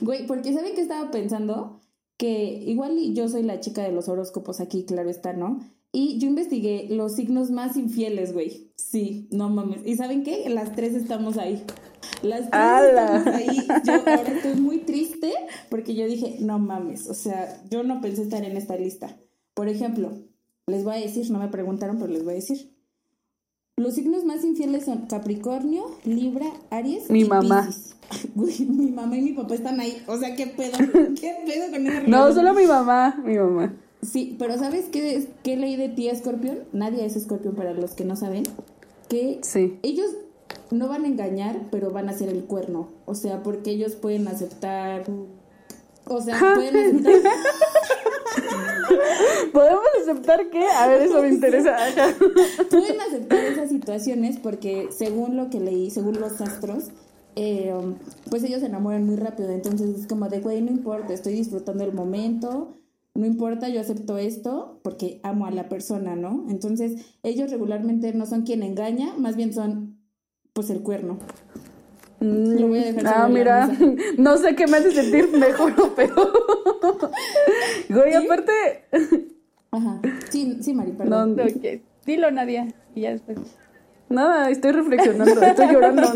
güey, 0.00 0.26
porque 0.26 0.52
¿saben 0.52 0.74
qué 0.74 0.82
estaba 0.82 1.10
pensando? 1.10 1.80
Que 2.16 2.62
igual 2.66 2.98
yo 3.14 3.28
soy 3.28 3.42
la 3.42 3.60
chica 3.60 3.82
de 3.82 3.92
los 3.92 4.08
horóscopos 4.08 4.60
aquí, 4.60 4.84
claro 4.84 5.10
está, 5.10 5.32
¿no? 5.32 5.60
Y 5.92 6.18
yo 6.18 6.28
investigué 6.28 6.88
los 6.90 7.14
signos 7.14 7.50
más 7.50 7.76
infieles, 7.76 8.34
güey. 8.34 8.72
Sí, 8.76 9.28
no 9.30 9.48
mames. 9.48 9.80
¿Y 9.86 9.96
saben 9.96 10.24
qué? 10.24 10.46
Las 10.50 10.74
tres 10.74 10.94
estamos 10.94 11.38
ahí. 11.38 11.64
Las 12.22 12.50
tres 12.50 12.82
estamos 12.90 13.26
ahí. 13.28 13.66
Yo 13.84 13.92
ahora 13.94 14.32
estoy 14.32 14.60
muy 14.60 14.78
triste 14.78 15.32
porque 15.70 15.94
yo 15.94 16.06
dije, 16.06 16.36
no 16.40 16.58
mames. 16.58 17.08
O 17.08 17.14
sea, 17.14 17.62
yo 17.70 17.82
no 17.82 18.02
pensé 18.02 18.22
estar 18.22 18.44
en 18.44 18.58
esta 18.58 18.76
lista. 18.76 19.16
Por 19.54 19.68
ejemplo, 19.68 20.12
les 20.68 20.82
voy 20.82 20.96
a 20.96 21.00
decir, 21.00 21.30
no 21.30 21.38
me 21.38 21.48
preguntaron, 21.48 21.98
pero 21.98 22.12
les 22.12 22.24
voy 22.24 22.32
a 22.32 22.36
decir. 22.36 22.72
Los 23.76 23.94
signos 23.94 24.24
más 24.24 24.42
infieles 24.42 24.86
son 24.86 25.06
Capricornio, 25.06 25.84
Libra, 26.04 26.46
Aries 26.70 27.08
mi 27.10 27.24
mamá. 27.24 27.68
mi 28.34 28.90
mamá 28.90 29.16
y 29.16 29.22
mi 29.22 29.32
papá 29.32 29.54
están 29.54 29.78
ahí. 29.78 30.02
O 30.08 30.16
sea, 30.16 30.34
¿qué 30.34 30.46
pedo? 30.48 30.78
¿Qué 31.20 31.36
pedo 31.46 31.70
con 31.70 31.86
esa 31.86 32.00
No, 32.08 32.32
solo 32.32 32.52
mi 32.54 32.66
mamá, 32.66 33.22
mi 33.24 33.38
mamá. 33.38 33.74
Sí, 34.02 34.34
pero 34.38 34.58
¿sabes 34.58 34.86
qué, 34.86 35.28
qué 35.44 35.56
leí 35.56 35.76
de 35.76 35.88
ti, 35.88 36.08
Escorpión? 36.08 36.60
Nadie 36.72 37.04
es 37.04 37.16
Escorpión 37.16 37.54
para 37.54 37.72
los 37.72 37.92
que 37.92 38.04
no 38.04 38.16
saben. 38.16 38.44
Que 39.08 39.38
sí. 39.42 39.78
ellos 39.82 40.10
no 40.72 40.88
van 40.88 41.04
a 41.04 41.08
engañar, 41.08 41.60
pero 41.70 41.92
van 41.92 42.08
a 42.08 42.12
hacer 42.12 42.28
el 42.28 42.44
cuerno. 42.44 42.88
O 43.04 43.14
sea, 43.14 43.42
porque 43.42 43.70
ellos 43.70 43.94
pueden 43.94 44.26
aceptar. 44.26 45.04
O 46.06 46.20
sea, 46.20 46.54
pueden 46.56 46.76
aceptar. 47.06 47.32
¿Podemos 49.52 49.84
aceptar 50.02 50.50
qué? 50.50 50.64
A 50.66 50.88
ver, 50.88 51.02
eso 51.02 51.22
me 51.22 51.28
interesa. 51.28 51.76
Pueden 52.70 53.00
aceptar 53.00 53.44
esas 53.44 53.68
situaciones 53.68 54.38
porque 54.38 54.88
según 54.90 55.36
lo 55.36 55.50
que 55.50 55.60
leí, 55.60 55.90
según 55.90 56.20
los 56.20 56.40
astros, 56.40 56.90
eh, 57.36 57.74
pues 58.30 58.42
ellos 58.44 58.60
se 58.60 58.66
enamoran 58.66 59.04
muy 59.04 59.16
rápido. 59.16 59.50
Entonces 59.50 60.00
es 60.00 60.06
como 60.06 60.28
de, 60.28 60.40
güey, 60.40 60.62
no 60.62 60.70
importa, 60.70 61.12
estoy 61.12 61.34
disfrutando 61.34 61.84
el 61.84 61.92
momento, 61.92 62.74
no 63.14 63.26
importa, 63.26 63.68
yo 63.68 63.80
acepto 63.80 64.18
esto 64.18 64.80
porque 64.82 65.20
amo 65.22 65.46
a 65.46 65.50
la 65.50 65.68
persona, 65.68 66.16
¿no? 66.16 66.46
Entonces 66.50 67.14
ellos 67.22 67.50
regularmente 67.50 68.12
no 68.12 68.26
son 68.26 68.42
quien 68.42 68.62
engaña, 68.62 69.14
más 69.16 69.36
bien 69.36 69.54
son 69.54 69.98
pues 70.52 70.70
el 70.70 70.82
cuerno. 70.82 71.18
Lo 72.20 72.68
voy 72.68 72.78
a 72.78 72.92
dejar 72.92 73.06
ah, 73.06 73.28
mira, 73.28 73.68
no 74.18 74.36
sé 74.38 74.54
qué 74.54 74.66
me 74.66 74.78
hace 74.78 74.92
sentir 74.92 75.28
mejor 75.36 75.78
o 75.80 75.94
peor. 75.94 76.32
Güey, 77.88 78.14
aparte. 78.14 78.84
Ajá. 79.70 80.00
Sí, 80.30 80.58
sí, 80.62 80.72
Mari, 80.72 80.92
perdón. 80.92 81.36
No, 81.36 81.42
okay. 81.42 81.82
Dilo, 82.06 82.30
Nadia, 82.30 82.68
y 82.94 83.02
ya 83.02 83.10
después. 83.10 83.38
Nada, 84.08 84.50
estoy 84.50 84.70
reflexionando, 84.72 85.42
estoy 85.42 85.66
llorando. 85.66 86.02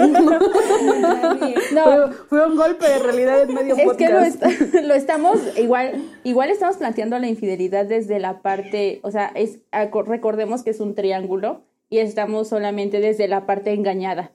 no, 1.74 2.12
fue, 2.28 2.46
un 2.46 2.56
golpe 2.56 2.88
de 2.88 2.98
realidad 3.00 3.42
en 3.42 3.54
medio 3.54 3.76
es 3.76 3.92
que 3.94 4.08
lo, 4.08 4.82
lo, 4.86 4.94
estamos, 4.94 5.38
igual, 5.58 6.00
igual 6.22 6.50
estamos 6.50 6.76
planteando 6.76 7.18
la 7.18 7.28
infidelidad 7.28 7.86
desde 7.86 8.20
la 8.20 8.42
parte, 8.42 9.00
o 9.02 9.10
sea, 9.10 9.32
es, 9.34 9.58
recordemos 10.06 10.62
que 10.62 10.70
es 10.70 10.78
un 10.78 10.94
triángulo 10.94 11.62
y 11.88 11.98
estamos 11.98 12.48
solamente 12.48 13.00
desde 13.00 13.26
la 13.26 13.44
parte 13.44 13.72
engañada 13.72 14.30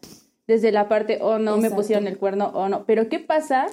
desde 0.47 0.71
la 0.71 0.87
parte, 0.87 1.19
oh 1.21 1.39
no, 1.39 1.57
me 1.57 1.71
pusieron 1.71 2.07
el 2.07 2.17
cuerno, 2.17 2.51
oh 2.53 2.69
no. 2.69 2.85
Pero 2.85 3.09
¿qué 3.09 3.19
pasa 3.19 3.67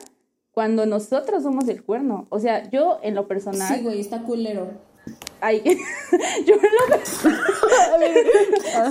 cuando 0.52 0.86
nosotros 0.86 1.42
somos 1.42 1.68
el 1.68 1.82
cuerno? 1.82 2.26
O 2.30 2.38
sea, 2.38 2.68
yo 2.70 2.98
en 3.02 3.14
lo 3.14 3.28
personal. 3.28 3.74
Sí, 3.74 3.82
güey, 3.82 4.00
está 4.00 4.22
culero. 4.22 4.70
Ay, 5.40 5.60
yo 6.46 6.54
lo 6.54 6.60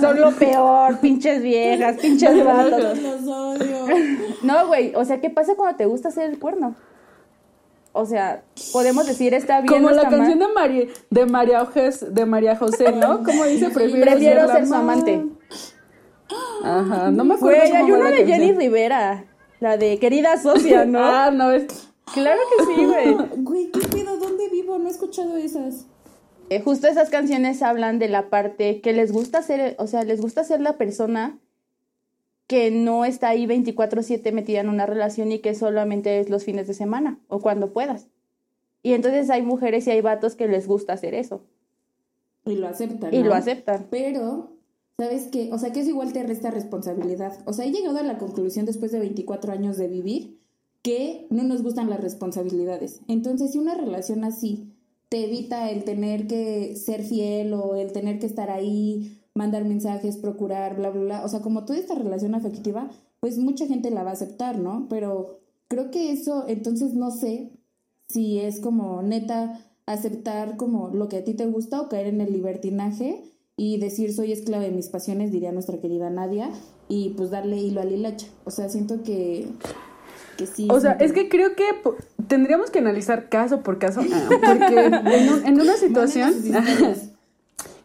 Son 0.00 0.20
lo 0.20 0.32
peor, 0.32 0.98
pinches 1.00 1.42
viejas, 1.42 1.96
pinches 1.96 2.44
vatos. 2.44 2.98
Los 2.98 3.26
odio. 3.26 3.86
No, 4.42 4.66
güey, 4.66 4.92
o 4.96 5.04
sea, 5.04 5.20
¿qué 5.20 5.30
pasa 5.30 5.54
cuando 5.54 5.76
te 5.76 5.86
gusta 5.86 6.08
hacer 6.08 6.28
el 6.28 6.40
cuerno? 6.40 6.74
O 7.92 8.06
sea, 8.06 8.42
podemos 8.72 9.06
decir 9.06 9.34
está 9.34 9.60
bien. 9.60 9.72
Como 9.72 9.90
la 9.90 10.08
canción 10.08 10.38
de 10.38 10.48
María, 10.48 10.86
de 11.10 11.26
María 11.26 11.68
de 12.10 12.26
María 12.26 12.56
José, 12.56 12.90
¿no? 12.90 13.22
Como 13.22 13.44
dice, 13.44 13.70
prefiero, 13.70 14.02
prefiero 14.02 14.48
ser, 14.48 14.66
su 14.66 14.74
amante. 14.74 15.24
Ajá, 16.64 17.10
no 17.10 17.24
me 17.24 17.34
acuerdo. 17.34 17.58
Güey, 17.58 17.72
hay 17.72 17.90
una 17.90 18.10
de 18.10 18.26
Jenny 18.26 18.52
Rivera, 18.52 19.24
la 19.60 19.76
de 19.76 19.98
Querida 19.98 20.36
Socia, 20.36 20.84
¿no? 20.84 20.98
ah, 21.02 21.30
no, 21.30 21.50
es... 21.50 21.88
Claro 22.12 22.40
que 22.56 22.64
sí, 22.64 22.84
güey. 22.84 23.16
Güey, 23.36 23.70
¿qué 23.70 23.80
pedo? 23.88 24.16
¿Dónde 24.18 24.48
vivo? 24.48 24.78
No 24.78 24.88
he 24.88 24.90
escuchado 24.90 25.36
esas. 25.36 25.86
Eh, 26.50 26.60
justo 26.60 26.86
esas 26.86 27.08
canciones 27.08 27.62
hablan 27.62 27.98
de 27.98 28.08
la 28.08 28.28
parte 28.28 28.80
que 28.80 28.92
les 28.92 29.12
gusta 29.12 29.42
ser, 29.42 29.74
o 29.78 29.86
sea, 29.86 30.04
les 30.04 30.20
gusta 30.20 30.44
ser 30.44 30.60
la 30.60 30.76
persona 30.76 31.38
que 32.46 32.70
no 32.70 33.04
está 33.06 33.28
ahí 33.28 33.46
24/7 33.46 34.32
metida 34.32 34.60
en 34.60 34.68
una 34.68 34.84
relación 34.84 35.32
y 35.32 35.38
que 35.38 35.54
solamente 35.54 36.20
es 36.20 36.28
los 36.28 36.44
fines 36.44 36.66
de 36.66 36.74
semana 36.74 37.18
o 37.28 37.40
cuando 37.40 37.72
puedas. 37.72 38.08
Y 38.82 38.92
entonces 38.92 39.30
hay 39.30 39.42
mujeres 39.42 39.86
y 39.86 39.92
hay 39.92 40.00
vatos 40.00 40.34
que 40.34 40.48
les 40.48 40.66
gusta 40.66 40.92
hacer 40.92 41.14
eso. 41.14 41.42
Y 42.44 42.56
lo 42.56 42.68
aceptan. 42.68 43.14
Y 43.14 43.22
lo 43.22 43.34
aceptan. 43.34 43.86
Pero 43.90 44.50
¿Sabes 45.02 45.26
qué? 45.32 45.50
O 45.52 45.58
sea, 45.58 45.72
que 45.72 45.80
eso 45.80 45.90
igual 45.90 46.12
te 46.12 46.22
resta 46.22 46.52
responsabilidad. 46.52 47.36
O 47.44 47.52
sea, 47.52 47.64
he 47.64 47.72
llegado 47.72 47.98
a 47.98 48.04
la 48.04 48.18
conclusión 48.18 48.66
después 48.66 48.92
de 48.92 49.00
24 49.00 49.52
años 49.52 49.76
de 49.76 49.88
vivir 49.88 50.38
que 50.80 51.26
no 51.28 51.42
nos 51.42 51.64
gustan 51.64 51.90
las 51.90 52.00
responsabilidades. 52.00 53.00
Entonces, 53.08 53.50
si 53.50 53.58
una 53.58 53.74
relación 53.74 54.22
así 54.22 54.72
te 55.08 55.24
evita 55.24 55.72
el 55.72 55.82
tener 55.82 56.28
que 56.28 56.76
ser 56.76 57.02
fiel 57.02 57.52
o 57.52 57.74
el 57.74 57.90
tener 57.90 58.20
que 58.20 58.26
estar 58.26 58.48
ahí, 58.48 59.20
mandar 59.34 59.64
mensajes, 59.64 60.18
procurar, 60.18 60.76
bla, 60.76 60.90
bla, 60.90 61.02
bla, 61.02 61.24
o 61.24 61.28
sea, 61.28 61.40
como 61.40 61.64
toda 61.64 61.80
esta 61.80 61.96
relación 61.96 62.36
afectiva, 62.36 62.88
pues 63.18 63.38
mucha 63.38 63.66
gente 63.66 63.90
la 63.90 64.04
va 64.04 64.10
a 64.10 64.12
aceptar, 64.12 64.60
¿no? 64.60 64.86
Pero 64.88 65.40
creo 65.66 65.90
que 65.90 66.12
eso, 66.12 66.44
entonces 66.46 66.94
no 66.94 67.10
sé 67.10 67.50
si 68.08 68.38
es 68.38 68.60
como 68.60 69.02
neta 69.02 69.66
aceptar 69.84 70.56
como 70.56 70.90
lo 70.90 71.08
que 71.08 71.16
a 71.16 71.24
ti 71.24 71.34
te 71.34 71.46
gusta 71.46 71.80
o 71.80 71.88
caer 71.88 72.06
en 72.06 72.20
el 72.20 72.32
libertinaje 72.32 73.31
y 73.62 73.78
decir 73.78 74.12
soy 74.12 74.32
esclava 74.32 74.64
de 74.64 74.72
mis 74.72 74.88
pasiones, 74.88 75.30
diría 75.30 75.52
nuestra 75.52 75.78
querida 75.78 76.10
Nadia, 76.10 76.50
y 76.88 77.10
pues 77.10 77.30
darle 77.30 77.58
hilo 77.58 77.80
al 77.80 77.92
hilacha. 77.92 78.26
O 78.44 78.50
sea, 78.50 78.68
siento 78.68 79.04
que, 79.04 79.46
que 80.36 80.46
sí. 80.48 80.66
O 80.68 80.80
sea, 80.80 80.94
es 80.94 81.12
que 81.12 81.28
creo 81.28 81.54
que 81.54 81.62
tendríamos 82.26 82.72
que 82.72 82.80
analizar 82.80 83.28
caso 83.28 83.60
por 83.60 83.78
caso, 83.78 84.00
ah, 84.12 84.28
porque 84.28 85.46
en, 85.46 85.60
una 85.60 85.76
situación... 85.76 86.34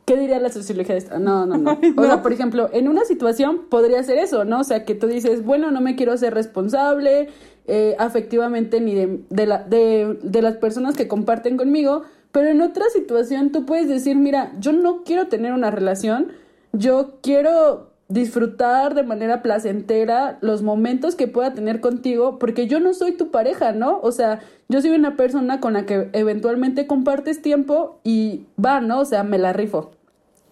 ¿Qué 0.05 0.17
diría 0.17 0.39
la 0.39 0.49
sociología 0.49 0.95
de 0.95 0.99
esto? 0.99 1.19
No, 1.19 1.45
no, 1.45 1.57
no. 1.59 1.77
O 1.95 2.03
sea, 2.05 2.23
por 2.23 2.33
ejemplo, 2.33 2.71
en 2.73 2.87
una 2.87 3.05
situación 3.05 3.67
podría 3.69 4.01
ser 4.01 4.17
eso, 4.17 4.45
¿no? 4.45 4.61
O 4.61 4.63
sea, 4.63 4.83
que 4.83 4.95
tú 4.95 5.05
dices, 5.05 5.45
bueno, 5.45 5.69
no 5.69 5.79
me 5.79 5.95
quiero 5.95 6.17
ser 6.17 6.33
responsable 6.33 7.27
eh, 7.67 7.95
afectivamente 7.99 8.81
ni 8.81 8.95
de, 8.95 9.19
de, 9.29 9.45
la, 9.45 9.59
de, 9.59 10.17
de 10.23 10.41
las 10.41 10.55
personas 10.55 10.95
que 10.95 11.07
comparten 11.07 11.55
conmigo, 11.55 12.01
pero 12.37 12.51
en 12.51 12.61
otra 12.61 12.85
situación 12.93 13.51
tú 13.51 13.65
puedes 13.65 13.87
decir, 13.87 14.15
mira, 14.15 14.51
yo 14.59 14.71
no 14.71 15.01
quiero 15.03 15.27
tener 15.27 15.53
una 15.53 15.71
relación, 15.71 16.33
yo 16.71 17.15
quiero 17.23 17.89
disfrutar 18.09 18.93
de 18.93 19.01
manera 19.01 19.41
placentera 19.41 20.37
los 20.41 20.61
momentos 20.61 21.15
que 21.15 21.27
pueda 21.27 21.55
tener 21.55 21.81
contigo, 21.81 22.37
porque 22.37 22.67
yo 22.67 22.79
no 22.79 22.93
soy 22.93 23.13
tu 23.13 23.31
pareja, 23.31 23.71
¿no? 23.71 23.99
O 24.03 24.11
sea, 24.11 24.41
yo 24.69 24.81
soy 24.81 24.91
una 24.91 25.17
persona 25.17 25.59
con 25.59 25.73
la 25.73 25.87
que 25.87 26.11
eventualmente 26.13 26.85
compartes 26.85 27.41
tiempo 27.41 27.97
y 28.03 28.45
va, 28.63 28.81
¿no? 28.81 28.99
O 28.99 29.05
sea, 29.05 29.23
me 29.23 29.39
la 29.39 29.51
rifo 29.51 29.89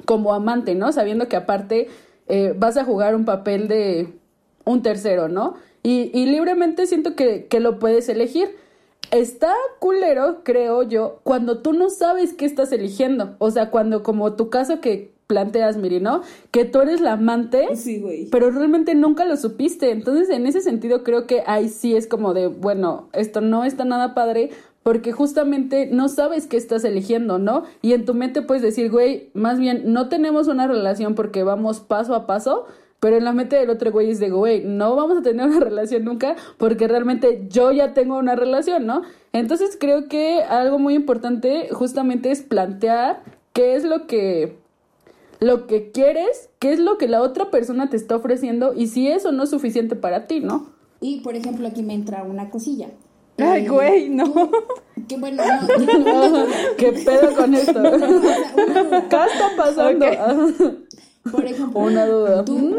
como 0.05 0.33
amante, 0.33 0.73
¿no? 0.73 0.91
Sabiendo 0.91 1.27
que 1.27 1.35
aparte 1.35 1.89
eh, 2.27 2.55
vas 2.57 2.77
a 2.77 2.83
jugar 2.83 3.15
un 3.15 3.25
papel 3.25 3.67
de 3.67 4.11
un 4.63 4.81
tercero, 4.81 5.29
¿no? 5.29 5.53
Y, 5.83 6.09
y 6.15 6.25
libremente 6.25 6.87
siento 6.87 7.15
que, 7.15 7.45
que 7.45 7.59
lo 7.59 7.77
puedes 7.77 8.09
elegir. 8.09 8.64
Está 9.11 9.53
culero, 9.79 10.41
creo 10.43 10.83
yo, 10.83 11.19
cuando 11.23 11.59
tú 11.59 11.73
no 11.73 11.89
sabes 11.89 12.33
qué 12.33 12.45
estás 12.45 12.71
eligiendo. 12.71 13.35
O 13.39 13.51
sea, 13.51 13.69
cuando 13.71 14.03
como 14.03 14.33
tu 14.33 14.49
caso 14.49 14.81
que 14.81 15.13
planteas, 15.27 15.77
Miri, 15.77 15.99
¿no? 15.99 16.21
Que 16.51 16.65
tú 16.65 16.81
eres 16.81 17.01
la 17.01 17.13
amante, 17.13 17.75
Sí, 17.75 17.99
güey. 17.99 18.29
pero 18.29 18.51
realmente 18.51 18.93
nunca 18.95 19.25
lo 19.25 19.37
supiste. 19.37 19.91
Entonces, 19.91 20.29
en 20.29 20.45
ese 20.45 20.61
sentido, 20.61 21.03
creo 21.03 21.25
que 21.25 21.43
ahí 21.47 21.69
sí 21.69 21.95
es 21.95 22.07
como 22.07 22.33
de, 22.33 22.47
bueno, 22.47 23.09
esto 23.13 23.41
no 23.41 23.63
está 23.65 23.85
nada 23.85 24.13
padre 24.13 24.51
porque 24.83 25.11
justamente 25.11 25.87
no 25.87 26.09
sabes 26.09 26.45
qué 26.45 26.57
estás 26.57 26.83
eligiendo, 26.83 27.39
¿no? 27.39 27.63
Y 27.81 27.93
en 27.93 28.05
tu 28.05 28.13
mente 28.13 28.43
puedes 28.43 28.61
decir, 28.61 28.91
güey, 28.91 29.31
más 29.33 29.57
bien 29.57 29.91
no 29.93 30.09
tenemos 30.09 30.47
una 30.47 30.67
relación 30.67 31.15
porque 31.15 31.41
vamos 31.41 31.79
paso 31.79 32.13
a 32.13 32.27
paso, 32.27 32.67
pero 32.99 33.17
en 33.17 33.23
la 33.25 33.33
mente 33.33 33.55
del 33.55 33.69
otro 33.69 33.91
güey 33.91 34.09
es 34.11 34.19
de, 34.19 34.29
güey, 34.29 34.63
no 34.63 34.95
vamos 34.95 35.17
a 35.17 35.21
tener 35.21 35.45
una 35.45 35.59
relación 35.63 36.03
nunca 36.05 36.35
porque 36.57 36.87
realmente 36.87 37.45
yo 37.49 37.71
ya 37.71 37.93
tengo 37.93 38.17
una 38.17 38.35
relación, 38.35 38.85
¿no? 38.85 39.01
Entonces 39.33 39.77
creo 39.79 40.07
que 40.07 40.41
algo 40.43 40.79
muy 40.79 40.93
importante 40.95 41.67
justamente 41.71 42.31
es 42.31 42.41
plantear 42.41 43.21
qué 43.53 43.75
es 43.75 43.83
lo 43.83 44.07
que 44.07 44.57
lo 45.41 45.67
que 45.67 45.91
quieres, 45.91 46.49
qué 46.59 46.71
es 46.71 46.79
lo 46.79 46.97
que 46.97 47.07
la 47.09 47.21
otra 47.21 47.51
persona 47.51 47.89
te 47.89 47.97
está 47.97 48.15
ofreciendo 48.15 48.73
y 48.73 48.87
si 48.87 49.09
eso 49.09 49.31
no 49.33 49.43
es 49.43 49.49
suficiente 49.49 49.95
para 49.97 50.27
ti, 50.27 50.39
¿no? 50.39 50.69
Y 51.01 51.19
por 51.19 51.35
ejemplo, 51.35 51.67
aquí 51.67 51.83
me 51.83 51.93
entra 51.93 52.23
una 52.23 52.49
cosilla. 52.49 52.87
Ay, 53.37 53.65
Eh, 53.65 53.69
güey, 53.69 54.09
no. 54.09 54.23
Que 55.09 55.17
bueno, 55.17 55.43
no, 55.45 55.85
yo 55.85 55.99
no- 55.99 56.29
no- 56.29 56.45
¿Qué 56.77 56.93
pedo 56.93 57.35
con 57.35 57.53
esto? 57.53 57.79
¿Qué 57.83 59.17
está 59.17 59.49
pasando? 59.57 60.05
Por 61.31 61.45
ejemplo, 61.45 61.81
Una 61.81 62.05
duda. 62.05 62.45
Tú, 62.45 62.75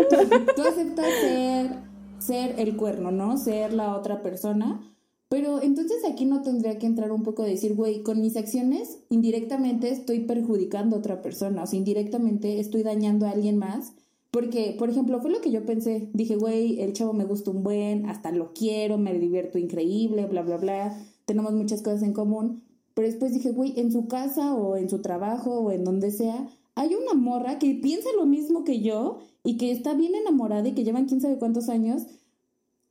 tú 0.57 0.63
aceptas 0.63 1.07
ser, 1.21 1.71
ser 2.19 2.55
el 2.59 2.77
cuerno, 2.77 3.11
¿no? 3.11 3.37
Ser 3.39 3.73
la 3.73 3.97
otra 3.97 4.23
persona. 4.23 4.81
Pero 5.29 5.61
entonces 5.61 5.99
aquí 6.09 6.25
no 6.25 6.43
tendría 6.43 6.79
que 6.79 6.87
entrar 6.87 7.11
un 7.11 7.25
poco 7.25 7.43
a 7.43 7.47
decir, 7.47 7.75
güey, 7.75 8.03
con 8.03 8.21
mis 8.21 8.37
acciones 8.37 8.99
indirectamente 9.11 9.91
estoy 9.91 10.21
perjudicando 10.21 10.95
a 10.95 10.99
otra 11.01 11.21
persona, 11.21 11.65
o 11.65 11.67
sea, 11.67 11.77
indirectamente 11.79 12.61
estoy 12.61 12.85
dañando 12.85 13.27
a 13.27 13.31
alguien 13.31 13.59
más. 13.59 13.93
Porque, 14.31 14.77
por 14.79 14.91
ejemplo, 14.91 15.21
fue 15.21 15.31
lo 15.31 15.41
que 15.41 15.51
yo 15.51 15.65
pensé. 15.65 16.11
Dije, 16.13 16.37
güey, 16.37 16.81
el 16.81 16.93
chavo 16.93 17.15
me 17.15 17.25
gusta 17.25 17.51
un 17.51 17.63
buen, 17.63 18.07
hasta 18.07 18.31
lo 18.33 18.53
quiero, 18.53 18.99
me 18.99 19.19
divierto 19.19 19.59
increíble, 19.59 20.27
bla, 20.27 20.43
bla, 20.43 20.59
bla. 20.59 20.99
Tenemos 21.25 21.53
muchas 21.55 21.81
cosas 21.81 22.03
en 22.03 22.13
común. 22.13 22.63
Pero 22.95 23.09
después 23.09 23.33
dije, 23.33 23.51
güey, 23.53 23.81
en 23.81 23.91
su 23.91 24.09
casa 24.09 24.55
o 24.55 24.77
en 24.77 24.91
su 24.91 25.01
trabajo 25.01 25.61
o 25.61 25.73
en 25.73 25.85
donde 25.85 26.11
sea, 26.11 26.49
hay 26.77 26.95
una 26.95 27.15
morra 27.15 27.59
que 27.59 27.75
piensa 27.75 28.11
lo 28.17 28.27
mismo 28.27 28.63
que 28.63 28.81
yo 28.81 29.19
y 29.43 29.57
que 29.57 29.73
está 29.73 29.95
bien 29.95 30.15
enamorada 30.15 30.69
y 30.69 30.75
que 30.75 30.85
llevan 30.85 31.07
quién 31.07 31.23
sabe 31.23 31.39
cuántos 31.39 31.71
años. 31.71 32.03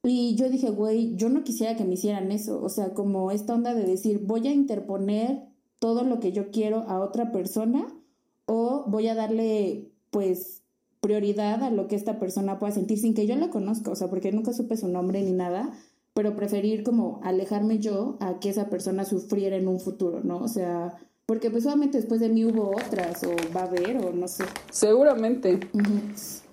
Y 0.04 0.36
yo 0.36 0.50
dije, 0.50 0.72
güey, 0.72 1.16
yo 1.16 1.30
no 1.30 1.44
quisiera 1.44 1.76
que 1.76 1.86
me 1.86 1.94
hicieran 1.94 2.32
eso. 2.32 2.62
O 2.62 2.70
sea, 2.70 2.94
como 2.96 3.30
esta 3.30 3.54
onda 3.54 3.76
de 3.76 3.86
decir, 3.86 4.22
voy 4.26 4.48
a 4.48 4.54
interponer 4.54 5.46
todo 5.78 6.04
lo 6.04 6.20
que 6.20 6.32
yo 6.32 6.50
quiero 6.50 6.80
a 6.88 7.00
otra 7.00 7.32
persona 7.32 7.88
o 8.46 8.86
voy 8.88 9.08
a 9.08 9.16
darle, 9.16 9.92
pues, 10.10 10.64
prioridad 11.00 11.64
a 11.64 11.70
lo 11.70 11.88
que 11.88 11.96
esta 11.96 12.20
persona 12.20 12.58
pueda 12.58 12.74
sentir 12.74 12.98
sin 12.98 13.14
que 13.14 13.28
yo 13.28 13.36
la 13.36 13.52
conozca. 13.52 13.92
O 13.92 13.96
sea, 13.96 14.10
porque 14.10 14.32
nunca 14.32 14.54
supe 14.54 14.78
su 14.78 14.88
nombre 14.88 15.22
ni 15.22 15.32
nada, 15.32 15.72
pero 16.16 16.36
preferir 16.36 16.84
como 16.84 17.20
alejarme 17.24 17.78
yo 17.78 18.18
a 18.20 18.40
que 18.40 18.50
esa 18.50 18.70
persona 18.72 19.06
sufriera 19.06 19.58
en 19.58 19.68
un 19.68 19.80
futuro, 19.80 20.22
¿no? 20.24 20.40
O 20.40 20.48
sea, 20.48 20.98
porque 21.26 21.50
pues 21.50 21.66
obviamente 21.66 21.98
después 21.98 22.20
de 22.22 22.30
mí 22.30 22.46
hubo 22.46 22.70
otras 22.70 23.24
o 23.24 23.32
va 23.56 23.62
a 23.62 23.64
haber 23.66 23.98
o 23.98 24.12
no 24.14 24.28
sé. 24.28 24.44
Seguramente. 24.70 25.60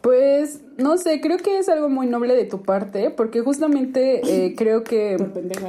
Pues 0.00 0.60
no 0.78 0.96
sé, 0.96 1.20
creo 1.20 1.36
que 1.38 1.58
es 1.58 1.68
algo 1.68 1.88
muy 1.90 2.06
noble 2.06 2.34
de 2.34 2.44
tu 2.44 2.62
parte, 2.62 3.10
porque 3.10 3.40
justamente 3.42 4.46
eh, 4.46 4.54
creo 4.56 4.82
que 4.82 5.16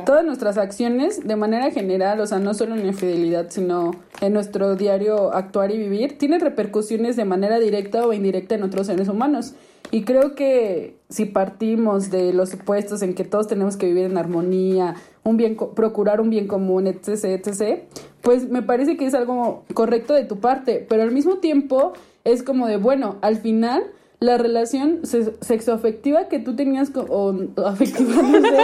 todas 0.05 0.23
nuestras 0.25 0.57
acciones, 0.57 1.27
de 1.27 1.35
manera 1.35 1.69
general, 1.69 2.21
o 2.21 2.25
sea, 2.27 2.39
no 2.39 2.53
solo 2.53 2.75
en 2.75 2.81
la 2.81 2.87
infidelidad, 2.87 3.47
sino 3.49 3.91
en 4.21 4.31
nuestro 4.33 4.75
diario 4.77 5.33
actuar 5.33 5.71
y 5.71 5.77
vivir, 5.77 6.17
tienen 6.17 6.39
repercusiones 6.39 7.15
de 7.17 7.25
manera 7.25 7.59
directa 7.59 8.07
o 8.07 8.13
indirecta 8.13 8.55
en 8.55 8.63
otros 8.63 8.87
seres 8.87 9.09
humanos. 9.09 9.53
Y 9.91 10.05
creo 10.05 10.33
que 10.33 10.95
si 11.09 11.25
partimos 11.25 12.09
de 12.09 12.33
los 12.33 12.49
supuestos 12.49 13.01
en 13.03 13.13
que 13.13 13.25
todos 13.25 13.47
tenemos 13.47 13.75
que 13.77 13.85
vivir 13.85 14.05
en 14.05 14.17
armonía, 14.17 14.95
un 15.23 15.37
bien, 15.37 15.55
co- 15.55 15.75
procurar 15.75 16.19
un 16.21 16.29
bien 16.31 16.47
común, 16.47 16.87
etc., 16.87 17.25
etc., 17.25 17.81
pues 18.23 18.49
me 18.49 18.63
parece 18.63 18.97
que 18.97 19.05
es 19.05 19.13
algo 19.13 19.63
correcto 19.75 20.13
de 20.15 20.23
tu 20.23 20.39
parte, 20.39 20.83
pero 20.89 21.03
al 21.03 21.11
mismo 21.11 21.37
tiempo 21.37 21.93
es 22.23 22.41
como 22.41 22.65
de, 22.67 22.77
bueno, 22.77 23.17
al 23.21 23.35
final 23.37 23.83
la 24.19 24.37
relación 24.37 25.01
se- 25.05 25.33
sexoafectiva 25.41 26.29
que 26.29 26.39
tú 26.39 26.55
tenías 26.55 26.89
con, 26.89 27.05
o 27.09 27.61
afectiva, 27.67 28.21
no 28.21 28.41
sé. 28.41 28.57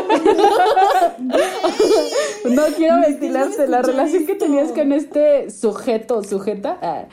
no 2.49 2.63
quiero 2.77 3.01
ventilarte, 3.01 3.67
la 3.67 3.81
relación 3.81 4.25
que 4.25 4.35
tenías 4.35 4.71
con 4.71 4.91
este 4.93 5.49
sujeto 5.49 6.23
sujeta, 6.23 6.77
ah, 6.81 7.03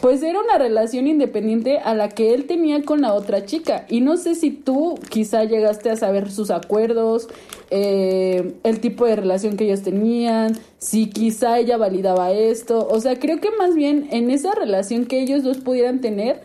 pues 0.00 0.22
era 0.22 0.40
una 0.40 0.56
relación 0.56 1.06
independiente 1.06 1.78
a 1.78 1.94
la 1.94 2.08
que 2.08 2.32
él 2.32 2.46
tenía 2.46 2.82
con 2.82 3.02
la 3.02 3.12
otra 3.12 3.44
chica. 3.44 3.84
Y 3.88 4.00
no 4.00 4.16
sé 4.16 4.34
si 4.34 4.50
tú 4.50 4.98
quizá 5.10 5.44
llegaste 5.44 5.90
a 5.90 5.96
saber 5.96 6.30
sus 6.30 6.50
acuerdos, 6.50 7.28
eh, 7.70 8.54
el 8.62 8.80
tipo 8.80 9.04
de 9.04 9.16
relación 9.16 9.56
que 9.56 9.64
ellos 9.64 9.82
tenían, 9.82 10.58
si 10.78 11.10
quizá 11.10 11.58
ella 11.58 11.76
validaba 11.76 12.32
esto. 12.32 12.88
O 12.90 13.00
sea, 13.00 13.18
creo 13.18 13.40
que 13.40 13.50
más 13.58 13.74
bien 13.74 14.08
en 14.10 14.30
esa 14.30 14.54
relación 14.54 15.04
que 15.04 15.20
ellos 15.20 15.42
dos 15.42 15.58
pudieran 15.58 16.00
tener, 16.00 16.40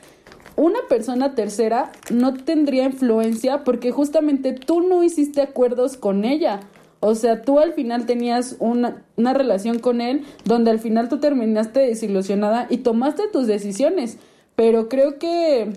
una 0.58 0.80
persona 0.88 1.36
tercera 1.36 1.92
no 2.12 2.34
tendría 2.34 2.86
influencia 2.86 3.64
porque 3.64 3.92
justamente 3.92 4.54
tú 4.54 4.82
no 4.82 5.04
hiciste 5.04 5.42
acuerdos 5.42 5.98
con 5.98 6.26
ella. 6.26 6.62
O 7.00 7.16
sea, 7.16 7.42
tú 7.42 7.60
al 7.60 7.74
final 7.74 8.06
tenías 8.06 8.56
una, 8.60 9.04
una 9.16 9.34
relación 9.34 9.80
con 9.80 10.02
él 10.02 10.24
donde 10.44 10.72
al 10.72 10.80
final 10.80 11.10
tú 11.10 11.20
terminaste 11.20 11.82
desilusionada 11.82 12.68
y 12.70 12.78
tomaste 12.78 13.24
tus 13.32 13.48
decisiones. 13.48 14.18
Pero 14.56 14.90
creo 14.90 15.20
que, 15.20 15.74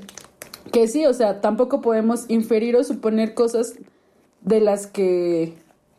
que 0.73 0.89
sí, 0.89 1.05
o 1.07 1.13
sea, 1.13 1.41
tampoco 1.41 1.81
podemos 1.81 2.25
inferir 2.29 2.77
o 2.77 2.85
suponer 2.85 3.35
cosas 3.35 3.75
de 4.43 4.61
las 4.61 4.87
que 4.87 5.55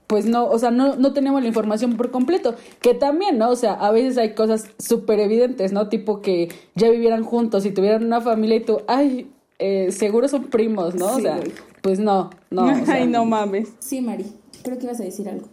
pues 0.09 0.25
no, 0.25 0.47
o 0.47 0.57
sea, 0.57 0.71
no, 0.71 0.95
no 0.95 1.13
tenemos 1.13 1.39
la 1.39 1.47
información 1.47 1.95
por 1.95 2.09
completo, 2.09 2.55
que 2.81 2.95
también, 2.95 3.37
¿no? 3.37 3.51
O 3.51 3.55
sea, 3.55 3.73
a 3.73 3.91
veces 3.91 4.17
hay 4.17 4.33
cosas 4.33 4.67
súper 4.79 5.19
evidentes, 5.19 5.71
¿no? 5.71 5.87
Tipo 5.87 6.23
que 6.23 6.49
ya 6.73 6.89
vivieran 6.89 7.23
juntos 7.23 7.63
y 7.67 7.71
tuvieran 7.71 8.03
una 8.03 8.19
familia 8.19 8.55
y 8.55 8.61
tú, 8.61 8.81
ay, 8.87 9.29
eh, 9.59 9.91
seguro 9.91 10.27
son 10.27 10.45
primos, 10.45 10.95
¿no? 10.95 11.05
o 11.05 11.19
sea, 11.19 11.37
güey. 11.37 11.51
pues 11.83 11.99
no, 11.99 12.31
no. 12.49 12.63
o 12.63 12.75
sea, 12.85 12.95
Ay, 12.95 13.05
no 13.05 13.23
mames. 13.23 13.73
Sí, 13.77 14.01
Mari, 14.01 14.25
creo 14.63 14.77
que 14.77 14.85
ibas 14.85 14.99
a 14.99 15.03
decir 15.03 15.27
algo. 15.29 15.47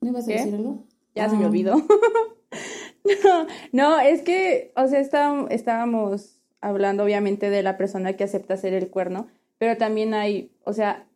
¿No 0.00 0.10
ibas 0.10 0.24
a 0.24 0.28
¿Qué? 0.28 0.34
decir 0.34 0.54
algo? 0.54 0.84
Ya 1.14 1.28
se 1.28 1.36
me 1.36 1.44
Ah. 1.44 1.48
olvidó. 1.48 1.76
no, 3.24 3.46
no, 3.72 4.00
es 4.00 4.22
que, 4.22 4.72
o 4.76 4.86
sea, 4.88 5.00
está- 5.00 5.46
estábamos 5.50 6.40
hablando 6.60 7.04
obviamente 7.04 7.50
de 7.50 7.62
la 7.62 7.76
persona 7.76 8.14
que 8.14 8.24
acepta 8.24 8.56
ser 8.56 8.74
el 8.74 8.90
cuerno, 8.90 9.28
pero 9.58 9.76
también 9.76 10.14
hay, 10.14 10.50
o 10.64 10.72
sea, 10.72 11.06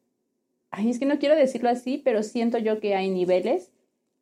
ay, 0.71 0.91
es 0.91 0.99
que 0.99 1.07
no 1.07 1.19
quiero 1.19 1.35
decirlo 1.37 1.69
así, 1.69 1.99
pero 1.99 2.23
siento 2.23 2.59
yo 2.59 2.81
que 2.81 2.95
hay 2.95 3.11
niveles, 3.11 3.71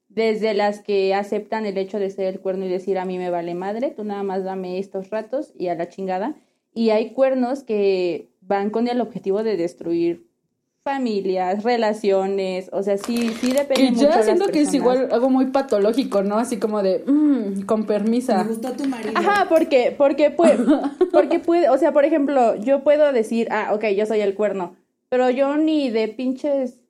desde 0.08 0.54
las 0.54 0.80
que 0.80 1.14
aceptan 1.14 1.66
el 1.66 1.78
hecho 1.78 1.98
de 2.00 2.10
ser 2.10 2.26
el 2.26 2.40
cuerno 2.40 2.64
y 2.66 2.68
decir 2.68 2.98
a 2.98 3.04
mí 3.04 3.16
me 3.18 3.30
vale 3.30 3.54
madre, 3.54 3.90
tú 3.90 4.02
nada 4.02 4.22
más 4.24 4.42
dame 4.42 4.78
estos 4.78 5.10
ratos 5.10 5.52
y 5.56 5.68
a 5.68 5.74
la 5.76 5.88
chingada, 5.88 6.34
y 6.74 6.90
hay 6.90 7.12
cuernos 7.12 7.62
que 7.62 8.28
van 8.40 8.70
con 8.70 8.88
el 8.88 9.00
objetivo 9.00 9.42
de 9.44 9.56
destruir 9.56 10.26
familias, 10.82 11.62
relaciones, 11.62 12.70
o 12.72 12.82
sea, 12.82 12.96
sí, 12.96 13.30
sí 13.40 13.52
depende 13.52 13.74
que 13.74 13.90
mucho 13.92 14.08
las 14.08 14.24
siento 14.24 14.46
que 14.48 14.62
es 14.62 14.72
igual 14.72 15.08
algo 15.12 15.28
muy 15.28 15.46
patológico, 15.46 16.22
¿no? 16.22 16.38
Así 16.38 16.58
como 16.58 16.82
de, 16.82 17.04
mm, 17.06 17.62
con 17.62 17.84
permisa. 17.84 18.42
Me 18.44 18.50
gustó 18.50 18.72
tu 18.72 18.84
marido. 18.86 19.12
Ajá, 19.14 19.46
porque, 19.48 19.94
porque 19.96 20.30
puede, 20.30 20.56
porque 21.12 21.38
puede, 21.38 21.68
o 21.68 21.76
sea, 21.76 21.92
por 21.92 22.04
ejemplo, 22.04 22.56
yo 22.56 22.82
puedo 22.82 23.12
decir, 23.12 23.48
ah, 23.50 23.72
ok, 23.74 23.86
yo 23.88 24.06
soy 24.06 24.20
el 24.20 24.34
cuerno, 24.34 24.76
pero 25.10 25.28
yo 25.28 25.56
ni 25.56 25.90
de 25.90 26.08
pinches 26.08 26.80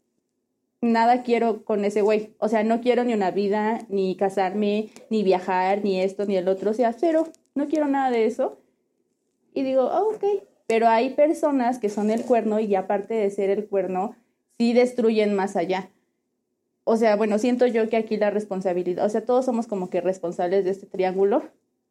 nada 0.81 1.23
quiero 1.23 1.65
con 1.65 1.85
ese 1.85 2.03
güey. 2.03 2.35
O 2.39 2.49
sea, 2.49 2.63
no 2.63 2.81
quiero 2.81 3.05
ni 3.05 3.13
una 3.13 3.31
vida, 3.31 3.87
ni 3.89 4.17
casarme, 4.17 4.91
ni 5.11 5.23
viajar, 5.23 5.83
ni 5.85 6.01
esto, 6.01 6.27
ni 6.27 6.37
el 6.37 6.49
otro. 6.49 6.71
O 6.71 6.75
sea, 6.75 6.93
cero, 6.93 7.27
no 7.55 7.67
quiero 7.67 7.89
nada 7.89 8.11
de 8.11 8.27
eso. 8.27 8.59
Y 9.53 9.63
digo, 9.63 9.91
ah, 9.91 10.03
ok. 10.03 10.25
Pero 10.71 10.87
hay 10.87 11.11
personas 11.11 11.81
que 11.81 11.89
son 11.89 12.13
el 12.13 12.25
cuerno 12.25 12.61
y 12.61 12.77
aparte 12.77 13.15
de 13.15 13.29
ser 13.31 13.51
el 13.51 13.67
cuerno, 13.67 14.15
sí 14.57 14.73
destruyen 14.73 15.35
más 15.35 15.57
allá. 15.57 15.91
O 16.85 16.97
sea, 16.97 17.17
bueno, 17.17 17.41
siento 17.41 17.67
yo 17.67 17.89
que 17.89 17.97
aquí 17.97 18.17
la 18.17 18.31
responsabilidad, 18.31 19.05
o 19.05 19.09
sea, 19.09 19.25
todos 19.25 19.45
somos 19.45 19.67
como 19.67 19.91
que 19.91 20.01
responsables 20.01 20.65
de 20.65 20.71
este 20.71 20.87
triángulo, 20.87 21.43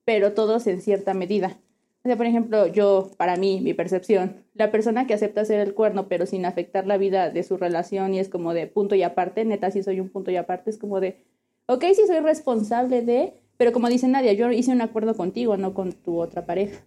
pero 0.06 0.32
todos 0.32 0.66
en 0.66 0.82
cierta 0.82 1.14
medida. 1.14 1.58
O 2.06 2.08
sea, 2.08 2.16
por 2.16 2.26
ejemplo, 2.26 2.68
yo, 2.68 3.12
para 3.18 3.36
mí, 3.36 3.60
mi 3.60 3.74
percepción, 3.74 4.46
la 4.54 4.72
persona 4.72 5.06
que 5.08 5.14
acepta 5.14 5.42
hacer 5.42 5.60
el 5.60 5.74
cuerno, 5.74 6.08
pero 6.08 6.26
sin 6.26 6.46
afectar 6.46 6.88
la 6.88 6.96
vida 6.96 7.30
de 7.30 7.44
su 7.44 7.58
relación 7.58 8.14
y 8.14 8.20
es 8.20 8.30
como 8.30 8.54
de 8.54 8.68
punto 8.68 8.96
y 8.96 9.04
aparte, 9.04 9.44
neta, 9.44 9.72
si 9.72 9.84
soy 9.84 10.00
un 10.00 10.08
punto 10.08 10.32
y 10.32 10.38
aparte, 10.38 10.70
es 10.70 10.78
como 10.78 11.02
de, 11.02 11.18
ok, 11.66 11.84
sí 11.94 12.08
soy 12.08 12.22
responsable 12.22 13.02
de, 13.02 13.34
pero 13.58 13.74
como 13.74 13.90
dice 13.90 14.08
Nadia, 14.08 14.32
yo 14.32 14.50
hice 14.52 14.72
un 14.72 14.80
acuerdo 14.80 15.18
contigo, 15.18 15.58
no 15.58 15.74
con 15.74 15.92
tu 15.92 16.18
otra 16.18 16.46
pareja. 16.46 16.80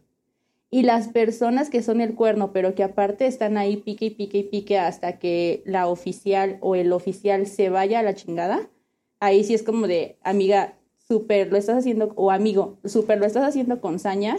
Y 0.75 0.85
las 0.85 1.09
personas 1.09 1.69
que 1.69 1.83
son 1.83 2.01
el 2.01 2.15
cuerno, 2.15 2.51
pero 2.55 2.75
que 2.75 2.83
aparte 2.83 3.27
están 3.27 3.59
ahí 3.59 3.77
pique 3.77 4.07
y 4.07 4.11
pique 4.11 4.39
y 4.39 4.43
pique 4.45 4.79
hasta 4.79 5.19
que 5.19 5.63
la 5.67 5.87
oficial 5.87 6.57
o 6.63 6.75
el 6.77 6.95
oficial 6.95 7.47
se 7.47 7.69
vaya 7.69 7.99
a 7.99 8.03
la 8.03 8.15
chingada, 8.15 8.71
ahí 9.21 9.45
sí 9.45 9.53
es 9.53 9.63
como 9.63 9.87
de, 9.87 10.17
amiga, 10.23 10.79
súper 11.07 11.53
lo 11.53 11.59
estás 11.59 11.77
haciendo, 11.77 12.15
o 12.17 12.31
amigo, 12.31 12.79
súper 12.87 13.19
lo 13.19 13.27
estás 13.27 13.45
haciendo 13.45 13.83
con 13.83 13.99
saña, 13.99 14.39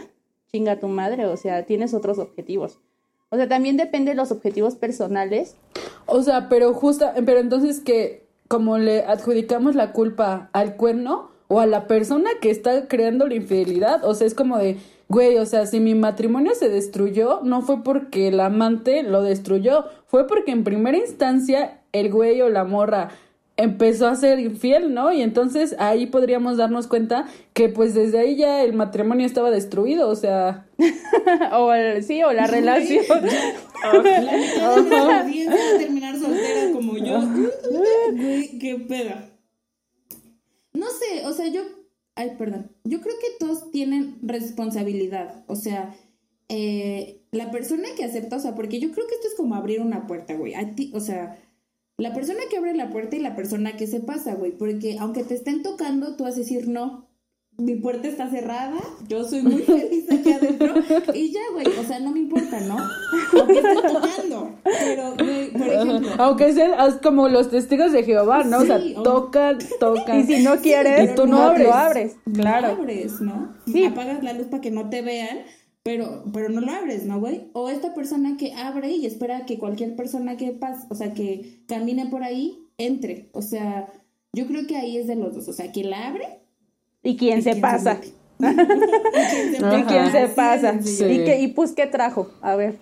chinga 0.52 0.80
tu 0.80 0.88
madre, 0.88 1.28
o 1.28 1.38
sea, 1.38 1.68
tienes 1.68 1.94
otros 1.94 2.18
objetivos. 2.18 2.80
O 3.30 3.36
sea, 3.36 3.48
también 3.48 3.78
depende 3.78 4.10
de 4.10 4.16
los 4.16 4.32
objetivos 4.32 4.74
personales. 4.74 5.56
O 6.08 6.24
sea, 6.24 6.50
pero 6.50 6.74
justa, 6.74 7.14
pero 7.28 7.42
entonces 7.42 7.80
que 7.80 8.26
como 8.48 8.80
le 8.80 9.04
adjudicamos 9.04 9.76
la 9.76 9.94
culpa 9.94 10.50
al 10.52 10.78
cuerno 10.78 11.30
o 11.48 11.60
a 11.60 11.68
la 11.68 11.86
persona 11.86 12.32
que 12.42 12.50
está 12.50 12.88
creando 12.88 13.28
la 13.28 13.36
infidelidad, 13.36 14.04
o 14.04 14.16
sea, 14.16 14.26
es 14.26 14.34
como 14.34 14.58
de, 14.58 14.78
güey, 15.10 15.38
o 15.38 15.45
sea, 15.45 15.66
si 15.66 15.80
mi 15.80 15.95
matrimonio 15.95 16.56
se 16.56 16.70
destruyó, 16.70 17.41
no 17.43 17.62
fue 17.62 17.84
porque 17.84 18.30
el 18.30 18.39
amante 18.39 19.04
lo 19.04 19.22
destruyó, 19.22 19.86
fue 20.08 20.28
porque 20.28 20.51
en 20.51 20.64
primera 20.64 20.97
instancia 20.97 21.82
el 21.91 22.12
güey 22.12 22.41
o 22.41 22.49
la 22.49 22.64
morra 22.64 23.10
empezó 23.56 24.08
a 24.08 24.16
ser 24.16 24.39
infiel, 24.39 24.93
¿no? 24.93 25.14
Y 25.14 25.22
entonces 25.22 25.76
ahí 25.78 26.08
podríamos 26.08 26.58
darnos 26.58 26.88
cuenta 26.88 27.28
que 27.54 27.70
pues 27.70 27.93
desde 27.93 28.20
ahí 28.20 28.36
ya 28.36 28.64
el 28.64 28.74
matrimonio 28.74 29.26
estaba 29.26 29.51
destruido, 29.51 30.10
o 30.10 30.16
sea... 30.16 30.66
o 31.54 31.72
el, 31.74 32.04
sí, 32.04 32.24
o 32.24 32.32
la 32.32 32.47
relación. 32.47 33.06
La 33.84 35.26
terminar 35.78 36.18
soltera 36.18 36.72
como 36.72 36.97
yo. 36.97 37.20
qué 38.60 38.84
peda. 38.88 39.30
No 40.74 40.88
sé, 40.88 41.26
o 41.28 41.34
sea, 41.34 41.47
yo... 41.47 41.62
Ay, 42.16 42.36
perdón. 42.38 42.72
Yo 42.84 43.01
creo 43.01 43.16
que 43.20 43.28
todos 43.39 43.72
tienen 43.72 44.18
responsabilidad, 44.22 45.43
o 45.47 45.55
sea... 45.55 45.95
Eh, 46.49 47.24
la 47.32 47.49
persona 47.49 47.88
que 47.97 48.03
acepta, 48.03 48.36
o 48.36 48.39
sea, 48.39 48.53
porque 48.53 48.80
yo 48.80 48.91
creo 48.91 49.07
que 49.07 49.16
esto 49.16 49.28
es 49.28 49.34
como 49.36 49.55
abrir 49.55 49.82
una 49.82 50.05
puerta, 50.05 50.36
güey. 50.36 50.53
A 50.53 50.76
ti, 50.76 50.91
o 50.93 50.99
sea, 50.99 51.39
la 51.97 52.14
persona 52.14 52.41
que 52.49 52.57
abre 52.57 52.76
la 52.76 52.91
puerta 52.91 53.16
y 53.16 53.20
la 53.20 53.36
persona 53.36 53.76
que 53.76 53.88
se 53.88 53.99
pasa, 53.99 54.36
güey. 54.36 54.51
Porque 54.51 54.97
aunque 54.99 55.24
te 55.24 55.34
estén 55.34 55.64
tocando, 55.64 56.16
tú 56.16 56.26
vas 56.26 56.36
a 56.36 56.39
decir 56.39 56.68
no. 56.68 57.07
Mi 57.58 57.76
puerta 57.76 58.08
está 58.08 58.30
cerrada, 58.30 58.80
yo 59.08 59.24
soy 59.24 59.43
muy 59.43 59.62
feliz 59.62 60.06
aquí 60.12 60.32
adentro 60.32 60.74
y 61.14 61.32
ya, 61.32 61.41
güey, 61.54 61.68
o 61.68 61.84
sea, 61.84 61.99
no 61.99 62.12
me 62.12 62.20
importa, 62.20 62.60
¿no? 62.62 62.78
Aunque 63.39 63.60
estén 63.60 63.76
tocando, 63.76 64.56
pero, 64.64 65.16
güey, 65.16 65.51
por 65.51 65.68
ejemplo. 65.68 66.10
Aunque 66.18 66.54
sean 66.54 66.99
como 67.04 67.30
los 67.30 67.49
testigos 67.49 67.91
de 67.91 68.04
Jehová, 68.04 68.43
¿no? 68.43 68.60
o 68.60 68.66
sea, 68.66 68.82
tocan, 69.04 69.60
tocan. 69.80 70.20
Y 70.22 70.24
si 70.24 70.43
no 70.43 70.58
quieres, 70.58 71.14
tú 71.16 71.28
no, 71.28 71.38
no 71.38 71.43
abres. 71.43 71.68
lo 71.68 71.74
abres. 71.74 72.16
Claro. 72.34 72.68
No 72.76 72.82
abres, 72.82 73.22
¿no? 73.22 73.56
Apagas 73.88 74.24
la 74.24 74.34
luz 74.34 74.47
para 74.47 74.62
que 74.62 74.72
no 74.72 74.89
te 74.89 75.01
vean 75.01 75.39
pero, 75.84 76.24
pero 76.34 76.47
no 76.47 76.62
lo 76.62 76.72
abres, 76.72 77.06
¿no, 77.06 77.20
güey? 77.20 77.49
O 77.51 77.70
esta 77.70 77.93
persona 77.93 78.38
que 78.38 78.54
abre 78.54 78.91
y 78.91 79.06
espera 79.06 79.45
que 79.45 79.60
cualquier 79.60 79.97
persona 79.97 80.38
que 80.38 80.51
pase, 80.51 80.88
o 80.89 80.95
sea, 80.95 81.14
que 81.14 81.62
camine 81.68 82.06
por 82.08 82.24
ahí, 82.24 82.70
entre. 82.78 83.30
O 83.34 83.41
sea, 83.41 83.91
yo 84.32 84.47
creo 84.47 84.66
que 84.66 84.78
ahí 84.78 84.97
es 84.97 85.08
de 85.08 85.18
los 85.18 85.36
dos. 85.36 85.49
O 85.49 85.54
sea, 85.54 85.72
quien 85.74 85.89
la 85.89 86.08
abre. 86.08 86.39
Y 87.04 87.18
quién 87.18 87.43
se 87.43 87.58
pasa. 87.58 87.99
y 88.39 89.84
quién 89.84 90.12
se, 90.12 90.28
pasa. 90.30 90.74
¿Y, 90.74 91.24
qué, 91.24 91.39
y 91.41 91.47
pues, 91.49 91.74
¿qué 91.74 91.86
trajo? 91.86 92.32
A 92.41 92.56
ver. 92.56 92.78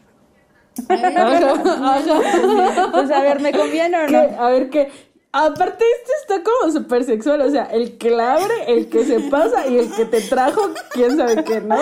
A 0.87 0.95
ver, 0.95 1.11
pues 2.91 3.11
a 3.11 3.21
ver, 3.21 3.41
¿me 3.41 3.51
conviene 3.51 3.97
o 3.97 4.07
no? 4.09 4.19
A 4.41 4.49
ver, 4.51 4.69
¿qué? 4.69 4.89
Aparte, 5.33 5.85
esto 6.01 6.11
está 6.21 6.43
como 6.43 6.71
súper 6.73 7.05
sexual, 7.05 7.41
o 7.41 7.49
sea, 7.49 7.63
el 7.63 7.97
que 7.97 8.11
la 8.11 8.33
abre, 8.33 8.53
el 8.67 8.89
que 8.89 9.05
se 9.05 9.21
pasa 9.21 9.65
y 9.65 9.77
el 9.77 9.89
que 9.93 10.03
te 10.05 10.19
trajo, 10.21 10.61
quién 10.91 11.15
sabe 11.15 11.43
qué, 11.45 11.61
¿no? 11.61 11.77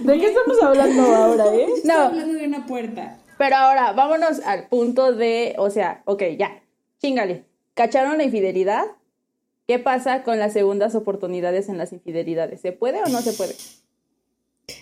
¿De 0.00 0.18
qué 0.18 0.26
estamos 0.26 0.62
hablando 0.62 1.02
ahora, 1.02 1.54
eh? 1.54 1.68
No. 1.84 1.94
hablando 1.94 2.34
de 2.34 2.46
una 2.46 2.66
puerta. 2.66 3.18
Pero 3.38 3.56
ahora, 3.56 3.92
vámonos 3.92 4.40
al 4.40 4.68
punto 4.68 5.14
de, 5.14 5.54
o 5.56 5.70
sea, 5.70 6.02
ok, 6.04 6.22
ya, 6.38 6.62
chingale. 7.00 7.44
¿Cacharon 7.72 8.18
la 8.18 8.24
infidelidad? 8.24 8.84
¿Qué 9.66 9.78
pasa 9.78 10.22
con 10.22 10.38
las 10.38 10.52
segundas 10.52 10.94
oportunidades 10.94 11.68
en 11.68 11.78
las 11.78 11.92
infidelidades? 11.92 12.60
¿Se 12.60 12.72
puede 12.72 13.02
o 13.02 13.08
no 13.08 13.20
se 13.20 13.32
puede? 13.32 13.54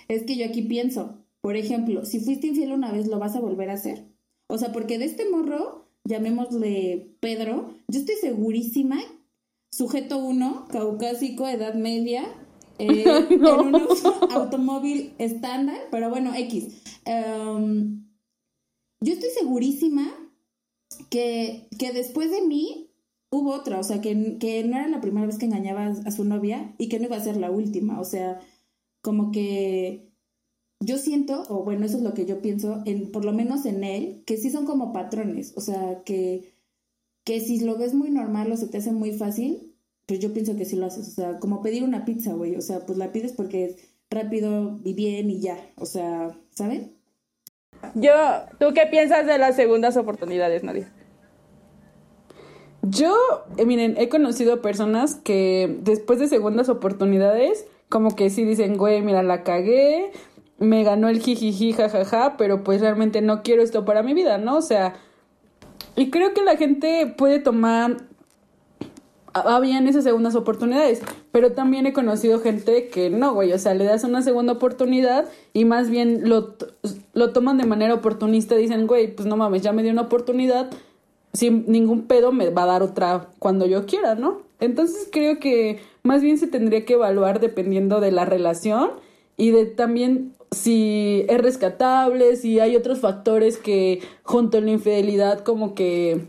Es 0.09 0.25
que 0.25 0.37
yo 0.37 0.47
aquí 0.47 0.63
pienso, 0.63 1.19
por 1.41 1.57
ejemplo, 1.57 2.05
si 2.05 2.21
fuiste 2.21 2.49
infiel 2.49 2.73
una 2.73 2.93
vez, 2.93 3.07
¿lo 3.07 3.19
vas 3.19 3.37
a 3.37 3.41
volver 3.41 3.71
a 3.71 3.75
hacer? 3.75 4.05
O 4.47 4.59
sea, 4.59 4.73
porque 4.73 4.99
de 4.99 5.07
este 5.07 5.29
morro 5.29 5.85
llamémosle 6.05 7.17
Pedro, 7.21 7.75
yo 7.89 8.01
estoy 8.01 8.17
segurísima, 8.17 9.01
sujeto 9.73 10.19
uno, 10.19 10.67
caucásico, 10.71 11.49
edad 11.49 11.75
media, 11.75 12.25
eh, 12.79 13.05
en 13.31 13.45
un 13.45 13.75
automóvil 14.31 15.15
estándar, 15.19 15.79
pero 15.91 16.11
bueno, 16.11 16.35
X. 16.35 16.83
Em, 17.05 18.05
yo 19.01 19.13
estoy 19.13 19.31
segurísima 19.31 20.13
que, 21.11 21.69
que 21.79 21.93
después 21.93 22.31
de 22.31 22.43
mí 22.43 22.84
hubo 23.35 23.53
otra, 23.53 23.79
o 23.79 23.85
sea, 23.85 24.01
que, 24.01 24.39
que 24.39 24.65
no 24.65 24.77
era 24.77 24.89
la 24.89 25.01
primera 25.01 25.27
vez 25.27 25.39
que 25.39 25.47
engañaba 25.47 25.87
a 25.87 26.11
su 26.11 26.25
novia 26.25 26.75
y 26.79 26.89
que 26.89 26.99
no 26.99 27.07
iba 27.07 27.17
a 27.17 27.21
ser 27.21 27.37
la 27.37 27.51
última, 27.51 28.01
o 28.01 28.05
sea, 28.05 28.41
como 29.03 29.33
que 29.33 30.11
yo 30.81 30.99
siento, 30.99 31.45
o 31.49 31.65
bueno, 31.65 31.87
eso 31.87 31.97
es 31.99 32.03
lo 32.03 32.15
que 32.15 32.27
yo 32.27 32.41
pienso, 32.41 32.83
en, 32.85 33.11
por 33.13 33.25
lo 33.25 33.33
menos 33.33 33.67
en 33.67 33.85
él, 33.85 34.23
que 34.27 34.37
sí 34.37 34.51
son 34.51 34.67
como 34.67 34.93
patrones, 34.93 35.53
o 35.57 35.61
sea, 35.61 36.03
que, 36.05 36.55
que 37.25 37.41
si 37.41 37.61
lo 37.61 37.77
ves 37.77 37.95
muy 37.95 38.11
normal 38.11 38.53
o 38.53 38.57
se 38.57 38.69
te 38.69 38.79
hace 38.79 38.93
muy 38.93 39.13
fácil, 39.13 39.75
pues 40.07 40.21
yo 40.21 40.33
pienso 40.33 40.57
que 40.57 40.65
sí 40.65 40.77
lo 40.77 40.87
haces, 40.87 41.09
o 41.09 41.11
sea, 41.13 41.39
como 41.39 41.63
pedir 41.63 41.85
una 41.85 42.05
pizza, 42.05 42.35
güey, 42.35 42.57
o 42.57 42.61
sea, 42.61 42.87
pues 42.87 42.99
la 42.99 43.13
pides 43.13 43.33
porque 43.33 43.65
es 43.65 43.77
rápido 44.11 44.81
y 44.85 44.95
bien 44.95 45.31
y 45.31 45.41
ya, 45.41 45.59
o 45.77 45.87
sea, 45.87 46.39
¿saben? 46.51 46.93
Yo, 47.95 48.13
¿tú 48.59 48.73
qué 48.75 48.87
piensas 48.91 49.27
de 49.27 49.39
las 49.39 49.57
segundas 49.57 49.97
oportunidades, 49.97 50.63
Nadia? 50.63 50.93
Yo, 52.87 53.15
eh, 53.57 53.65
miren, 53.65 53.95
he 53.97 54.09
conocido 54.09 54.61
personas 54.61 55.15
que 55.15 55.79
después 55.83 56.19
de 56.19 56.29
segundas 56.29 56.69
oportunidades, 56.69 57.67
como 57.89 58.15
que 58.15 58.29
sí 58.29 58.45
dicen, 58.45 58.77
güey, 58.77 59.01
mira, 59.01 59.23
la 59.23 59.43
cagué, 59.43 60.13
me 60.59 60.85
ganó 60.85 61.09
el 61.09 61.21
jijiji, 61.21 61.73
jajaja, 61.73 62.37
pero 62.37 62.63
pues 62.63 62.81
realmente 62.81 63.23
no 63.23 63.43
quiero 63.43 63.63
esto 63.63 63.85
para 63.85 64.03
mi 64.03 64.13
vida, 64.13 64.37
¿no? 64.37 64.57
O 64.57 64.63
sea, 64.63 64.95
y 65.97 66.11
creo 66.11 66.35
que 66.35 66.43
la 66.43 66.57
gente 66.57 67.07
puede 67.17 67.39
tomar 67.39 67.97
a 69.33 69.59
bien 69.61 69.89
esas 69.89 70.05
segundas 70.05 70.35
oportunidades, 70.35 71.03
pero 71.33 71.53
también 71.53 71.87
he 71.87 71.93
conocido 71.93 72.39
gente 72.39 72.89
que 72.89 73.11
no, 73.11 73.35
güey, 73.35 73.53
o 73.53 73.59
sea, 73.59 73.75
le 73.75 73.85
das 73.85 74.05
una 74.05 74.23
segunda 74.23 74.53
oportunidad 74.53 75.27
y 75.53 75.65
más 75.65 75.91
bien 75.91 76.29
lo, 76.29 76.55
lo 77.15 77.33
toman 77.33 77.59
de 77.59 77.67
manera 77.67 77.95
oportunista, 77.95 78.55
dicen, 78.55 78.87
güey, 78.87 79.15
pues 79.15 79.27
no 79.27 79.37
mames, 79.37 79.63
ya 79.63 79.73
me 79.73 79.83
dio 79.83 79.91
una 79.91 80.03
oportunidad, 80.03 80.71
sin 81.35 81.65
ningún 81.67 82.07
pedo 82.07 82.33
me 82.33 82.49
va 82.51 82.63
a 82.63 82.67
dar 82.67 82.83
otra 82.83 83.29
cuando 83.39 83.67
yo 83.67 83.85
quiera, 83.87 84.15
¿no? 84.15 84.43
Entonces 84.61 85.09
creo 85.13 85.39
que 85.41 85.81
más 86.03 86.23
bien 86.23 86.39
se 86.39 86.47
tendría 86.47 86.85
que 86.87 86.95
evaluar 86.95 87.41
dependiendo 87.41 88.01
de 88.01 88.13
la 88.13 88.25
relación 88.25 88.93
y 89.37 89.51
de 89.51 89.67
también 89.67 90.33
si 90.53 91.27
es 91.29 91.41
rescatable, 91.41 92.37
si 92.37 92.61
hay 92.61 92.77
otros 92.77 93.01
factores 93.01 93.59
que 93.59 94.01
junto 94.23 94.59
a 94.59 94.61
la 94.61 94.71
infidelidad 94.71 95.41
como 95.41 95.75
que, 95.75 96.25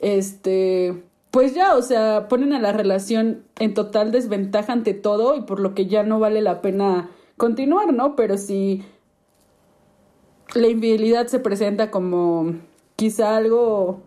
este, 0.00 1.02
pues 1.30 1.54
ya, 1.54 1.76
o 1.76 1.82
sea, 1.82 2.28
ponen 2.28 2.54
a 2.54 2.60
la 2.60 2.72
relación 2.72 3.44
en 3.58 3.74
total 3.74 4.10
desventaja 4.10 4.72
ante 4.72 4.94
todo 4.94 5.36
y 5.36 5.42
por 5.42 5.60
lo 5.60 5.74
que 5.74 5.86
ya 5.86 6.02
no 6.02 6.18
vale 6.18 6.40
la 6.40 6.62
pena 6.62 7.10
continuar, 7.36 7.92
¿no? 7.92 8.16
Pero 8.16 8.38
si 8.38 8.82
la 10.54 10.68
infidelidad 10.68 11.26
se 11.26 11.38
presenta 11.38 11.90
como 11.90 12.54
quizá 12.96 13.36
algo 13.36 14.00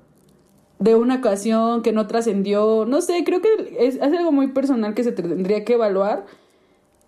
de 0.79 0.95
una 0.95 1.15
ocasión 1.15 1.81
que 1.81 1.91
no 1.91 2.07
trascendió, 2.07 2.85
no 2.85 3.01
sé, 3.01 3.23
creo 3.23 3.41
que 3.41 3.77
es, 3.79 3.99
algo 4.01 4.31
muy 4.31 4.47
personal 4.47 4.93
que 4.93 5.03
se 5.03 5.11
tendría 5.11 5.65
que 5.65 5.73
evaluar 5.73 6.25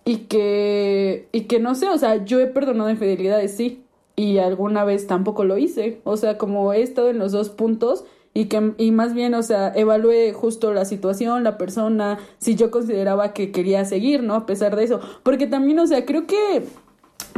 y 0.06 0.18
que, 0.28 1.28
y 1.32 1.42
que 1.42 1.60
no 1.60 1.76
sé, 1.76 1.88
o 1.90 1.98
sea, 1.98 2.24
yo 2.26 2.40
he 2.40 2.48
perdonado 2.48 2.90
infidelidades, 2.90 3.56
sí, 3.56 3.84
y 4.16 4.40
alguna 4.40 4.84
vez 4.84 5.08
tampoco 5.08 5.44
lo 5.44 5.58
hice, 5.58 6.02
o 6.04 6.18
sea, 6.18 6.38
como 6.38 6.74
he 6.74 6.82
estado 6.82 7.10
en 7.10 7.20
los 7.20 7.32
dos 7.32 7.50
puntos 7.50 8.06
y 8.34 8.46
que 8.46 8.74
y 8.78 8.92
más 8.92 9.14
bien, 9.14 9.34
o 9.34 9.44
sea, 9.44 9.72
evalué 9.76 10.34
justo 10.34 10.74
la 10.74 10.86
situación, 10.86 11.44
la 11.44 11.58
persona, 11.58 12.20
si 12.40 12.56
yo 12.56 12.72
consideraba 12.72 13.34
que 13.34 13.52
quería 13.52 13.86
seguir, 13.86 14.24
¿no? 14.24 14.36
A 14.36 14.46
pesar 14.46 14.76
de 14.76 14.84
eso, 14.84 15.00
porque 15.24 15.48
también, 15.48 15.80
o 15.80 15.88
sea, 15.88 16.06
creo 16.06 16.28
que 16.28 16.64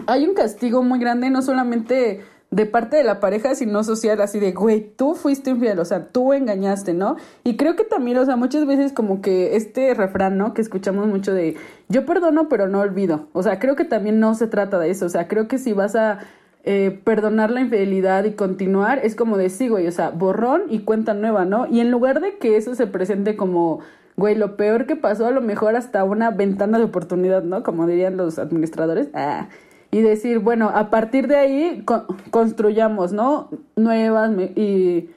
hay 0.07 0.25
un 0.25 0.33
castigo 0.33 0.83
muy 0.83 0.99
grande, 0.99 1.29
no 1.29 1.41
solamente 1.41 2.21
de 2.51 2.65
parte 2.65 2.97
de 2.97 3.05
la 3.05 3.21
pareja, 3.21 3.55
sino 3.55 3.81
social, 3.85 4.19
así 4.19 4.37
de, 4.37 4.51
güey, 4.51 4.81
tú 4.81 5.15
fuiste 5.15 5.51
infiel, 5.51 5.79
o 5.79 5.85
sea, 5.85 6.09
tú 6.09 6.33
engañaste, 6.33 6.93
¿no? 6.93 7.15
Y 7.45 7.55
creo 7.55 7.77
que 7.77 7.85
también, 7.85 8.17
o 8.17 8.25
sea, 8.25 8.35
muchas 8.35 8.67
veces 8.67 8.91
como 8.91 9.21
que 9.21 9.55
este 9.55 9.93
refrán, 9.93 10.37
¿no? 10.37 10.53
Que 10.53 10.61
escuchamos 10.61 11.07
mucho 11.07 11.33
de, 11.33 11.55
yo 11.87 12.05
perdono, 12.05 12.49
pero 12.49 12.67
no 12.67 12.81
olvido. 12.81 13.29
O 13.31 13.41
sea, 13.41 13.57
creo 13.57 13.77
que 13.77 13.85
también 13.85 14.19
no 14.19 14.35
se 14.35 14.47
trata 14.47 14.79
de 14.79 14.89
eso, 14.89 15.05
o 15.05 15.09
sea, 15.09 15.29
creo 15.29 15.47
que 15.47 15.59
si 15.59 15.71
vas 15.71 15.95
a 15.95 16.19
eh, 16.65 16.99
perdonar 17.05 17.51
la 17.51 17.61
infidelidad 17.61 18.25
y 18.25 18.33
continuar, 18.33 18.99
es 19.01 19.15
como 19.15 19.37
de, 19.37 19.49
sí, 19.49 19.69
güey, 19.69 19.87
o 19.87 19.91
sea, 19.91 20.09
borrón 20.09 20.63
y 20.69 20.79
cuenta 20.79 21.13
nueva, 21.13 21.45
¿no? 21.45 21.67
Y 21.67 21.79
en 21.79 21.89
lugar 21.89 22.19
de 22.19 22.37
que 22.37 22.57
eso 22.57 22.75
se 22.75 22.85
presente 22.85 23.37
como 23.37 23.79
güey, 24.17 24.35
lo 24.35 24.57
peor 24.57 24.85
que 24.85 24.97
pasó, 24.97 25.25
a 25.25 25.31
lo 25.31 25.41
mejor 25.41 25.75
hasta 25.75 26.03
una 26.03 26.31
ventana 26.31 26.77
de 26.77 26.83
oportunidad, 26.83 27.43
¿no? 27.43 27.63
Como 27.63 27.87
dirían 27.87 28.17
los 28.17 28.37
administradores. 28.39 29.07
Ah, 29.13 29.47
y 29.91 30.01
decir, 30.01 30.39
bueno, 30.39 30.71
a 30.73 30.89
partir 30.89 31.27
de 31.27 31.35
ahí 31.35 31.85
construyamos, 32.31 33.11
¿no? 33.11 33.49
Nuevas 33.75 34.31
y, 34.55 35.09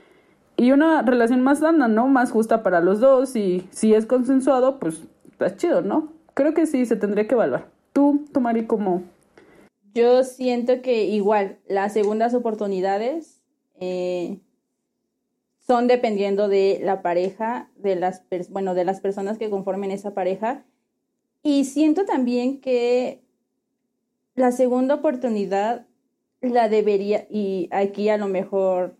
y 0.56 0.72
una 0.72 1.02
relación 1.02 1.42
más 1.42 1.60
sana, 1.60 1.86
¿no? 1.86 2.08
Más 2.08 2.32
justa 2.32 2.62
para 2.64 2.80
los 2.80 3.00
dos 3.00 3.36
y 3.36 3.66
si 3.70 3.94
es 3.94 4.04
consensuado, 4.04 4.80
pues 4.80 5.02
está 5.30 5.56
chido, 5.56 5.80
¿no? 5.82 6.12
Creo 6.34 6.54
que 6.54 6.66
sí, 6.66 6.84
se 6.86 6.96
tendría 6.96 7.28
que 7.28 7.34
evaluar. 7.34 7.68
Tú, 7.92 8.26
tu 8.32 8.40
Mari, 8.40 8.66
¿cómo? 8.66 9.04
Yo 9.94 10.24
siento 10.24 10.82
que 10.82 11.04
igual, 11.04 11.58
las 11.68 11.92
segundas 11.92 12.34
oportunidades 12.34 13.40
eh, 13.78 14.40
son 15.64 15.86
dependiendo 15.86 16.48
de 16.48 16.80
la 16.82 17.00
pareja, 17.00 17.70
de 17.76 17.94
las, 17.94 18.24
bueno, 18.50 18.74
de 18.74 18.84
las 18.84 19.00
personas 19.00 19.38
que 19.38 19.50
conformen 19.50 19.92
esa 19.92 20.12
pareja. 20.12 20.64
Y 21.44 21.64
siento 21.64 22.04
también 22.04 22.60
que 22.60 23.23
la 24.34 24.52
segunda 24.52 24.96
oportunidad 24.96 25.86
la 26.40 26.68
debería, 26.68 27.26
y 27.30 27.68
aquí 27.72 28.08
a 28.08 28.18
lo 28.18 28.28
mejor 28.28 28.96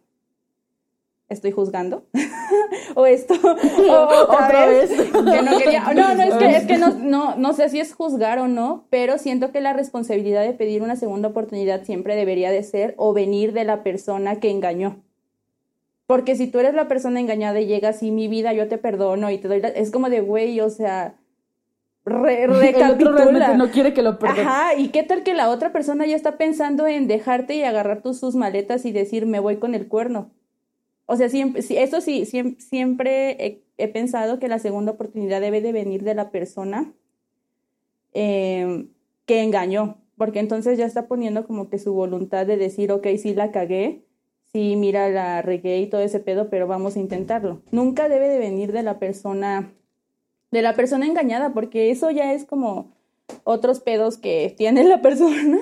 estoy 1.28 1.50
juzgando 1.50 2.06
o 2.94 3.06
esto 3.06 3.34
otra, 4.28 4.66
vez, 4.66 4.90
no 5.12 5.22
no 5.22 5.42
no 5.42 6.22
es 6.22 6.34
que, 6.34 6.56
es 6.56 6.66
que 6.66 6.78
no, 6.78 6.90
no, 6.94 7.36
no 7.36 7.52
sé 7.54 7.68
si 7.68 7.80
es 7.80 7.94
juzgar 7.94 8.38
o 8.38 8.46
no 8.46 8.86
pero 8.90 9.18
siento 9.18 9.50
que 9.50 9.60
la 9.60 9.72
responsabilidad 9.72 10.42
de 10.42 10.52
pedir 10.52 10.82
una 10.82 10.96
segunda 10.96 11.28
oportunidad 11.28 11.84
siempre 11.84 12.14
debería 12.14 12.50
de 12.50 12.62
ser 12.62 12.94
o 12.98 13.12
venir 13.12 13.52
de 13.52 13.64
la 13.64 13.82
persona 13.82 14.40
que 14.40 14.50
engañó. 14.50 15.02
Porque 16.06 16.36
si 16.36 16.46
tú 16.48 16.58
eres 16.58 16.74
la 16.74 16.86
persona 16.86 17.18
engañada 17.18 17.60
y 17.60 17.66
llegas 17.66 18.02
y 18.02 18.10
mi 18.10 18.28
vida 18.28 18.52
yo 18.52 18.68
te 18.68 18.76
perdono 18.76 19.30
y 19.30 19.38
te 19.38 19.48
doy 19.48 19.62
es 19.74 19.90
como 19.90 20.10
de 20.10 20.20
güey 20.20 20.60
o 20.60 20.68
sea 20.68 21.14
re, 22.04 22.46
recapitula. 22.46 23.56
no 23.56 23.70
quiere 23.70 23.94
que 23.94 24.02
lo 24.02 24.18
perdones. 24.18 24.46
Ajá, 24.46 24.74
y 24.74 24.88
qué 24.88 25.02
tal 25.02 25.22
que 25.22 25.34
la 25.34 25.50
otra 25.50 25.72
persona 25.72 26.06
ya 26.06 26.16
está 26.16 26.36
pensando 26.36 26.86
en 26.86 27.06
dejarte 27.06 27.54
y 27.54 27.62
agarrar 27.62 28.02
tus, 28.02 28.18
sus 28.18 28.34
maletas 28.34 28.84
y 28.84 28.92
decir, 28.92 29.26
me 29.26 29.40
voy 29.40 29.56
con 29.56 29.74
el 29.74 29.88
cuerno. 29.88 30.30
O 31.06 31.16
sea, 31.16 31.28
siempre, 31.28 31.62
eso 31.68 32.00
sí, 32.00 32.24
siempre, 32.24 32.60
siempre 32.62 33.62
he, 33.76 33.88
pensado 33.88 34.38
que 34.38 34.48
la 34.48 34.58
segunda 34.58 34.92
oportunidad 34.92 35.40
debe 35.40 35.60
de 35.60 35.72
venir 35.72 36.02
de 36.02 36.14
la 36.14 36.30
persona 36.30 36.92
em, 38.14 38.88
que 39.26 39.42
engañó, 39.42 39.98
porque 40.16 40.38
entonces 40.38 40.78
ya 40.78 40.86
está 40.86 41.06
poniendo 41.06 41.46
como 41.46 41.68
que 41.68 41.78
su 41.78 41.92
voluntad 41.92 42.46
de 42.46 42.56
decir, 42.56 42.90
ok, 42.90 43.06
sí 43.18 43.34
la 43.34 43.50
cagué, 43.50 44.06
sí, 44.50 44.76
mira, 44.76 45.10
la 45.10 45.42
regué 45.42 45.80
y 45.80 45.88
todo 45.88 46.00
ese 46.00 46.20
pedo, 46.20 46.48
pero 46.48 46.66
vamos 46.66 46.96
a 46.96 47.00
intentarlo. 47.00 47.60
Nunca 47.70 48.08
debe 48.08 48.28
de 48.28 48.38
venir 48.38 48.72
de 48.72 48.82
la 48.82 48.98
persona 48.98 49.74
de 50.54 50.62
la 50.62 50.74
persona 50.74 51.04
engañada, 51.04 51.52
porque 51.52 51.90
eso 51.90 52.10
ya 52.10 52.32
es 52.32 52.44
como 52.44 52.92
otros 53.42 53.80
pedos 53.80 54.16
que 54.16 54.54
tiene 54.56 54.84
la 54.84 55.02
persona. 55.02 55.58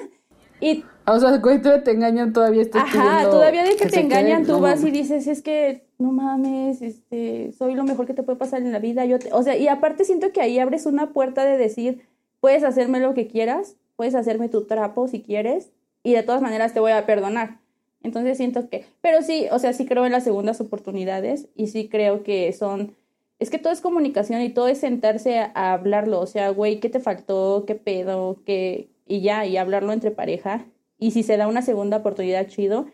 Y, 0.60 0.84
o 1.06 1.18
sea, 1.18 1.40
cuando 1.40 1.82
te 1.82 1.90
engañan 1.90 2.32
todavía 2.32 2.62
estás 2.62 2.84
Ajá, 2.84 3.28
todavía 3.28 3.64
de 3.64 3.74
que, 3.74 3.86
te 3.86 4.00
engañan 4.00 4.46
tú 4.46 4.60
vas 4.60 4.84
y 4.84 4.92
dices, 4.92 5.26
es 5.26 5.42
que 5.42 5.86
no 5.98 6.12
mames, 6.12 6.82
este, 6.82 7.52
soy 7.58 7.74
lo 7.74 7.82
mejor 7.82 8.06
que 8.06 8.14
te 8.14 8.22
puede 8.22 8.38
pasar 8.38 8.62
en 8.62 8.70
la 8.70 8.78
vida. 8.78 9.04
Yo 9.06 9.16
o 9.32 9.42
sea, 9.42 9.56
y 9.56 9.66
aparte 9.66 10.04
siento 10.04 10.30
que 10.30 10.40
ahí 10.40 10.60
abres 10.60 10.86
una 10.86 11.12
puerta 11.12 11.44
de 11.44 11.56
decir, 11.56 12.06
puedes 12.38 12.62
hacerme 12.62 13.00
lo 13.00 13.14
que 13.14 13.26
quieras, 13.26 13.76
puedes 13.96 14.14
hacerme 14.14 14.48
tu 14.48 14.66
trapo 14.66 15.08
si 15.08 15.22
quieres, 15.22 15.72
y 16.04 16.12
de 16.12 16.22
todas 16.22 16.42
maneras 16.42 16.74
te 16.74 16.80
voy 16.80 16.92
a 16.92 17.06
perdonar. 17.06 17.58
Entonces 18.02 18.36
siento 18.36 18.68
que, 18.68 18.84
pero 19.00 19.22
sí, 19.22 19.46
o 19.50 19.58
sea, 19.58 19.72
sí 19.72 19.86
creo 19.86 20.04
en 20.06 20.12
las 20.12 20.24
segundas 20.24 20.60
oportunidades 20.60 21.48
y 21.56 21.68
sí 21.68 21.88
creo 21.88 22.22
que 22.22 22.52
son 22.52 22.94
es 23.42 23.50
que 23.50 23.58
todo 23.58 23.72
es 23.72 23.80
comunicación 23.80 24.40
y 24.40 24.50
todo 24.50 24.68
es 24.68 24.78
sentarse 24.78 25.40
a, 25.40 25.72
hablarlo, 25.72 26.20
o 26.20 26.26
sea, 26.26 26.50
güey, 26.50 26.78
¿qué 26.78 26.88
te 26.88 27.00
faltó? 27.00 27.64
¿Qué 27.66 27.74
pedo? 27.74 28.40
¿Qué? 28.46 28.88
Y 29.04 29.20
ya, 29.20 29.44
y 29.46 29.56
hablarlo 29.56 29.92
entre 29.92 30.12
pareja. 30.12 30.64
Y 30.96 31.10
si 31.10 31.24
se 31.24 31.36
da 31.36 31.48
una 31.48 31.60
segunda 31.60 31.96
oportunidad, 31.96 32.46
chido. 32.46 32.86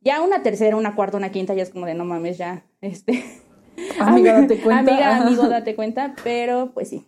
Ya 0.00 0.22
una 0.22 0.42
tercera, 0.42 0.78
una 0.78 0.96
cuarta, 0.96 1.18
una 1.18 1.30
quinta, 1.30 1.52
ya 1.52 1.62
es 1.62 1.68
como 1.68 1.84
de 1.84 1.92
no 1.92 2.06
mames, 2.06 2.38
ya, 2.38 2.64
este. 2.80 3.22
Amiga, 3.98 4.40
date 4.40 4.58
cuenta. 4.62 4.90
Amiga, 4.90 5.16
amigo, 5.18 5.48
date 5.48 5.76
cuenta, 5.76 6.14
pero 6.24 6.70
pues 6.72 6.88
sí. 6.88 7.06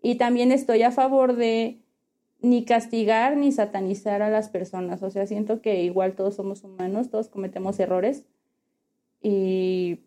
Y 0.00 0.14
también 0.14 0.50
estoy 0.50 0.82
a 0.82 0.92
favor 0.92 1.36
de 1.36 1.82
ni 2.40 2.64
castigar 2.64 3.36
ni 3.36 3.52
satanizar 3.52 4.22
a 4.22 4.30
las 4.30 4.48
personas. 4.48 5.02
O 5.02 5.10
sea, 5.10 5.26
siento 5.26 5.60
que 5.60 5.82
igual 5.82 6.14
todos 6.14 6.36
somos 6.36 6.64
humanos, 6.64 7.10
todos 7.10 7.28
cometemos 7.28 7.78
errores. 7.80 8.24
Y 9.20 10.00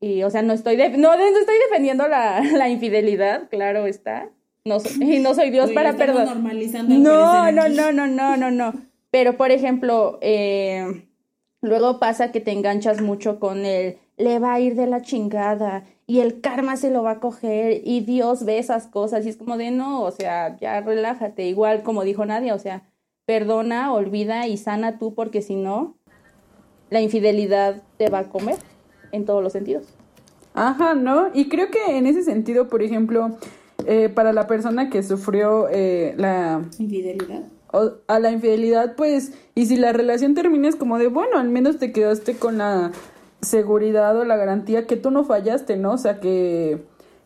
y, 0.00 0.22
o 0.22 0.30
sea, 0.30 0.42
no 0.42 0.52
estoy, 0.52 0.76
no, 0.76 1.16
no, 1.16 1.38
estoy 1.38 1.56
defendiendo 1.68 2.06
la, 2.08 2.40
la, 2.56 2.68
infidelidad, 2.68 3.48
claro 3.48 3.86
está. 3.86 4.30
No, 4.64 4.78
y 5.00 5.18
no 5.18 5.34
soy 5.34 5.50
Dios 5.50 5.70
para 5.72 5.94
perdonar. 5.96 6.36
No, 6.36 7.50
no, 7.52 7.68
no, 7.68 7.92
no, 7.92 8.06
no, 8.06 8.36
no, 8.36 8.50
no. 8.50 8.72
Pero, 9.10 9.36
por 9.36 9.50
ejemplo, 9.50 10.18
eh, 10.20 11.08
luego 11.62 11.98
pasa 11.98 12.30
que 12.30 12.40
te 12.40 12.52
enganchas 12.52 13.00
mucho 13.00 13.40
con 13.40 13.64
el 13.64 13.98
le 14.18 14.40
va 14.40 14.54
a 14.54 14.60
ir 14.60 14.74
de 14.74 14.86
la 14.86 15.00
chingada 15.00 15.84
y 16.06 16.20
el 16.20 16.40
karma 16.40 16.76
se 16.76 16.90
lo 16.90 17.02
va 17.02 17.12
a 17.12 17.20
coger 17.20 17.82
y 17.84 18.00
Dios 18.00 18.44
ve 18.44 18.58
esas 18.58 18.88
cosas 18.88 19.24
y 19.24 19.28
es 19.28 19.36
como 19.36 19.56
de 19.56 19.70
no, 19.70 20.02
o 20.02 20.10
sea, 20.10 20.56
ya 20.58 20.80
relájate, 20.80 21.46
igual 21.46 21.82
como 21.82 22.02
dijo 22.02 22.26
Nadia, 22.26 22.54
o 22.54 22.58
sea, 22.58 22.82
perdona, 23.26 23.92
olvida 23.92 24.48
y 24.48 24.56
sana 24.56 24.98
tú 24.98 25.14
porque 25.14 25.40
si 25.40 25.54
no, 25.54 25.96
la 26.90 27.00
infidelidad 27.00 27.82
te 27.96 28.10
va 28.10 28.20
a 28.20 28.28
comer 28.28 28.56
en 29.12 29.24
todos 29.24 29.42
los 29.42 29.52
sentidos. 29.52 29.84
Ajá, 30.54 30.94
¿no? 30.94 31.28
Y 31.34 31.48
creo 31.48 31.70
que 31.70 31.96
en 31.96 32.06
ese 32.06 32.22
sentido, 32.22 32.68
por 32.68 32.82
ejemplo, 32.82 33.30
eh, 33.86 34.08
para 34.08 34.32
la 34.32 34.46
persona 34.46 34.90
que 34.90 35.02
sufrió 35.02 35.68
eh, 35.70 36.14
la... 36.16 36.62
Infidelidad. 36.78 37.42
O, 37.72 37.92
a 38.06 38.18
la 38.18 38.30
infidelidad, 38.30 38.96
pues, 38.96 39.32
y 39.54 39.66
si 39.66 39.76
la 39.76 39.92
relación 39.92 40.34
termina 40.34 40.68
es 40.68 40.76
como 40.76 40.98
de, 40.98 41.08
bueno, 41.08 41.38
al 41.38 41.48
menos 41.48 41.78
te 41.78 41.92
quedaste 41.92 42.36
con 42.36 42.58
la 42.58 42.92
seguridad 43.40 44.16
o 44.18 44.24
la 44.24 44.36
garantía 44.36 44.86
que 44.86 44.96
tú 44.96 45.10
no 45.10 45.24
fallaste, 45.24 45.76
¿no? 45.76 45.92
O 45.92 45.98
sea, 45.98 46.18
que, 46.18 46.82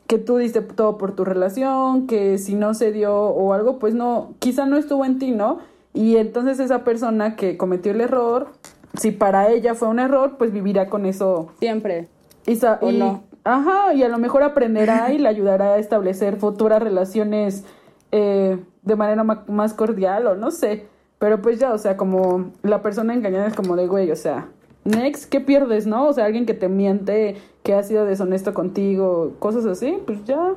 que 0.07 0.18
tú 0.18 0.37
diste 0.37 0.61
todo 0.61 0.99
por 0.99 1.14
tu 1.14 1.24
relación, 1.24 2.07
que 2.07 2.39
si 2.39 2.55
no 2.55 2.74
se 2.74 2.93
dio 2.93 3.14
o 3.14 3.55
algo, 3.55 3.78
pues 3.78 3.95
no, 3.95 4.35
quizá 4.41 4.66
no 4.66 4.76
estuvo 4.76 5.05
en 5.05 5.18
ti, 5.18 5.30
¿no? 5.30 5.59
Y 5.95 6.16
entonces 6.16 6.59
esa 6.59 6.85
persona 6.85 7.37
que 7.37 7.57
cometió 7.57 7.93
el 7.93 8.01
error, 8.01 8.49
si 8.95 9.11
para 9.11 9.51
ella 9.51 9.74
fue 9.74 9.88
un 9.88 9.99
error, 9.99 10.36
pues 10.38 10.53
vivirá 10.53 10.88
con 10.88 11.07
eso. 11.07 11.53
Siempre. 11.59 12.09
Y, 12.47 12.59
¿O 12.80 12.93
no. 12.93 13.22
Ajá, 13.45 13.95
y 13.95 14.03
a 14.03 14.09
lo 14.09 14.18
mejor 14.18 14.43
aprenderá 14.43 15.12
y 15.12 15.18
le 15.18 15.28
ayudará 15.28 15.74
a 15.74 15.78
establecer 15.78 16.36
futuras 16.36 16.80
relaciones 16.80 17.64
eh, 18.12 18.59
de 18.82 18.97
manera 18.97 19.24
más 19.24 19.74
cordial 19.74 20.26
o 20.26 20.36
no 20.36 20.51
sé. 20.51 20.86
Pero 21.18 21.40
pues 21.40 21.59
ya, 21.59 21.72
o 21.72 21.78
sea, 21.78 21.97
como 21.97 22.53
la 22.62 22.82
persona 22.82 23.14
engañada 23.14 23.47
es 23.47 23.55
como 23.55 23.76
de 23.76 23.86
güey, 23.86 24.11
o 24.11 24.16
sea, 24.16 24.49
next, 24.84 25.28
¿qué 25.28 25.40
pierdes, 25.40 25.86
no? 25.86 26.07
O 26.09 26.12
sea, 26.12 26.24
alguien 26.24 26.47
que 26.47 26.55
te 26.55 26.68
miente, 26.68 27.36
que 27.62 27.74
ha 27.74 27.82
sido 27.82 28.05
deshonesto 28.05 28.55
contigo, 28.55 29.32
cosas 29.38 29.64
así, 29.66 29.99
pues 30.05 30.24
ya. 30.24 30.55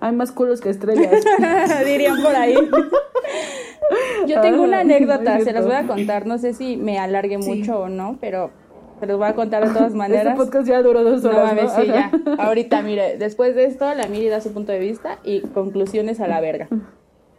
Hay 0.00 0.12
más 0.12 0.32
culos 0.32 0.60
que 0.60 0.70
estrellas. 0.70 1.24
Dirían 1.84 2.22
por 2.22 2.34
ahí. 2.34 2.54
Yo 4.26 4.40
tengo 4.40 4.62
una 4.62 4.80
anécdota, 4.80 5.40
se 5.40 5.52
las 5.52 5.64
voy 5.64 5.74
a 5.74 5.86
contar, 5.86 6.26
no 6.26 6.38
sé 6.38 6.54
si 6.54 6.76
me 6.76 6.98
alargue 6.98 7.38
mucho 7.38 7.80
o 7.80 7.88
no, 7.88 8.18
pero 8.20 8.50
se 8.98 9.06
los 9.06 9.18
voy 9.18 9.28
a 9.28 9.34
contar 9.34 9.66
de 9.66 9.72
todas 9.72 9.86
este 9.88 9.98
maneras. 9.98 10.26
Este 10.26 10.36
podcast 10.36 10.68
ya 10.68 10.82
duró 10.82 11.04
dos 11.04 11.24
horas. 11.24 11.54
No, 11.54 11.68
sí, 11.68 11.86
ya. 11.86 12.10
Ahorita, 12.38 12.82
mire, 12.82 13.16
después 13.18 13.54
de 13.54 13.66
esto, 13.66 13.92
la 13.94 14.06
Miri 14.08 14.28
da 14.28 14.40
su 14.40 14.52
punto 14.52 14.72
de 14.72 14.78
vista 14.78 15.18
y 15.24 15.40
conclusiones 15.40 16.20
a 16.20 16.26
la 16.26 16.40
verga. 16.40 16.68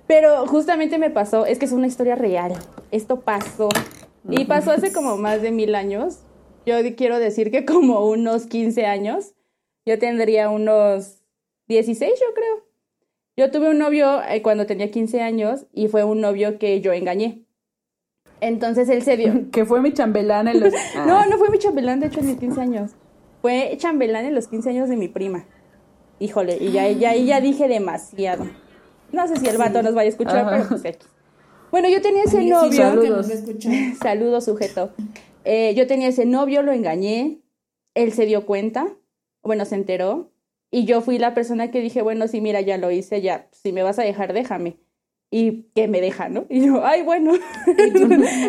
Pero 0.07 0.47
justamente 0.47 0.97
me 0.97 1.09
pasó, 1.09 1.45
es 1.45 1.59
que 1.59 1.65
es 1.65 1.73
una 1.73 1.87
historia 1.87 2.15
real. 2.15 2.53
Esto 2.91 3.19
pasó. 3.21 3.69
Y 4.29 4.45
pasó 4.45 4.71
hace 4.71 4.91
como 4.93 5.17
más 5.17 5.41
de 5.41 5.51
mil 5.51 5.75
años. 5.75 6.19
Yo 6.65 6.75
quiero 6.95 7.19
decir 7.19 7.51
que 7.51 7.65
como 7.65 8.05
unos 8.07 8.45
15 8.45 8.85
años. 8.85 9.33
Yo 9.85 9.99
tendría 9.99 10.49
unos 10.49 11.23
16, 11.67 12.11
yo 12.19 12.33
creo. 12.33 12.67
Yo 13.35 13.51
tuve 13.51 13.69
un 13.69 13.77
novio 13.77 14.21
eh, 14.23 14.41
cuando 14.41 14.65
tenía 14.65 14.89
15 14.89 15.21
años 15.21 15.67
y 15.71 15.87
fue 15.87 16.03
un 16.03 16.21
novio 16.21 16.57
que 16.57 16.81
yo 16.81 16.93
engañé. 16.93 17.45
Entonces 18.41 18.89
él 18.89 19.03
se 19.03 19.17
dio. 19.17 19.33
que 19.51 19.65
fue 19.65 19.81
mi 19.81 19.93
chambelán 19.93 20.47
en 20.47 20.59
los. 20.59 20.73
no, 21.05 21.25
no 21.25 21.37
fue 21.37 21.49
mi 21.49 21.59
chambelán, 21.59 21.99
de 21.99 22.07
hecho, 22.07 22.19
en 22.19 22.27
mis 22.27 22.37
15 22.37 22.61
años. 22.61 22.91
Fue 23.41 23.75
chambelán 23.77 24.25
en 24.25 24.33
los 24.33 24.47
15 24.47 24.69
años 24.71 24.89
de 24.89 24.97
mi 24.97 25.07
prima. 25.07 25.45
Híjole, 26.19 26.57
y 26.59 26.71
ya, 26.71 26.89
ya, 26.89 27.15
ya 27.15 27.39
dije 27.39 27.67
demasiado. 27.67 28.49
No 29.11 29.27
sé 29.27 29.37
si 29.37 29.47
el 29.47 29.57
vato 29.57 29.83
nos 29.83 29.93
vaya 29.93 30.07
a 30.07 30.11
escuchar, 30.11 30.49
pero 30.49 30.67
pues 30.67 30.85
aquí. 30.85 31.05
Bueno, 31.71 31.89
yo 31.89 32.01
tenía 32.01 32.23
ese 32.23 32.39
sí, 32.39 32.49
novio. 32.49 33.23
Saludos, 34.01 34.45
sujeto. 34.45 34.93
Eh, 35.43 35.73
yo 35.75 35.85
tenía 35.85 36.07
ese 36.07 36.25
novio, 36.25 36.63
lo 36.63 36.71
engañé. 36.71 37.41
Él 37.93 38.13
se 38.13 38.25
dio 38.25 38.45
cuenta. 38.45 38.87
Bueno, 39.43 39.65
se 39.65 39.75
enteró. 39.75 40.31
Y 40.71 40.85
yo 40.85 41.01
fui 41.01 41.17
la 41.17 41.33
persona 41.33 41.71
que 41.71 41.79
dije, 41.81 42.01
bueno, 42.01 42.27
sí, 42.27 42.41
mira, 42.41 42.61
ya 42.61 42.77
lo 42.77 42.91
hice, 42.91 43.21
ya. 43.21 43.47
Si 43.51 43.71
me 43.71 43.83
vas 43.83 43.99
a 43.99 44.03
dejar, 44.03 44.33
déjame. 44.33 44.77
Y 45.29 45.63
que 45.75 45.87
me 45.87 45.99
deja, 46.01 46.29
¿no? 46.29 46.45
Y 46.49 46.65
yo, 46.65 46.85
ay, 46.85 47.03
bueno. 47.03 47.33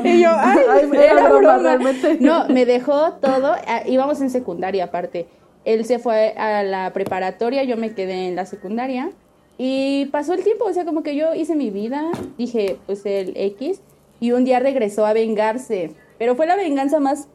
y 0.05 0.21
yo, 0.23 0.31
ay, 0.37 0.59
Ay, 0.71 0.91
era, 0.95 1.29
broma. 1.29 1.59
realmente. 1.59 2.19
No, 2.21 2.49
me 2.49 2.67
dejó 2.67 3.15
todo. 3.15 3.55
Ah, 3.67 3.83
Íbamos 3.87 4.21
en 4.21 4.31
secundaria 4.31 4.85
aparte. 4.85 5.27
Él 5.65 5.85
se 5.85 5.99
fue 5.99 6.35
a 6.37 6.63
la 6.63 6.93
preparatoria, 6.93 7.65
yo 7.65 7.77
me 7.77 7.95
quedé 7.95 8.29
en 8.29 8.37
la 8.37 8.47
secundaria. 8.47 9.11
Y 9.59 10.07
pasó 10.07 10.35
el 10.35 10.45
tiempo, 10.45 10.67
o 10.67 10.73
sea, 10.73 10.85
como 10.85 11.03
que 11.03 11.17
yo 11.17 11.35
hice 11.35 11.57
mi 11.57 11.71
vida, 11.71 12.11
dije, 12.39 12.77
pues 12.87 13.05
el 13.07 13.33
X, 13.37 13.81
y 14.21 14.31
un 14.31 14.45
día 14.45 14.61
regresó 14.61 15.05
a 15.05 15.13
vengarse. 15.13 15.91
Pero 16.17 16.37
fue 16.37 16.47
la 16.47 16.55
venganza 16.57 17.01
más, 17.01 17.29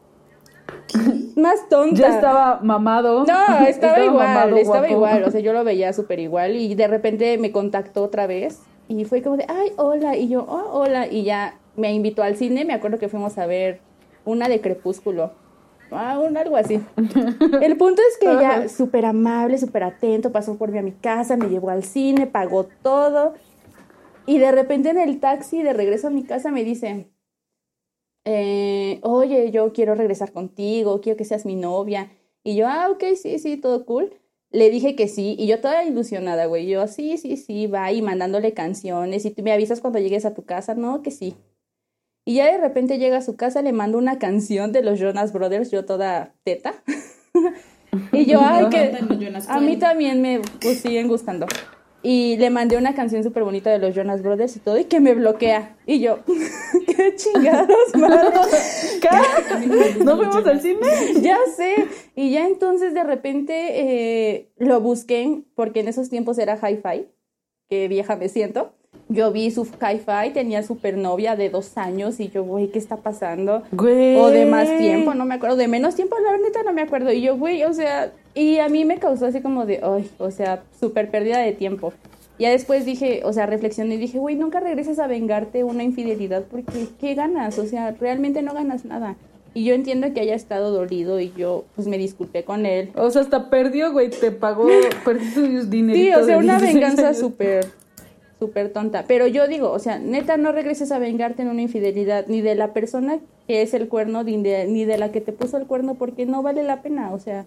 más 1.36 1.68
tonta. 1.68 1.96
Ya 1.96 2.08
estaba 2.08 2.60
mamado. 2.62 3.24
No, 3.24 3.66
estaba, 3.66 4.04
igual, 4.04 4.28
mamado, 4.28 4.56
estaba 4.56 4.78
guapo. 4.80 4.92
igual, 4.92 5.24
o 5.24 5.30
sea, 5.30 5.40
yo 5.40 5.52
lo 5.52 5.64
veía 5.64 5.92
súper 5.92 6.20
igual 6.20 6.56
y 6.56 6.74
de 6.74 6.86
repente 6.86 7.38
me 7.38 7.52
contactó 7.52 8.02
otra 8.02 8.26
vez 8.26 8.60
y 8.88 9.04
fue 9.04 9.22
como 9.22 9.36
de, 9.36 9.46
ay, 9.48 9.72
hola, 9.76 10.16
y 10.16 10.28
yo, 10.28 10.44
oh, 10.48 10.70
hola, 10.72 11.06
y 11.06 11.24
ya 11.24 11.58
me 11.76 11.92
invitó 11.92 12.22
al 12.22 12.36
cine, 12.36 12.64
me 12.64 12.74
acuerdo 12.74 12.98
que 12.98 13.08
fuimos 13.08 13.38
a 13.38 13.46
ver 13.46 13.80
una 14.24 14.48
de 14.48 14.60
Crepúsculo, 14.60 15.32
ah, 15.90 16.18
un 16.18 16.36
algo 16.36 16.56
así. 16.56 16.80
El 17.62 17.76
punto 17.76 18.02
es 18.08 18.18
que 18.18 18.28
Ajá. 18.28 18.68
súper 18.68 19.06
amable, 19.06 19.58
súper 19.58 19.84
atento, 19.84 20.32
pasó 20.32 20.56
por 20.56 20.70
mí 20.70 20.78
a 20.78 20.82
mi 20.82 20.92
casa, 20.92 21.36
me 21.36 21.48
llevó 21.48 21.70
al 21.70 21.82
cine, 21.82 22.26
pagó 22.26 22.68
todo 22.82 23.34
y 24.26 24.38
de 24.38 24.52
repente 24.52 24.90
en 24.90 24.98
el 24.98 25.20
taxi 25.20 25.62
de 25.62 25.72
regreso 25.72 26.08
a 26.08 26.10
mi 26.10 26.24
casa 26.24 26.50
me 26.50 26.64
dice, 26.64 27.08
eh, 28.24 29.00
oye, 29.02 29.50
yo 29.50 29.72
quiero 29.72 29.94
regresar 29.94 30.32
contigo, 30.32 31.00
quiero 31.00 31.16
que 31.16 31.24
seas 31.24 31.44
mi 31.46 31.56
novia. 31.56 32.10
Y 32.42 32.56
yo, 32.56 32.66
ah, 32.68 32.88
ok, 32.90 33.04
sí, 33.20 33.38
sí, 33.38 33.56
todo 33.56 33.84
cool. 33.86 34.12
Le 34.50 34.70
dije 34.70 34.94
que 34.94 35.08
sí, 35.08 35.34
y 35.38 35.46
yo 35.46 35.60
toda 35.60 35.84
ilusionada, 35.84 36.46
güey. 36.46 36.66
Yo, 36.66 36.86
sí, 36.86 37.18
sí, 37.18 37.36
sí, 37.36 37.66
va, 37.66 37.90
y 37.92 38.02
mandándole 38.02 38.54
canciones, 38.54 39.24
y 39.24 39.30
tú 39.30 39.42
me 39.42 39.52
avisas 39.52 39.80
cuando 39.80 39.98
llegues 39.98 40.24
a 40.24 40.34
tu 40.34 40.44
casa, 40.44 40.74
no, 40.74 41.02
que 41.02 41.10
sí. 41.10 41.36
Y 42.24 42.36
ya 42.36 42.50
de 42.50 42.58
repente 42.58 42.98
llega 42.98 43.18
a 43.18 43.22
su 43.22 43.36
casa, 43.36 43.62
le 43.62 43.72
mando 43.72 43.98
una 43.98 44.18
canción 44.18 44.72
de 44.72 44.82
los 44.82 44.98
Jonas 44.98 45.32
Brothers, 45.32 45.70
yo 45.70 45.84
toda 45.84 46.34
teta. 46.44 46.74
y 48.12 48.24
yo, 48.26 48.40
ay, 48.42 48.66
que 48.70 48.96
a 49.48 49.60
mí 49.60 49.76
también 49.76 50.22
me 50.22 50.40
pues, 50.60 50.80
siguen 50.80 51.08
gustando. 51.08 51.46
Y 52.06 52.36
le 52.36 52.50
mandé 52.50 52.76
una 52.76 52.94
canción 52.94 53.24
súper 53.24 53.44
bonita 53.44 53.70
de 53.70 53.78
los 53.78 53.94
Jonas 53.94 54.22
Brothers 54.22 54.56
y 54.56 54.60
todo, 54.60 54.78
y 54.78 54.84
que 54.84 55.00
me 55.00 55.14
bloquea. 55.14 55.74
Y 55.86 56.00
yo, 56.00 56.18
qué 56.86 57.16
chingados, 57.16 57.94
madre. 57.94 58.28
No 59.00 59.66
me 59.66 59.76
gustan 59.76 60.04
¿No 60.04 60.16
los 60.16 60.26
fuimos 60.26 60.46
al 60.46 60.60
cine? 60.60 60.86
ya 61.22 61.38
sé. 61.56 61.74
Y 62.14 62.30
ya 62.30 62.46
entonces 62.46 62.92
de 62.92 63.04
repente 63.04 63.54
eh, 63.56 64.52
lo 64.58 64.82
busqué, 64.82 65.44
porque 65.54 65.80
en 65.80 65.88
esos 65.88 66.10
tiempos 66.10 66.36
era 66.36 66.56
hi-fi, 66.56 67.08
que 67.70 67.88
vieja 67.88 68.16
me 68.16 68.28
siento. 68.28 68.74
Yo 69.08 69.32
vi 69.32 69.50
su 69.50 69.64
hi-fi, 69.64 70.32
tenía 70.32 70.62
supernovia 70.62 71.36
de 71.36 71.50
dos 71.50 71.76
años 71.76 72.20
y 72.20 72.28
yo, 72.28 72.42
güey, 72.44 72.68
¿qué 72.68 72.78
está 72.78 72.96
pasando? 72.96 73.62
Güey. 73.72 74.16
O 74.16 74.30
de 74.30 74.46
más 74.46 74.78
tiempo, 74.78 75.14
no 75.14 75.24
me 75.24 75.34
acuerdo. 75.34 75.56
De 75.56 75.68
menos 75.68 75.94
tiempo, 75.94 76.16
la 76.18 76.36
neta 76.38 76.62
no 76.62 76.72
me 76.72 76.82
acuerdo. 76.82 77.12
Y 77.12 77.20
yo, 77.20 77.36
güey, 77.36 77.64
o 77.64 77.72
sea, 77.74 78.12
y 78.34 78.58
a 78.58 78.68
mí 78.68 78.84
me 78.84 78.98
causó 78.98 79.26
así 79.26 79.40
como 79.40 79.66
de, 79.66 79.80
ay, 79.82 80.10
o 80.18 80.30
sea, 80.30 80.62
súper 80.80 81.10
pérdida 81.10 81.38
de 81.38 81.52
tiempo. 81.52 81.92
Ya 82.38 82.50
después 82.50 82.84
dije, 82.84 83.20
o 83.24 83.32
sea, 83.32 83.46
reflexioné 83.46 83.94
y 83.94 83.98
dije, 83.98 84.18
güey, 84.18 84.34
nunca 84.34 84.58
regreses 84.58 84.98
a 84.98 85.06
vengarte 85.06 85.62
una 85.62 85.84
infidelidad 85.84 86.44
porque 86.50 86.88
¿qué 87.00 87.14
ganas? 87.14 87.58
O 87.58 87.66
sea, 87.66 87.92
realmente 87.92 88.42
no 88.42 88.54
ganas 88.54 88.84
nada. 88.84 89.16
Y 89.56 89.64
yo 89.64 89.74
entiendo 89.74 90.12
que 90.12 90.20
haya 90.20 90.34
estado 90.34 90.72
dolido 90.72 91.20
y 91.20 91.32
yo, 91.36 91.64
pues, 91.76 91.86
me 91.86 91.96
disculpé 91.96 92.42
con 92.42 92.66
él. 92.66 92.90
O 92.96 93.08
sea, 93.10 93.22
hasta 93.22 93.50
perdió, 93.50 93.92
güey, 93.92 94.10
te 94.10 94.32
pagó, 94.32 94.66
perdí 95.04 95.30
tus 95.32 95.70
dineritos. 95.70 96.16
Sí, 96.16 96.22
o 96.22 96.26
sea, 96.26 96.38
una 96.38 96.58
16 96.58 96.74
venganza 96.74 97.14
súper, 97.14 97.66
súper 98.38 98.72
tonta. 98.72 99.04
Pero 99.06 99.26
yo 99.26 99.46
digo, 99.48 99.70
o 99.70 99.78
sea, 99.78 99.98
neta, 99.98 100.36
no 100.36 100.52
regreses 100.52 100.92
a 100.92 100.98
vengarte 100.98 101.42
en 101.42 101.48
una 101.48 101.62
infidelidad, 101.62 102.26
ni 102.28 102.40
de 102.40 102.54
la 102.54 102.72
persona 102.72 103.18
que 103.46 103.62
es 103.62 103.74
el 103.74 103.88
cuerno, 103.88 104.22
ni 104.24 104.42
de, 104.42 104.66
ni 104.66 104.84
de 104.84 104.98
la 104.98 105.12
que 105.12 105.20
te 105.20 105.32
puso 105.32 105.56
el 105.56 105.66
cuerno, 105.66 105.94
porque 105.94 106.26
no 106.26 106.42
vale 106.42 106.62
la 106.62 106.82
pena. 106.82 107.12
O 107.12 107.18
sea, 107.18 107.46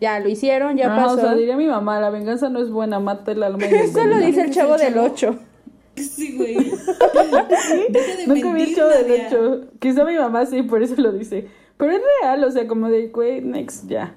ya 0.00 0.18
lo 0.20 0.28
hicieron, 0.28 0.76
ya 0.76 0.92
Ah, 0.92 0.96
pasó. 1.04 1.14
o 1.16 1.20
sea, 1.20 1.34
diría 1.34 1.56
mi 1.56 1.66
mamá, 1.66 2.00
la 2.00 2.10
venganza 2.10 2.48
no 2.48 2.60
es 2.60 2.70
buena, 2.70 2.98
mata 3.00 3.32
el 3.32 3.42
alma. 3.42 3.64
y 3.66 3.74
Eso 3.74 4.04
lo 4.04 4.18
dice 4.18 4.42
el 4.42 4.50
¿Es 4.50 4.56
chavo 4.56 4.74
el 4.74 4.80
del 4.80 4.94
chavo? 5.14 5.36
8. 5.36 5.38
Sí, 5.96 6.36
güey. 6.36 6.54
Deja 7.88 8.16
de 8.16 8.26
Nunca 8.26 8.52
vi 8.52 8.62
el 8.62 8.74
chavo 8.74 8.88
del 8.90 9.08
Nadia. 9.08 9.28
hecho. 9.28 9.60
Quizá 9.78 10.04
mi 10.04 10.16
mamá 10.16 10.44
sí, 10.46 10.62
por 10.62 10.82
eso 10.82 10.94
lo 11.00 11.12
dice. 11.12 11.46
Pero 11.76 11.92
es 11.92 12.00
real, 12.20 12.42
o 12.44 12.50
sea, 12.50 12.66
como 12.66 12.88
de, 12.88 13.08
güey, 13.08 13.40
next, 13.40 13.86
ya. 13.88 14.16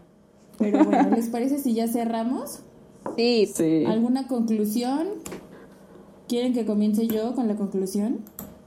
Pero 0.57 0.83
bueno, 0.85 1.09
¿les 1.15 1.27
parece 1.29 1.59
si 1.59 1.75
ya 1.75 1.87
cerramos? 1.87 2.61
Sí, 3.15 3.45
Sí. 3.53 3.83
¿Alguna 3.87 4.27
conclusión? 4.27 5.07
¿Quieren 6.27 6.53
que 6.53 6.65
comience 6.65 7.07
yo 7.07 7.33
con 7.35 7.47
la 7.47 7.55
conclusión? 7.55 8.19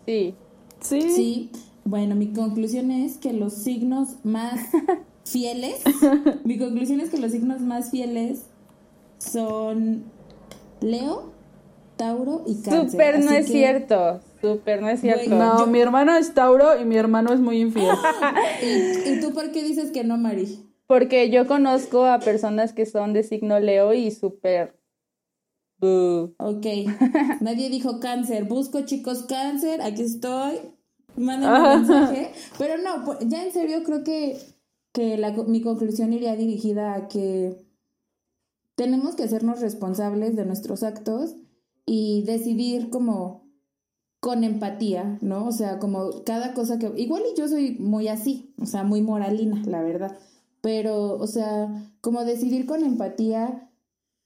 sí. 0.06 0.34
Sí. 0.80 1.02
Sí. 1.02 1.50
Bueno, 1.84 2.14
mi 2.16 2.32
conclusión 2.32 2.90
es 2.90 3.18
que 3.18 3.32
los 3.34 3.52
signos 3.52 4.16
más 4.24 4.60
fieles, 5.24 5.82
mi 6.44 6.58
conclusión 6.58 7.00
es 7.00 7.10
que 7.10 7.18
los 7.18 7.32
signos 7.32 7.60
más 7.60 7.90
fieles 7.90 8.44
son 9.18 10.04
Leo, 10.80 11.32
Tauro 11.96 12.44
y 12.46 12.62
Cáncer. 12.62 12.90
Súper 12.92 13.24
no 13.24 13.30
es 13.32 13.46
cierto. 13.46 14.20
Súper 14.40 14.80
no 14.80 14.88
es 14.88 15.00
cierto. 15.00 15.30
No, 15.34 15.58
Yo- 15.60 15.66
mi 15.66 15.80
hermano 15.80 16.16
es 16.16 16.32
Tauro 16.32 16.80
y 16.80 16.84
mi 16.86 16.96
hermano 16.96 17.32
es 17.32 17.40
muy 17.40 17.60
infiel. 17.60 17.94
¿Y, 18.62 19.10
y 19.10 19.20
tú 19.20 19.32
por 19.34 19.52
qué 19.52 19.62
dices 19.62 19.90
que 19.90 20.02
no, 20.04 20.16
Mari? 20.16 20.66
Porque 20.86 21.30
yo 21.30 21.46
conozco 21.46 22.04
a 22.06 22.20
personas 22.20 22.72
que 22.72 22.86
son 22.86 23.12
de 23.12 23.22
signo 23.22 23.60
Leo 23.60 23.92
y 23.92 24.10
súper. 24.10 24.79
Boo. 25.80 26.34
Ok, 26.38 26.66
nadie 27.40 27.70
dijo 27.70 28.00
cáncer. 28.00 28.44
Busco 28.44 28.82
chicos 28.82 29.24
cáncer, 29.24 29.80
aquí 29.82 30.02
estoy. 30.02 30.58
Mándenme 31.16 31.58
un 31.58 31.80
mensaje. 31.80 32.32
Pero 32.58 32.78
no, 32.78 33.04
pues, 33.04 33.18
ya 33.22 33.44
en 33.44 33.52
serio 33.52 33.82
creo 33.82 34.04
que, 34.04 34.38
que 34.92 35.16
la 35.16 35.32
mi 35.32 35.62
conclusión 35.62 36.12
iría 36.12 36.36
dirigida 36.36 36.94
a 36.94 37.08
que 37.08 37.66
tenemos 38.76 39.14
que 39.14 39.24
hacernos 39.24 39.60
responsables 39.60 40.36
de 40.36 40.46
nuestros 40.46 40.82
actos 40.82 41.34
y 41.86 42.22
decidir 42.24 42.90
como 42.90 43.50
con 44.20 44.44
empatía, 44.44 45.18
¿no? 45.22 45.46
O 45.46 45.52
sea, 45.52 45.78
como 45.78 46.24
cada 46.24 46.52
cosa 46.54 46.78
que... 46.78 46.92
Igual 46.96 47.22
y 47.30 47.38
yo 47.38 47.48
soy 47.48 47.76
muy 47.78 48.08
así, 48.08 48.54
o 48.58 48.66
sea, 48.66 48.84
muy 48.84 49.00
moralina, 49.00 49.62
la 49.66 49.82
verdad. 49.82 50.18
Pero, 50.60 51.14
o 51.14 51.26
sea, 51.26 51.68
como 52.02 52.24
decidir 52.24 52.66
con 52.66 52.84
empatía, 52.84 53.70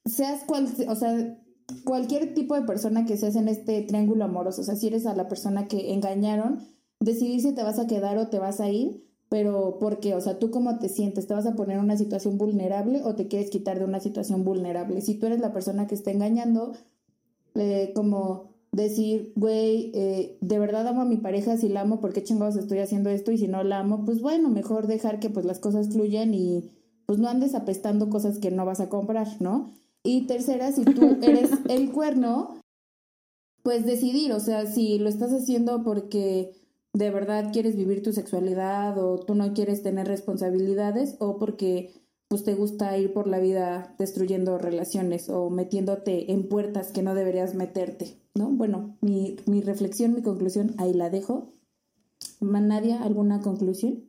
seas 0.04 0.44
cual, 0.44 0.68
o 0.88 0.94
sea, 0.96 1.38
cualquier 1.84 2.34
tipo 2.34 2.54
de 2.54 2.62
persona 2.62 3.06
que 3.06 3.16
seas 3.16 3.36
en 3.36 3.48
este 3.48 3.82
triángulo 3.82 4.24
amoroso, 4.24 4.62
o 4.62 4.64
sea, 4.64 4.76
si 4.76 4.88
eres 4.88 5.06
a 5.06 5.14
la 5.14 5.28
persona 5.28 5.66
que 5.66 5.92
engañaron, 5.92 6.60
decidir 7.00 7.40
si 7.40 7.54
te 7.54 7.62
vas 7.62 7.78
a 7.78 7.86
quedar 7.86 8.18
o 8.18 8.28
te 8.28 8.38
vas 8.38 8.60
a 8.60 8.70
ir, 8.70 9.04
pero 9.28 9.78
¿por 9.78 10.00
qué? 10.00 10.14
O 10.14 10.20
sea, 10.20 10.38
tú 10.38 10.50
cómo 10.50 10.78
te 10.78 10.88
sientes, 10.88 11.26
¿te 11.26 11.34
vas 11.34 11.46
a 11.46 11.56
poner 11.56 11.78
en 11.78 11.84
una 11.84 11.96
situación 11.96 12.38
vulnerable 12.38 13.02
o 13.02 13.14
te 13.14 13.26
quieres 13.28 13.50
quitar 13.50 13.78
de 13.78 13.84
una 13.84 14.00
situación 14.00 14.44
vulnerable? 14.44 15.00
Si 15.00 15.18
tú 15.18 15.26
eres 15.26 15.40
la 15.40 15.52
persona 15.52 15.86
que 15.86 15.94
está 15.94 16.10
engañando, 16.10 16.72
eh, 17.54 17.92
como 17.94 18.54
decir, 18.72 19.32
güey, 19.36 19.90
eh, 19.94 20.38
de 20.40 20.58
verdad 20.58 20.86
amo 20.86 21.02
a 21.02 21.04
mi 21.06 21.16
pareja, 21.16 21.56
si 21.56 21.68
la 21.68 21.82
amo, 21.82 22.00
¿por 22.00 22.12
qué 22.12 22.22
chingados 22.22 22.56
estoy 22.56 22.78
haciendo 22.78 23.10
esto? 23.10 23.32
Y 23.32 23.38
si 23.38 23.48
no 23.48 23.62
la 23.64 23.80
amo, 23.80 24.04
pues 24.04 24.20
bueno, 24.20 24.50
mejor 24.50 24.86
dejar 24.86 25.20
que 25.20 25.30
pues 25.30 25.46
las 25.46 25.60
cosas 25.60 25.88
fluyan 25.90 26.34
y 26.34 26.70
pues 27.06 27.18
no 27.18 27.28
andes 27.28 27.54
apestando 27.54 28.10
cosas 28.10 28.38
que 28.38 28.50
no 28.50 28.64
vas 28.64 28.80
a 28.80 28.88
comprar, 28.88 29.28
¿no? 29.40 29.74
Y 30.04 30.26
tercera, 30.26 30.70
si 30.70 30.84
tú 30.84 31.18
eres 31.22 31.50
el 31.68 31.90
cuerno, 31.90 32.60
pues 33.62 33.86
decidir, 33.86 34.32
o 34.32 34.40
sea, 34.40 34.66
si 34.66 34.98
lo 34.98 35.08
estás 35.08 35.32
haciendo 35.32 35.82
porque 35.82 36.52
de 36.92 37.10
verdad 37.10 37.50
quieres 37.52 37.74
vivir 37.74 38.02
tu 38.02 38.12
sexualidad 38.12 38.96
o 38.98 39.18
tú 39.18 39.34
no 39.34 39.52
quieres 39.54 39.82
tener 39.82 40.06
responsabilidades 40.06 41.16
o 41.18 41.38
porque 41.38 41.92
pues 42.28 42.44
te 42.44 42.54
gusta 42.54 42.96
ir 42.98 43.12
por 43.12 43.26
la 43.26 43.38
vida 43.38 43.94
destruyendo 43.98 44.58
relaciones 44.58 45.28
o 45.28 45.50
metiéndote 45.50 46.32
en 46.32 46.48
puertas 46.48 46.92
que 46.92 47.02
no 47.02 47.14
deberías 47.14 47.54
meterte, 47.54 48.18
¿no? 48.34 48.50
Bueno, 48.50 48.96
mi, 49.00 49.36
mi 49.46 49.60
reflexión, 49.60 50.14
mi 50.14 50.22
conclusión, 50.22 50.74
ahí 50.78 50.92
la 50.92 51.10
dejo. 51.10 51.52
Nadia, 52.40 53.02
¿alguna 53.02 53.40
conclusión? 53.40 54.04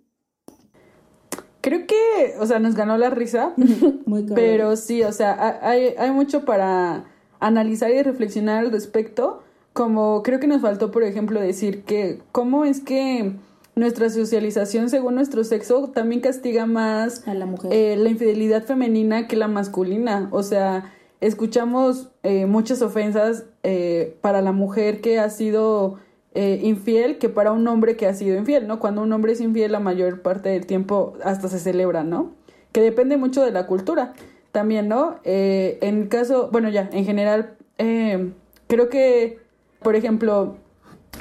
Creo 1.65 1.87
que, 1.87 2.35
o 2.39 2.45
sea, 2.45 2.59
nos 2.59 2.75
ganó 2.75 2.95
la 2.97 3.09
risa. 3.09 3.53
Muy 4.05 4.21
cabrón. 4.21 4.35
Pero 4.35 4.75
sí, 4.75 5.01
o 5.01 5.11
sea, 5.11 5.31
ha- 5.33 5.67
hay, 5.67 5.95
hay 5.97 6.11
mucho 6.11 6.45
para 6.45 7.05
analizar 7.39 7.89
y 7.89 8.03
reflexionar 8.03 8.59
al 8.63 8.71
respecto. 8.71 9.41
Como 9.73 10.21
creo 10.21 10.39
que 10.39 10.45
nos 10.47 10.61
faltó, 10.61 10.91
por 10.91 11.01
ejemplo, 11.03 11.39
decir 11.41 11.83
que 11.83 12.19
cómo 12.31 12.65
es 12.65 12.81
que 12.81 13.33
nuestra 13.75 14.09
socialización 14.11 14.89
según 14.91 15.15
nuestro 15.15 15.43
sexo 15.43 15.89
también 15.89 16.21
castiga 16.21 16.65
más 16.67 17.27
a 17.27 17.33
la 17.33 17.47
mujer. 17.47 17.73
eh, 17.73 17.95
la 17.97 18.09
infidelidad 18.09 18.63
femenina 18.63 19.27
que 19.27 19.35
la 19.35 19.47
masculina. 19.49 20.29
O 20.31 20.43
sea, 20.43 20.93
escuchamos 21.19 22.09
eh, 22.23 22.45
muchas 22.45 22.81
ofensas 22.83 23.45
eh, 23.63 24.15
para 24.21 24.41
la 24.41 24.51
mujer 24.51 25.01
que 25.01 25.19
ha 25.19 25.29
sido 25.29 25.97
eh, 26.35 26.59
infiel 26.63 27.17
que 27.17 27.29
para 27.29 27.53
un 27.53 27.65
hombre 27.67 27.95
que 27.95 28.07
ha 28.07 28.13
sido 28.13 28.37
infiel, 28.37 28.67
¿no? 28.67 28.79
Cuando 28.79 29.01
un 29.01 29.11
hombre 29.13 29.31
es 29.31 29.39
infiel 29.39 29.71
la 29.71 29.79
mayor 29.79 30.21
parte 30.21 30.49
del 30.49 30.65
tiempo 30.65 31.13
hasta 31.23 31.47
se 31.47 31.59
celebra, 31.59 32.03
¿no? 32.03 32.33
Que 32.73 32.81
depende 32.81 33.15
mucho 33.15 33.41
de 33.41 33.51
la 33.51 33.65
cultura 33.67 34.13
también, 34.51 34.89
¿no? 34.89 35.15
Eh, 35.23 35.79
en 35.81 36.07
caso, 36.07 36.49
bueno, 36.51 36.67
ya, 36.69 36.89
en 36.91 37.05
general, 37.05 37.55
eh, 37.77 38.33
creo 38.67 38.89
que, 38.89 39.39
por 39.81 39.95
ejemplo, 39.95 40.57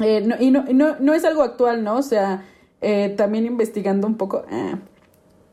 no, 0.01 0.35
y 0.41 0.51
no, 0.51 0.65
no, 0.73 0.97
no, 0.99 1.15
es 1.15 1.25
algo 1.25 1.43
actual, 1.43 1.85
¿no? 1.85 1.97
O 1.97 2.03
sea, 2.03 2.45
también 3.17 3.47
investigando 3.47 4.07
un 4.09 4.17
poco, 4.17 4.45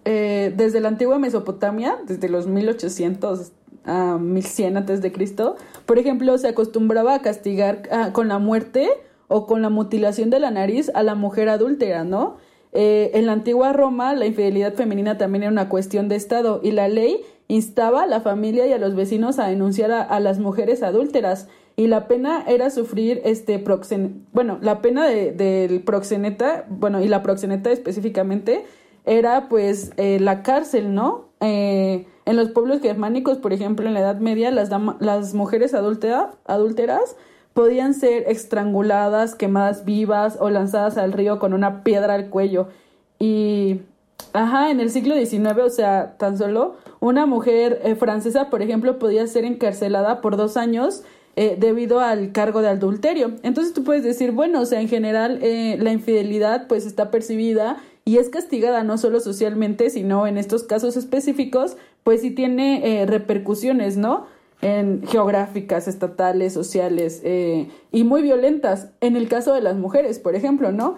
desde 0.04 0.80
la 0.80 0.88
antigua 0.88 1.20
Mesopotamia, 1.20 2.00
desde 2.08 2.30
los 2.30 2.48
1800 2.48 3.52
a 3.86 4.18
1100 4.20 4.78
antes 4.78 5.02
de 5.02 5.12
Cristo, 5.12 5.56
por 5.86 6.00
ejemplo, 6.00 6.38
se 6.38 6.48
acostumbraba 6.48 7.16
a 7.16 7.22
castigar 7.22 7.84
ah, 7.92 8.12
con 8.14 8.28
la 8.28 8.40
muerte 8.40 8.90
o 9.32 9.48
con 9.48 9.62
la 9.62 9.70
mutilación 9.70 10.30
de 10.30 10.40
la 10.40 10.52
nariz 10.52 10.92
a 10.94 11.04
la 11.04 11.16
mujer 11.16 11.50
adúltera, 11.50 12.04
¿no? 12.04 12.38
Eh, 12.74 13.12
en 13.16 13.26
la 13.26 13.34
antigua 13.34 13.74
Roma, 13.74 14.14
la 14.14 14.26
infidelidad 14.26 14.74
femenina 14.74 15.18
también 15.18 15.44
era 15.44 15.52
una 15.52 15.70
cuestión 15.70 16.10
de 16.10 16.16
Estado 16.16 16.60
y 16.64 16.72
la 16.72 16.88
ley 16.88 17.22
instaba 17.48 18.04
a 18.04 18.08
la 18.08 18.22
familia 18.22 18.66
y 18.68 18.72
a 18.72 18.78
los 18.78 18.96
vecinos 18.96 19.40
a 19.40 19.48
denunciar 19.48 19.92
a, 19.92 20.20
las 20.22 20.40
mujeres 20.40 20.84
adúlteras 20.84 21.50
y 21.76 21.88
la 21.88 22.08
pena 22.08 22.46
era 22.48 22.70
sufrir 22.70 23.22
este 23.26 23.60
proxen 23.60 24.26
bueno 24.32 24.58
la 24.62 24.82
pena 24.82 25.06
del 25.08 25.84
proxeneta 25.84 26.66
bueno 26.70 27.02
y 27.02 27.10
la 27.10 27.24
proxeneta 27.24 27.70
específicamente 27.72 28.64
era 29.06 29.50
pues 29.50 29.92
eh, 29.98 30.20
la 30.22 30.44
cárcel 30.44 30.94
no 30.94 31.32
eh, 31.42 32.08
en 32.26 32.38
los 32.38 32.52
pueblos 32.52 32.80
germánicos 32.82 33.38
por 33.38 33.52
ejemplo 33.52 33.86
en 33.86 33.96
la 33.96 34.00
Edad 34.00 34.20
Media 34.20 34.50
las 34.52 34.70
las 35.02 35.34
mujeres 35.34 35.74
adúlteras 35.74 37.18
podían 37.54 37.94
ser 37.94 38.24
estranguladas, 38.28 39.36
quemadas 39.36 39.86
vivas 39.86 40.38
o 40.40 40.50
lanzadas 40.50 40.98
al 40.98 41.12
río 41.12 41.40
con 41.40 41.54
una 41.54 41.84
piedra 41.84 42.14
al 42.14 42.30
cuello. 42.30 42.70
Y, 43.20 43.82
ajá, 44.34 44.72
en 44.72 44.80
el 44.80 44.90
siglo 44.90 45.16
XIX, 45.16 45.60
o 45.64 45.70
sea, 45.70 46.16
tan 46.18 46.38
solo 46.38 46.76
una 47.00 47.26
mujer 47.26 47.82
eh, 47.84 47.96
francesa, 47.96 48.50
por 48.50 48.62
ejemplo, 48.62 49.00
podía 49.00 49.28
ser 49.28 49.44
encarcelada 49.44 50.22
por 50.22 50.38
dos 50.38 50.56
años 50.56 51.04
eh, 51.36 51.56
debido 51.60 52.00
al 52.00 52.32
cargo 52.32 52.62
de 52.62 52.70
adulterio. 52.70 53.34
Entonces 53.44 53.74
tú 53.74 53.84
puedes 53.84 54.04
decir, 54.04 54.32
bueno, 54.32 54.62
o 54.62 54.66
sea, 54.66 54.82
en 54.82 54.88
general 54.88 55.40
eh, 55.42 55.78
la 55.80 55.92
infidelidad 55.92 56.68
pues 56.68 56.86
está 56.86 57.12
percibida 57.12 57.78
y 58.06 58.18
es 58.18 58.30
castigada 58.30 58.84
no 58.84 58.98
solo 58.98 59.20
socialmente, 59.20 59.90
sino 59.90 60.26
en 60.26 60.38
estos 60.38 60.64
casos 60.64 60.98
específicos, 60.98 61.78
pues 62.04 62.22
sí 62.22 62.32
tiene 62.32 63.06
repercusiones, 63.08 63.96
¿no? 63.96 64.26
En 64.62 65.06
geográficas, 65.08 65.88
estatales, 65.88 66.54
sociales 66.54 67.22
eh, 67.24 67.68
y 67.92 68.04
muy 68.04 68.22
violentas. 68.22 68.90
En 69.02 69.16
el 69.16 69.28
caso 69.28 69.54
de 69.54 69.62
las 69.62 69.76
mujeres, 69.76 70.20
por 70.20 70.36
ejemplo, 70.36 70.72
¿no? 70.72 70.98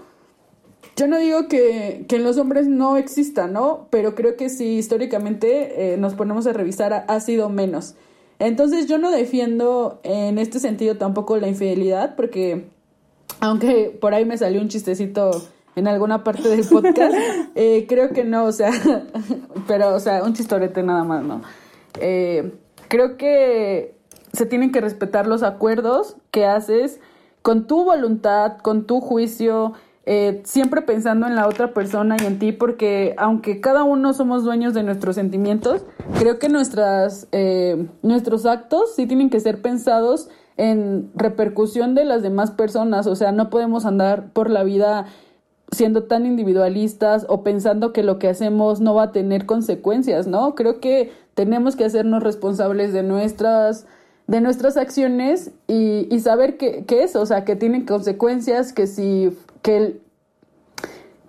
Yo 0.95 1.07
no 1.07 1.17
digo 1.17 1.47
que, 1.47 2.05
que 2.07 2.17
en 2.17 2.23
los 2.23 2.37
hombres 2.37 2.67
no 2.67 2.97
exista, 2.97 3.47
¿no? 3.47 3.87
Pero 3.89 4.13
creo 4.13 4.35
que 4.35 4.49
si 4.49 4.77
históricamente 4.77 5.93
eh, 5.93 5.97
nos 5.97 6.13
ponemos 6.13 6.45
a 6.45 6.53
revisar, 6.53 7.05
ha, 7.07 7.19
sido 7.19 7.49
menos. 7.49 7.95
Entonces 8.37 8.87
yo 8.87 8.97
no 8.97 9.09
defiendo 9.09 9.99
en 10.03 10.37
este 10.37 10.59
sentido 10.59 10.97
tampoco 10.97 11.37
la 11.37 11.47
infidelidad, 11.47 12.15
porque 12.15 12.65
aunque 13.39 13.97
por 13.99 14.13
ahí 14.13 14.25
me 14.25 14.37
salió 14.37 14.61
un 14.61 14.67
chistecito 14.67 15.31
en 15.75 15.87
alguna 15.87 16.23
parte 16.23 16.49
del 16.49 16.65
podcast, 16.67 17.15
eh, 17.55 17.85
creo 17.87 18.09
que 18.09 18.23
no, 18.23 18.43
o 18.43 18.51
sea, 18.51 18.71
pero, 19.67 19.95
o 19.95 19.99
sea, 19.99 20.23
un 20.23 20.33
chistorete 20.33 20.83
nada 20.83 21.03
más, 21.03 21.23
¿no? 21.23 21.41
Eh, 21.99 22.51
creo 22.93 23.17
que 23.17 23.97
se 24.33 24.45
tienen 24.45 24.71
que 24.71 24.79
respetar 24.79 25.25
los 25.25 25.41
acuerdos 25.41 26.15
que 26.29 26.45
haces 26.45 26.99
con 27.41 27.65
tu 27.65 27.85
voluntad, 27.85 28.59
con 28.59 28.85
tu 28.85 29.01
juicio, 29.01 29.73
eh, 30.05 30.43
siempre 30.45 30.83
pensando 30.83 31.25
en 31.25 31.33
la 31.33 31.47
otra 31.47 31.73
persona 31.73 32.17
y 32.21 32.25
en 32.27 32.37
ti, 32.37 32.51
porque 32.51 33.15
aunque 33.17 33.59
cada 33.61 33.83
uno 33.83 34.13
somos 34.13 34.43
dueños 34.43 34.75
de 34.75 34.83
nuestros 34.83 35.15
sentimientos, 35.15 35.83
creo 36.19 36.37
que 36.37 36.49
nuestras, 36.49 37.27
eh, 37.31 37.87
nuestros 38.03 38.45
actos 38.45 38.93
sí 38.95 39.07
tienen 39.07 39.31
que 39.31 39.39
ser 39.39 39.63
pensados 39.63 40.29
en 40.55 41.09
repercusión 41.15 41.95
de 41.95 42.05
las 42.05 42.21
demás 42.21 42.51
personas, 42.51 43.07
o 43.07 43.15
sea, 43.15 43.31
no 43.31 43.49
podemos 43.49 43.87
andar 43.87 44.31
por 44.33 44.51
la 44.51 44.63
vida 44.63 45.07
siendo 45.73 46.03
tan 46.03 46.25
individualistas 46.25 47.25
o 47.29 47.43
pensando 47.43 47.93
que 47.93 48.03
lo 48.03 48.19
que 48.19 48.29
hacemos 48.29 48.79
no 48.81 48.93
va 48.93 49.03
a 49.03 49.11
tener 49.11 49.45
consecuencias, 49.45 50.27
¿no? 50.27 50.55
Creo 50.55 50.79
que 50.79 51.11
tenemos 51.33 51.75
que 51.75 51.85
hacernos 51.85 52.23
responsables 52.23 52.93
de 52.93 53.03
nuestras 53.03 53.85
de 54.27 54.39
nuestras 54.39 54.77
acciones 54.77 55.51
y, 55.67 56.07
y 56.09 56.19
saber 56.21 56.55
que, 56.57 56.85
que, 56.85 57.03
eso, 57.03 57.21
o 57.21 57.25
sea, 57.25 57.43
que 57.43 57.57
tienen 57.57 57.85
consecuencias, 57.85 58.71
que 58.71 58.87
si 58.87 59.37
que, 59.61 59.99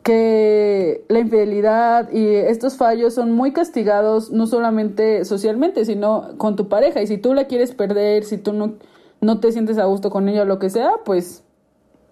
que 0.02 1.04
la 1.08 1.18
infidelidad 1.18 2.12
y 2.12 2.26
estos 2.26 2.76
fallos 2.76 3.14
son 3.14 3.32
muy 3.32 3.52
castigados 3.52 4.30
no 4.30 4.46
solamente 4.46 5.24
socialmente, 5.24 5.84
sino 5.84 6.36
con 6.36 6.56
tu 6.56 6.68
pareja. 6.68 7.02
Y 7.02 7.06
si 7.06 7.18
tú 7.18 7.34
la 7.34 7.46
quieres 7.46 7.74
perder, 7.74 8.24
si 8.24 8.38
tú 8.38 8.52
no, 8.52 8.74
no 9.20 9.40
te 9.40 9.50
sientes 9.50 9.78
a 9.78 9.86
gusto 9.86 10.10
con 10.10 10.28
ella 10.28 10.42
o 10.42 10.44
lo 10.44 10.58
que 10.58 10.70
sea, 10.70 10.92
pues 11.04 11.42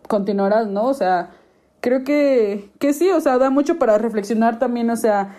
continuarás, 0.09 0.67
¿no? 0.69 0.87
O 0.87 0.95
sea, 0.95 1.31
creo 1.83 2.05
que, 2.05 2.71
que 2.79 2.95
sí, 2.95 3.11
o 3.11 3.21
sea, 3.21 3.37
da 3.37 3.51
mucho 3.51 3.79
para 3.79 3.99
reflexionar 3.99 4.59
también, 4.59 4.89
o 4.89 4.97
sea, 4.97 5.37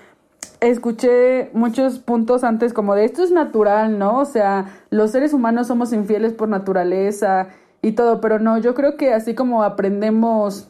escuché 0.60 1.50
muchos 1.54 2.00
puntos 2.00 2.44
antes 2.44 2.74
como 2.74 2.96
de 2.96 3.06
esto 3.06 3.24
es 3.24 3.32
natural, 3.32 3.98
¿no? 3.98 4.20
O 4.20 4.26
sea, 4.26 4.66
los 4.90 5.12
seres 5.12 5.34
humanos 5.34 5.68
somos 5.68 5.94
infieles 5.94 6.34
por 6.34 6.50
naturaleza 6.50 7.48
y 7.82 7.94
todo, 7.94 8.22
pero 8.22 8.40
no, 8.40 8.58
yo 8.58 8.76
creo 8.76 8.98
que 8.98 9.14
así 9.14 9.34
como 9.34 9.64
aprendemos 9.64 10.68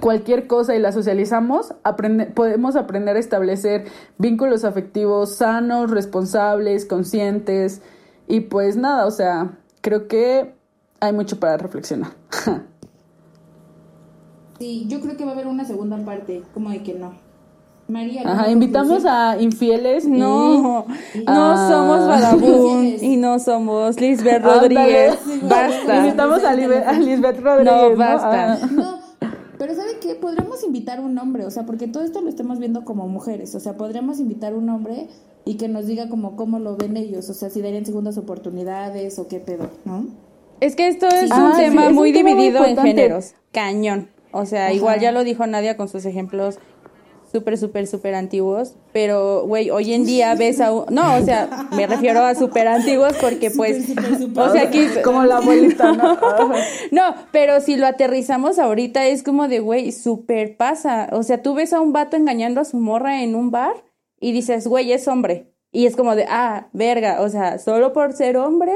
cualquier 0.00 0.46
cosa 0.46 0.74
y 0.74 0.78
la 0.78 0.92
socializamos, 0.92 1.74
aprende, 1.84 2.26
podemos 2.26 2.74
aprender 2.74 3.16
a 3.16 3.20
establecer 3.20 3.84
vínculos 4.16 4.64
afectivos 4.64 5.36
sanos, 5.36 5.90
responsables, 5.90 6.86
conscientes 6.86 7.82
y 8.28 8.40
pues 8.40 8.78
nada, 8.78 9.06
o 9.06 9.10
sea, 9.10 9.58
creo 9.82 10.08
que 10.08 10.54
hay 11.00 11.12
mucho 11.12 11.38
para 11.38 11.58
reflexionar. 11.58 12.12
sí, 14.58 14.86
yo 14.88 15.00
creo 15.00 15.16
que 15.16 15.24
va 15.24 15.30
a 15.30 15.34
haber 15.34 15.46
una 15.46 15.64
segunda 15.64 15.96
parte, 16.04 16.42
como 16.54 16.70
de 16.70 16.82
que 16.82 16.94
no. 16.94 17.12
María. 17.88 18.22
Ajá, 18.24 18.50
invitamos 18.50 19.04
a 19.04 19.40
infieles. 19.40 20.06
No, 20.06 20.86
no 21.26 21.68
somos 21.68 22.08
vagabundos 22.08 23.02
y 23.02 23.16
no 23.16 23.38
somos 23.38 24.00
Lisbeth 24.00 24.42
Rodríguez. 24.42 25.16
Basta. 25.42 25.98
Invitamos 25.98 26.42
a, 26.42 26.54
Lisbeth 26.54 27.40
Rodríguez. 27.40 27.90
No, 27.90 27.96
basta. 27.96 28.66
No, 28.66 28.98
pero 29.58 29.74
¿sabe 29.74 29.98
qué? 30.00 30.14
Podríamos 30.14 30.64
invitar 30.64 31.00
un 31.00 31.16
hombre, 31.18 31.46
o 31.46 31.50
sea, 31.50 31.64
porque 31.64 31.86
todo 31.88 32.02
esto 32.02 32.20
lo 32.20 32.28
estamos 32.28 32.58
viendo 32.58 32.84
como 32.84 33.08
mujeres, 33.08 33.54
o 33.54 33.60
sea, 33.60 33.76
podríamos 33.76 34.20
invitar 34.20 34.54
un 34.54 34.68
hombre 34.68 35.08
y 35.44 35.56
que 35.56 35.68
nos 35.68 35.86
diga 35.86 36.08
como 36.08 36.36
cómo 36.36 36.58
lo 36.58 36.76
ven 36.76 36.96
ellos, 36.96 37.30
o 37.30 37.34
sea, 37.34 37.50
si 37.50 37.62
darían 37.62 37.86
segundas 37.86 38.18
oportunidades 38.18 39.18
o 39.18 39.28
qué 39.28 39.38
pedo, 39.38 39.70
¿no? 39.84 40.06
Es 40.60 40.74
que 40.74 40.88
esto 40.88 41.06
es 41.06 41.30
un 41.30 41.56
tema 41.56 41.90
muy 41.90 42.12
dividido 42.12 42.64
en 42.64 42.76
géneros, 42.76 43.34
cañón. 43.52 44.08
O 44.36 44.46
sea, 44.46 44.72
igual 44.72 45.00
ya 45.00 45.12
lo 45.12 45.24
dijo 45.24 45.46
Nadia 45.46 45.76
con 45.76 45.88
sus 45.88 46.04
ejemplos 46.04 46.58
súper, 47.30 47.58
súper, 47.58 47.86
súper 47.86 48.14
antiguos, 48.14 48.76
pero, 48.92 49.44
güey, 49.46 49.70
hoy 49.70 49.92
en 49.92 50.04
día 50.04 50.34
ves 50.34 50.60
a 50.60 50.72
un... 50.72 50.86
No, 50.94 51.16
o 51.16 51.22
sea, 51.22 51.68
me 51.72 51.86
refiero 51.86 52.22
a 52.22 52.34
súper 52.34 52.68
antiguos 52.68 53.14
porque, 53.20 53.50
pues, 53.50 53.90
o 54.36 54.52
sea, 54.52 54.62
aquí... 54.62 54.86
Como 55.04 55.24
la 55.24 55.38
abuelita, 55.38 55.92
¿no? 55.92 56.18
no, 56.92 57.14
pero 57.32 57.60
si 57.60 57.76
lo 57.76 57.86
aterrizamos 57.86 58.58
ahorita 58.58 59.06
es 59.06 59.22
como 59.22 59.48
de, 59.48 59.60
güey, 59.60 59.92
súper 59.92 60.56
pasa. 60.56 61.08
O 61.12 61.22
sea, 61.22 61.42
tú 61.42 61.54
ves 61.54 61.72
a 61.72 61.80
un 61.80 61.92
vato 61.92 62.16
engañando 62.16 62.60
a 62.60 62.64
su 62.64 62.78
morra 62.78 63.22
en 63.22 63.34
un 63.34 63.50
bar 63.50 63.84
y 64.20 64.32
dices, 64.32 64.66
güey, 64.66 64.92
es 64.92 65.06
hombre. 65.08 65.52
Y 65.72 65.86
es 65.86 65.96
como 65.96 66.16
de, 66.16 66.26
ah, 66.28 66.68
verga, 66.72 67.20
o 67.20 67.28
sea, 67.28 67.58
solo 67.58 67.92
por 67.92 68.14
ser 68.14 68.36
hombre 68.36 68.72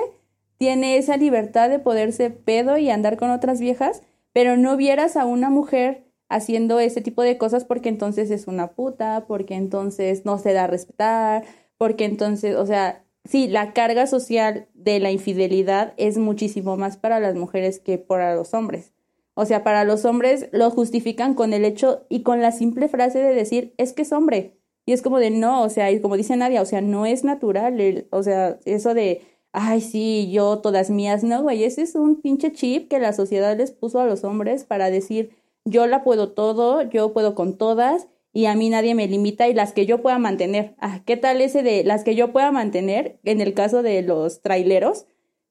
tiene 0.58 0.98
esa 0.98 1.16
libertad 1.16 1.70
de 1.70 1.78
poderse 1.78 2.28
pedo 2.28 2.76
y 2.76 2.90
andar 2.90 3.16
con 3.16 3.30
otras 3.30 3.60
viejas, 3.60 4.02
pero 4.32 4.56
no 4.56 4.76
vieras 4.76 5.16
a 5.16 5.26
una 5.26 5.50
mujer 5.50 6.06
haciendo 6.28 6.78
ese 6.78 7.00
tipo 7.00 7.22
de 7.22 7.38
cosas 7.38 7.64
porque 7.64 7.88
entonces 7.88 8.30
es 8.30 8.46
una 8.46 8.72
puta, 8.72 9.24
porque 9.26 9.54
entonces 9.54 10.24
no 10.24 10.38
se 10.38 10.52
da 10.52 10.64
a 10.64 10.68
respetar, 10.68 11.44
porque 11.76 12.04
entonces, 12.04 12.56
o 12.56 12.66
sea, 12.66 13.04
sí, 13.24 13.48
la 13.48 13.72
carga 13.72 14.06
social 14.06 14.68
de 14.74 15.00
la 15.00 15.10
infidelidad 15.10 15.94
es 15.96 16.18
muchísimo 16.18 16.76
más 16.76 16.96
para 16.96 17.20
las 17.20 17.34
mujeres 17.34 17.80
que 17.80 17.98
para 17.98 18.34
los 18.34 18.54
hombres. 18.54 18.92
O 19.34 19.44
sea, 19.44 19.64
para 19.64 19.84
los 19.84 20.04
hombres 20.04 20.48
lo 20.52 20.70
justifican 20.70 21.34
con 21.34 21.52
el 21.52 21.64
hecho 21.64 22.06
y 22.08 22.22
con 22.22 22.42
la 22.42 22.52
simple 22.52 22.88
frase 22.88 23.18
de 23.18 23.34
decir, 23.34 23.74
es 23.76 23.92
que 23.92 24.02
es 24.02 24.12
hombre. 24.12 24.58
Y 24.86 24.92
es 24.92 25.02
como 25.02 25.18
de 25.18 25.30
no, 25.30 25.62
o 25.62 25.68
sea, 25.68 25.90
y 25.90 26.00
como 26.00 26.16
dice 26.16 26.36
Nadia, 26.36 26.62
o 26.62 26.66
sea, 26.66 26.80
no 26.80 27.06
es 27.06 27.24
natural, 27.24 28.06
o 28.10 28.22
sea, 28.22 28.58
eso 28.64 28.94
de, 28.94 29.22
ay, 29.52 29.80
sí, 29.80 30.30
yo 30.32 30.58
todas 30.58 30.90
mías, 30.90 31.24
no, 31.24 31.42
güey, 31.42 31.64
ese 31.64 31.82
es 31.82 31.94
un 31.94 32.20
pinche 32.20 32.52
chip 32.52 32.88
que 32.88 32.98
la 32.98 33.12
sociedad 33.12 33.56
les 33.56 33.72
puso 33.72 34.00
a 34.00 34.06
los 34.06 34.24
hombres 34.24 34.64
para 34.64 34.90
decir, 34.90 35.36
yo 35.64 35.86
la 35.86 36.04
puedo 36.04 36.30
todo, 36.32 36.82
yo 36.82 37.12
puedo 37.12 37.34
con 37.34 37.56
todas 37.56 38.08
y 38.32 38.46
a 38.46 38.54
mí 38.54 38.70
nadie 38.70 38.94
me 38.94 39.08
limita 39.08 39.48
y 39.48 39.54
las 39.54 39.72
que 39.72 39.86
yo 39.86 40.02
pueda 40.02 40.18
mantener. 40.18 40.74
Ah, 40.78 41.02
¿qué 41.04 41.16
tal 41.16 41.40
ese 41.40 41.62
de 41.62 41.84
las 41.84 42.04
que 42.04 42.14
yo 42.14 42.32
pueda 42.32 42.52
mantener 42.52 43.18
en 43.24 43.40
el 43.40 43.54
caso 43.54 43.82
de 43.82 44.02
los 44.02 44.42
traileros? 44.42 45.06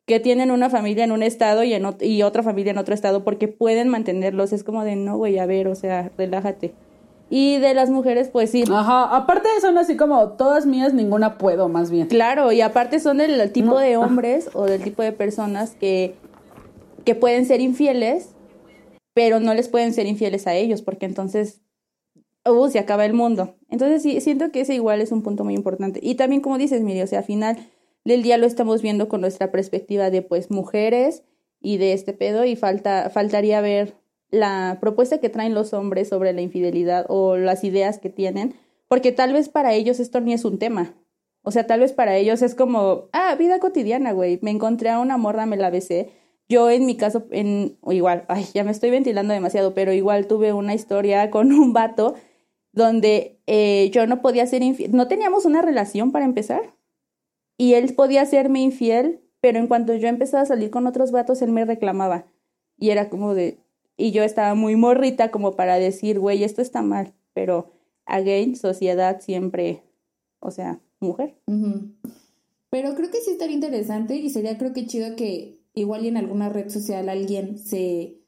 que 0.10 0.20
tienen 0.20 0.50
una 0.50 0.72
familia 0.72 1.04
en 1.04 1.12
un 1.12 1.22
estado 1.22 1.64
y, 1.64 1.72
en 1.76 1.86
y 2.02 2.24
otra 2.24 2.41
familia 2.41 2.72
en 2.72 2.80
otro 2.80 2.95
estado 2.95 3.24
porque 3.24 3.47
pueden 3.47 3.89
mantenerlos. 3.89 4.52
Es 4.54 4.64
como 4.64 4.84
de, 4.84 4.95
no, 4.95 5.18
güey, 5.18 5.38
a 5.38 5.45
ver, 5.45 5.68
o 5.68 5.76
sea, 5.76 6.12
relájate. 6.18 6.74
Y 7.30 7.58
de 7.58 7.76
las 7.76 7.92
mujeres, 7.92 8.30
pues 8.30 8.50
sí. 8.50 8.64
Ajá, 8.72 9.16
aparte 9.16 9.48
son 9.62 9.78
así 9.78 9.96
como 9.96 10.30
todas 10.30 10.66
mías, 10.66 10.94
ninguna 10.94 11.38
puedo, 11.38 11.70
más 11.70 11.92
bien. 11.92 12.08
Claro, 12.08 12.52
y 12.52 12.62
aparte 12.62 13.00
son 13.00 13.18
del 13.18 13.52
tipo 13.52 13.78
de 13.78 13.98
hombres 13.98 14.50
o 14.54 14.66
del 14.66 14.82
tipo 14.84 15.04
de 15.04 15.12
personas 15.12 15.76
que, 15.80 16.16
que 17.06 17.14
pueden 17.14 17.46
ser 17.46 17.62
infieles, 17.62 18.30
pero 19.14 19.40
no 19.40 19.54
les 19.54 19.70
pueden 19.70 19.94
ser 19.94 20.08
infieles 20.08 20.48
a 20.48 20.56
ellos, 20.56 20.82
porque 20.82 21.06
entonces, 21.06 21.62
uh, 22.46 22.68
se 22.70 22.80
acaba 22.80 23.06
el 23.06 23.14
mundo. 23.14 23.56
Entonces 23.70 24.02
sí, 24.02 24.20
siento 24.22 24.52
que 24.52 24.62
ese 24.62 24.74
igual 24.74 25.00
es 25.00 25.12
un 25.12 25.22
punto 25.22 25.44
muy 25.44 25.54
importante. 25.54 26.00
Y 26.02 26.16
también, 26.16 26.42
como 26.42 26.58
dices, 26.58 26.82
Miri, 26.82 27.04
o 27.04 27.08
sea, 27.08 27.20
al 27.20 27.26
final 27.26 27.58
del 28.06 28.24
día 28.24 28.38
lo 28.38 28.48
estamos 28.48 28.82
viendo 28.82 29.08
con 29.08 29.22
nuestra 29.22 29.52
perspectiva 29.52 30.10
de, 30.10 30.24
pues, 30.24 30.50
mujeres 30.50 31.24
y 31.62 31.78
de 31.78 31.94
este 31.94 32.14
pedo, 32.14 32.44
y 32.46 32.56
falta, 32.56 33.12
faltaría 33.12 33.62
ver 33.62 33.99
la 34.32 34.78
propuesta 34.80 35.20
que 35.20 35.30
traen 35.30 35.54
los 35.54 35.74
hombres 35.74 36.10
sobre 36.10 36.34
la 36.34 36.42
infidelidad 36.42 37.06
o 37.10 37.38
las 37.38 37.64
ideas 37.64 38.00
que 38.00 38.10
tienen, 38.10 38.56
porque 38.88 39.12
tal 39.12 39.34
vez 39.34 39.50
para 39.50 39.74
ellos 39.74 40.00
esto 40.00 40.22
ni 40.22 40.34
es 40.34 40.46
un 40.46 40.60
tema. 40.60 40.94
O 41.42 41.52
sea, 41.52 41.66
tal 41.68 41.80
vez 41.80 41.94
para 41.94 42.18
ellos 42.18 42.42
es 42.42 42.56
como, 42.56 43.10
ah, 43.14 43.36
vida 43.36 43.60
cotidiana, 43.60 44.12
güey. 44.12 44.40
Me 44.42 44.52
encontré 44.52 44.90
a 44.90 45.00
una 45.00 45.18
morra, 45.18 45.46
me 45.46 45.58
la 45.58 45.70
besé. 45.70 46.12
Yo 46.50 46.70
en 46.70 46.86
mi 46.86 46.98
caso, 46.98 47.26
en, 47.32 47.78
igual, 47.90 48.26
ay, 48.28 48.46
ya 48.54 48.64
me 48.64 48.72
estoy 48.72 48.90
ventilando 48.90 49.34
demasiado, 49.34 49.74
pero 49.74 49.94
igual 49.94 50.28
tuve 50.28 50.54
una 50.54 50.74
historia 50.74 51.30
con 51.32 51.52
un 51.52 51.74
vato 51.74 52.16
donde 52.72 53.40
eh, 53.48 53.90
yo 53.94 54.08
no 54.08 54.22
podía 54.22 54.46
ser 54.46 54.62
infiel, 54.64 54.92
no 54.96 55.08
teníamos 55.08 55.46
una 55.46 55.62
relación 55.62 56.12
para 56.12 56.26
empezar, 56.26 56.76
y 57.58 57.74
él 57.74 57.94
podía 57.96 58.26
serme 58.26 58.62
infiel, 58.62 59.22
pero 59.42 59.60
en 59.60 59.68
cuanto 59.68 59.94
yo 59.96 60.08
empezaba 60.08 60.44
a 60.44 60.46
salir 60.46 60.70
con 60.70 60.88
otros 60.88 61.12
vatos, 61.12 61.42
él 61.42 61.52
me 61.52 61.66
reclamaba. 61.66 62.26
Y 62.78 62.92
era 62.92 63.10
como 63.10 63.34
de, 63.34 63.60
y 64.00 64.12
yo 64.12 64.24
estaba 64.24 64.56
muy 64.56 64.76
morrita 64.76 65.30
como 65.30 65.56
para 65.56 65.76
decir, 65.76 66.20
güey, 66.20 66.43
esto 66.43 66.62
está 66.62 66.82
mal, 66.82 67.14
pero 67.34 67.72
again, 68.06 68.56
sociedad 68.56 69.20
siempre, 69.20 69.84
o 70.39 70.52
sea, 70.52 70.80
mujer. 71.00 71.36
Pero 72.70 72.95
creo 72.95 73.12
que 73.12 73.20
sí 73.20 73.32
estaría 73.32 73.56
interesante 73.56 74.16
y 74.16 74.30
sería 74.30 74.58
creo 74.58 74.74
que 74.74 74.88
chido 74.88 75.16
que 75.16 75.60
igual 75.74 76.06
y 76.06 76.08
en 76.08 76.18
alguna 76.18 76.50
red 76.50 76.70
social 76.70 77.10
alguien 77.10 77.60
se, 77.60 78.22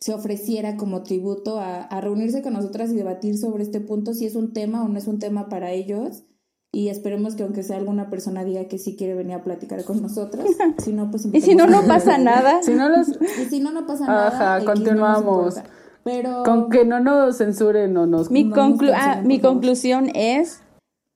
se 0.00 0.14
ofreciera 0.14 0.76
como 0.76 1.02
tributo 1.02 1.60
a, 1.60 1.82
a 1.82 2.00
reunirse 2.00 2.42
con 2.42 2.54
nosotras 2.54 2.90
y 2.90 2.96
debatir 2.96 3.36
sobre 3.36 3.64
este 3.64 3.80
punto, 3.80 4.14
si 4.14 4.24
es 4.24 4.34
un 4.34 4.54
tema 4.54 4.82
o 4.82 4.88
no 4.88 4.98
es 4.98 5.06
un 5.06 5.18
tema 5.18 5.48
para 5.50 5.72
ellos 5.72 6.24
y 6.72 6.88
esperemos 6.88 7.34
que 7.34 7.42
aunque 7.42 7.64
sea 7.64 7.76
alguna 7.76 8.10
persona 8.10 8.44
diga 8.44 8.66
que 8.66 8.78
sí 8.78 8.94
quiere 8.96 9.14
venir 9.14 9.34
a 9.34 9.42
platicar 9.42 9.84
con 9.84 10.00
nosotros. 10.00 10.46
Si 10.78 10.92
no, 10.92 11.10
pues 11.10 11.26
Y 11.32 11.40
si 11.40 11.54
no, 11.54 11.66
no 11.66 11.82
pasa 11.86 12.16
nada. 12.16 12.62
Si 12.62 12.72
no 12.74 12.88
los... 12.88 13.08
Y 13.08 13.44
si 13.46 13.60
no, 13.60 13.72
no 13.72 13.86
pasa 13.86 14.06
nada. 14.06 14.28
Ajá, 14.28 14.64
continuamos. 14.64 15.56
Pero... 16.04 16.44
Con 16.44 16.70
que 16.70 16.84
no 16.84 17.00
nos 17.00 17.38
censuren 17.38 17.96
o 17.96 18.06
nos... 18.06 18.30
Mi, 18.30 18.50
ah, 18.94 19.20
mi 19.24 19.40
conclusión 19.40 20.10
es 20.14 20.62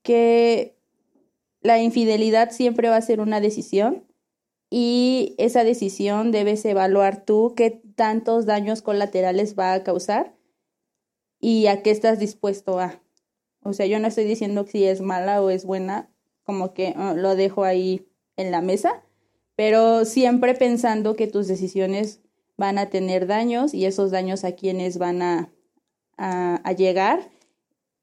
que 0.03 0.77
la 1.61 1.81
infidelidad 1.81 2.51
siempre 2.51 2.89
va 2.89 2.97
a 2.97 3.01
ser 3.01 3.21
una 3.21 3.41
decisión 3.41 4.05
y 4.71 5.37
esa 5.39 5.63
decisión 5.63 6.33
debes 6.33 6.65
evaluar 6.65 7.25
tú 7.25 7.55
qué 7.57 7.83
tantos 7.95 8.45
daños 8.45 8.83
colaterales 8.83 9.57
va 9.57 9.73
a 9.73 9.85
causar 9.85 10.35
y 11.41 11.69
a 11.69 11.83
qué 11.83 11.93
estás 11.93 12.19
dispuesto 12.19 12.81
a. 12.81 13.01
O 13.65 13.73
sea, 13.73 13.87
yo 13.87 13.99
no 13.99 14.07
estoy 14.07 14.25
diciendo 14.25 14.67
si 14.67 14.85
es 14.85 15.01
mala 15.01 15.43
o 15.43 15.51
es 15.51 15.65
buena, 15.65 16.11
como 16.45 16.75
que 16.75 16.95
ah, 16.97 17.15
lo 17.17 17.35
dejo 17.35 17.65
ahí 17.65 18.07
en 18.37 18.51
la 18.51 18.61
mesa, 18.61 19.03
pero 19.57 20.05
siempre 20.05 20.55
pensando 20.55 21.17
que 21.17 21.27
tus 21.27 21.49
decisiones 21.49 22.21
van 22.57 22.79
a 22.79 22.91
tener 22.91 23.27
daños 23.27 23.75
y 23.75 23.87
esos 23.87 24.11
daños 24.11 24.45
a 24.45 24.53
quienes 24.53 24.99
van 24.99 25.23
a, 25.23 25.51
a, 26.17 26.73
llegar 26.73 27.31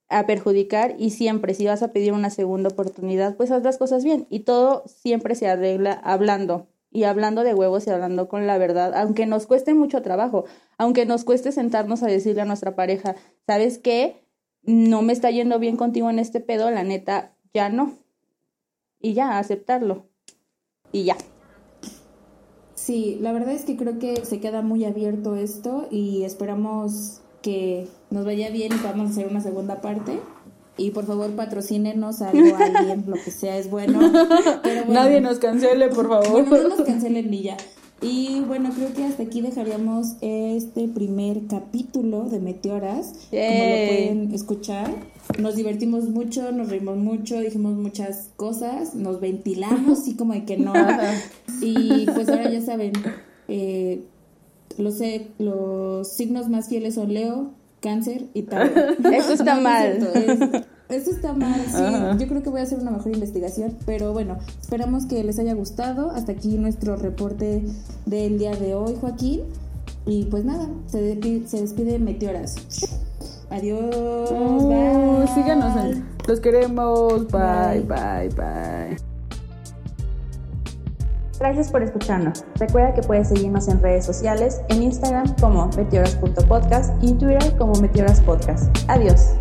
a 0.09 0.25
perjudicar 0.25 0.95
y 0.97 1.11
siempre 1.11 1.53
si 1.53 1.65
vas 1.65 1.83
a 1.83 1.93
pedir 1.93 2.11
una 2.11 2.29
segunda 2.29 2.69
oportunidad, 2.69 3.37
pues 3.37 3.51
haz 3.51 3.63
las 3.63 3.77
cosas 3.77 4.03
bien 4.03 4.27
y 4.29 4.41
todo 4.41 4.83
siempre 4.87 5.35
se 5.35 5.47
arregla 5.47 5.93
hablando 5.93 6.67
y 6.89 7.03
hablando 7.03 7.43
de 7.43 7.53
huevos 7.53 7.87
y 7.87 7.89
hablando 7.89 8.27
con 8.27 8.47
la 8.47 8.57
verdad, 8.57 8.93
aunque 8.95 9.25
nos 9.25 9.47
cueste 9.47 9.73
mucho 9.73 10.01
trabajo, 10.01 10.43
aunque 10.77 11.05
nos 11.05 11.23
cueste 11.23 11.53
sentarnos 11.53 12.03
a 12.03 12.07
decirle 12.07 12.41
a 12.41 12.45
nuestra 12.45 12.75
pareja, 12.75 13.15
¿sabes 13.47 13.77
qué? 13.77 14.20
No 14.63 15.01
me 15.01 15.13
está 15.13 15.31
yendo 15.31 15.59
bien 15.59 15.77
contigo 15.77 16.09
en 16.09 16.19
este 16.19 16.39
pedo, 16.39 16.69
la 16.71 16.83
neta, 16.83 17.33
ya 17.53 17.69
no. 17.69 17.97
Y 18.99 19.13
ya, 19.13 19.39
aceptarlo. 19.39 20.05
Y 20.91 21.03
ya. 21.03 21.17
Sí, 22.75 23.17
la 23.21 23.31
verdad 23.31 23.53
es 23.53 23.63
que 23.63 23.77
creo 23.77 23.99
que 23.99 24.25
se 24.25 24.39
queda 24.39 24.61
muy 24.61 24.85
abierto 24.85 25.35
esto 25.35 25.87
y 25.91 26.23
esperamos 26.23 27.21
que 27.41 27.87
nos 28.09 28.25
vaya 28.25 28.49
bien 28.49 28.73
y 28.73 28.77
podamos 28.77 29.11
hacer 29.11 29.27
una 29.27 29.41
segunda 29.41 29.81
parte. 29.81 30.19
Y 30.77 30.91
por 30.91 31.05
favor 31.05 31.29
patrocínenos 31.35 32.21
algo, 32.21 32.55
alguien, 32.55 33.03
lo 33.07 33.15
que 33.15 33.31
sea 33.31 33.57
es 33.57 33.69
bueno. 33.69 33.99
Nadie 34.87 35.21
nos 35.21 35.37
cancele, 35.37 35.89
por 35.89 36.07
favor. 36.07 36.47
no 36.47 36.69
nos 36.69 36.81
cancelen 36.81 37.29
ni 37.29 37.43
ya. 37.43 37.57
Y 38.01 38.41
bueno, 38.47 38.71
creo 38.75 38.93
que 38.93 39.03
hasta 39.03 39.23
aquí 39.23 39.41
dejaríamos 39.41 40.15
este 40.21 40.87
primer 40.87 41.45
capítulo 41.47 42.23
de 42.29 42.39
Meteoras. 42.39 43.13
Como 43.29 43.41
lo 43.41 43.87
pueden 43.87 44.31
escuchar. 44.33 44.91
Nos 45.37 45.55
divertimos 45.55 46.05
mucho, 46.09 46.51
nos 46.51 46.69
reímos 46.69 46.97
mucho, 46.97 47.39
dijimos 47.39 47.73
muchas 47.73 48.29
cosas, 48.35 48.95
nos 48.95 49.21
ventilamos, 49.21 49.99
así 49.99 50.15
como 50.15 50.33
de 50.33 50.45
que 50.45 50.57
no. 50.57 50.73
y 51.61 52.07
pues 52.07 52.27
ahora 52.27 52.49
ya 52.49 52.61
saben, 52.61 52.93
eh, 53.47 54.01
los, 54.77 54.99
los 55.37 56.07
signos 56.07 56.49
más 56.49 56.69
fieles 56.69 56.95
son 56.95 57.13
Leo, 57.13 57.51
Cáncer 57.81 58.25
y 58.33 58.43
tal. 58.43 58.97
Eso 59.13 59.33
está 59.33 59.59
mal. 59.59 60.65
Eso 60.91 61.11
está 61.11 61.33
mal, 61.33 61.61
sí. 61.67 62.19
Yo 62.19 62.27
creo 62.27 62.43
que 62.43 62.49
voy 62.49 62.59
a 62.59 62.63
hacer 62.63 62.79
una 62.79 62.91
mejor 62.91 63.13
investigación, 63.13 63.77
pero 63.85 64.13
bueno, 64.13 64.37
esperamos 64.61 65.05
que 65.05 65.23
les 65.23 65.39
haya 65.39 65.53
gustado. 65.53 66.11
Hasta 66.11 66.33
aquí 66.33 66.57
nuestro 66.57 66.97
reporte 66.97 67.63
del 68.05 68.37
día 68.37 68.51
de 68.55 68.75
hoy, 68.75 68.95
Joaquín. 68.99 69.41
Y 70.05 70.25
pues 70.25 70.43
nada, 70.43 70.67
se 70.87 71.01
despide, 71.01 71.47
se 71.47 71.61
despide 71.61 71.99
Meteoras. 71.99 72.55
Adiós. 73.49 74.31
Uh, 74.31 75.25
síganos. 75.33 75.97
los 76.27 76.39
queremos. 76.39 77.27
bye, 77.27 77.81
bye. 77.81 78.29
bye. 78.35 78.97
Gracias 81.39 81.71
por 81.71 81.81
escucharnos. 81.81 82.45
Recuerda 82.59 82.93
que 82.93 83.01
puedes 83.01 83.29
seguirnos 83.29 83.67
en 83.67 83.81
redes 83.81 84.05
sociales, 84.05 84.61
en 84.69 84.83
Instagram 84.83 85.35
como 85.39 85.67
meteoras.podcast 85.75 86.93
y 87.03 87.09
en 87.09 87.17
Twitter 87.17 87.57
como 87.57 87.73
meteoraspodcast. 87.81 88.69
Adiós. 88.87 89.33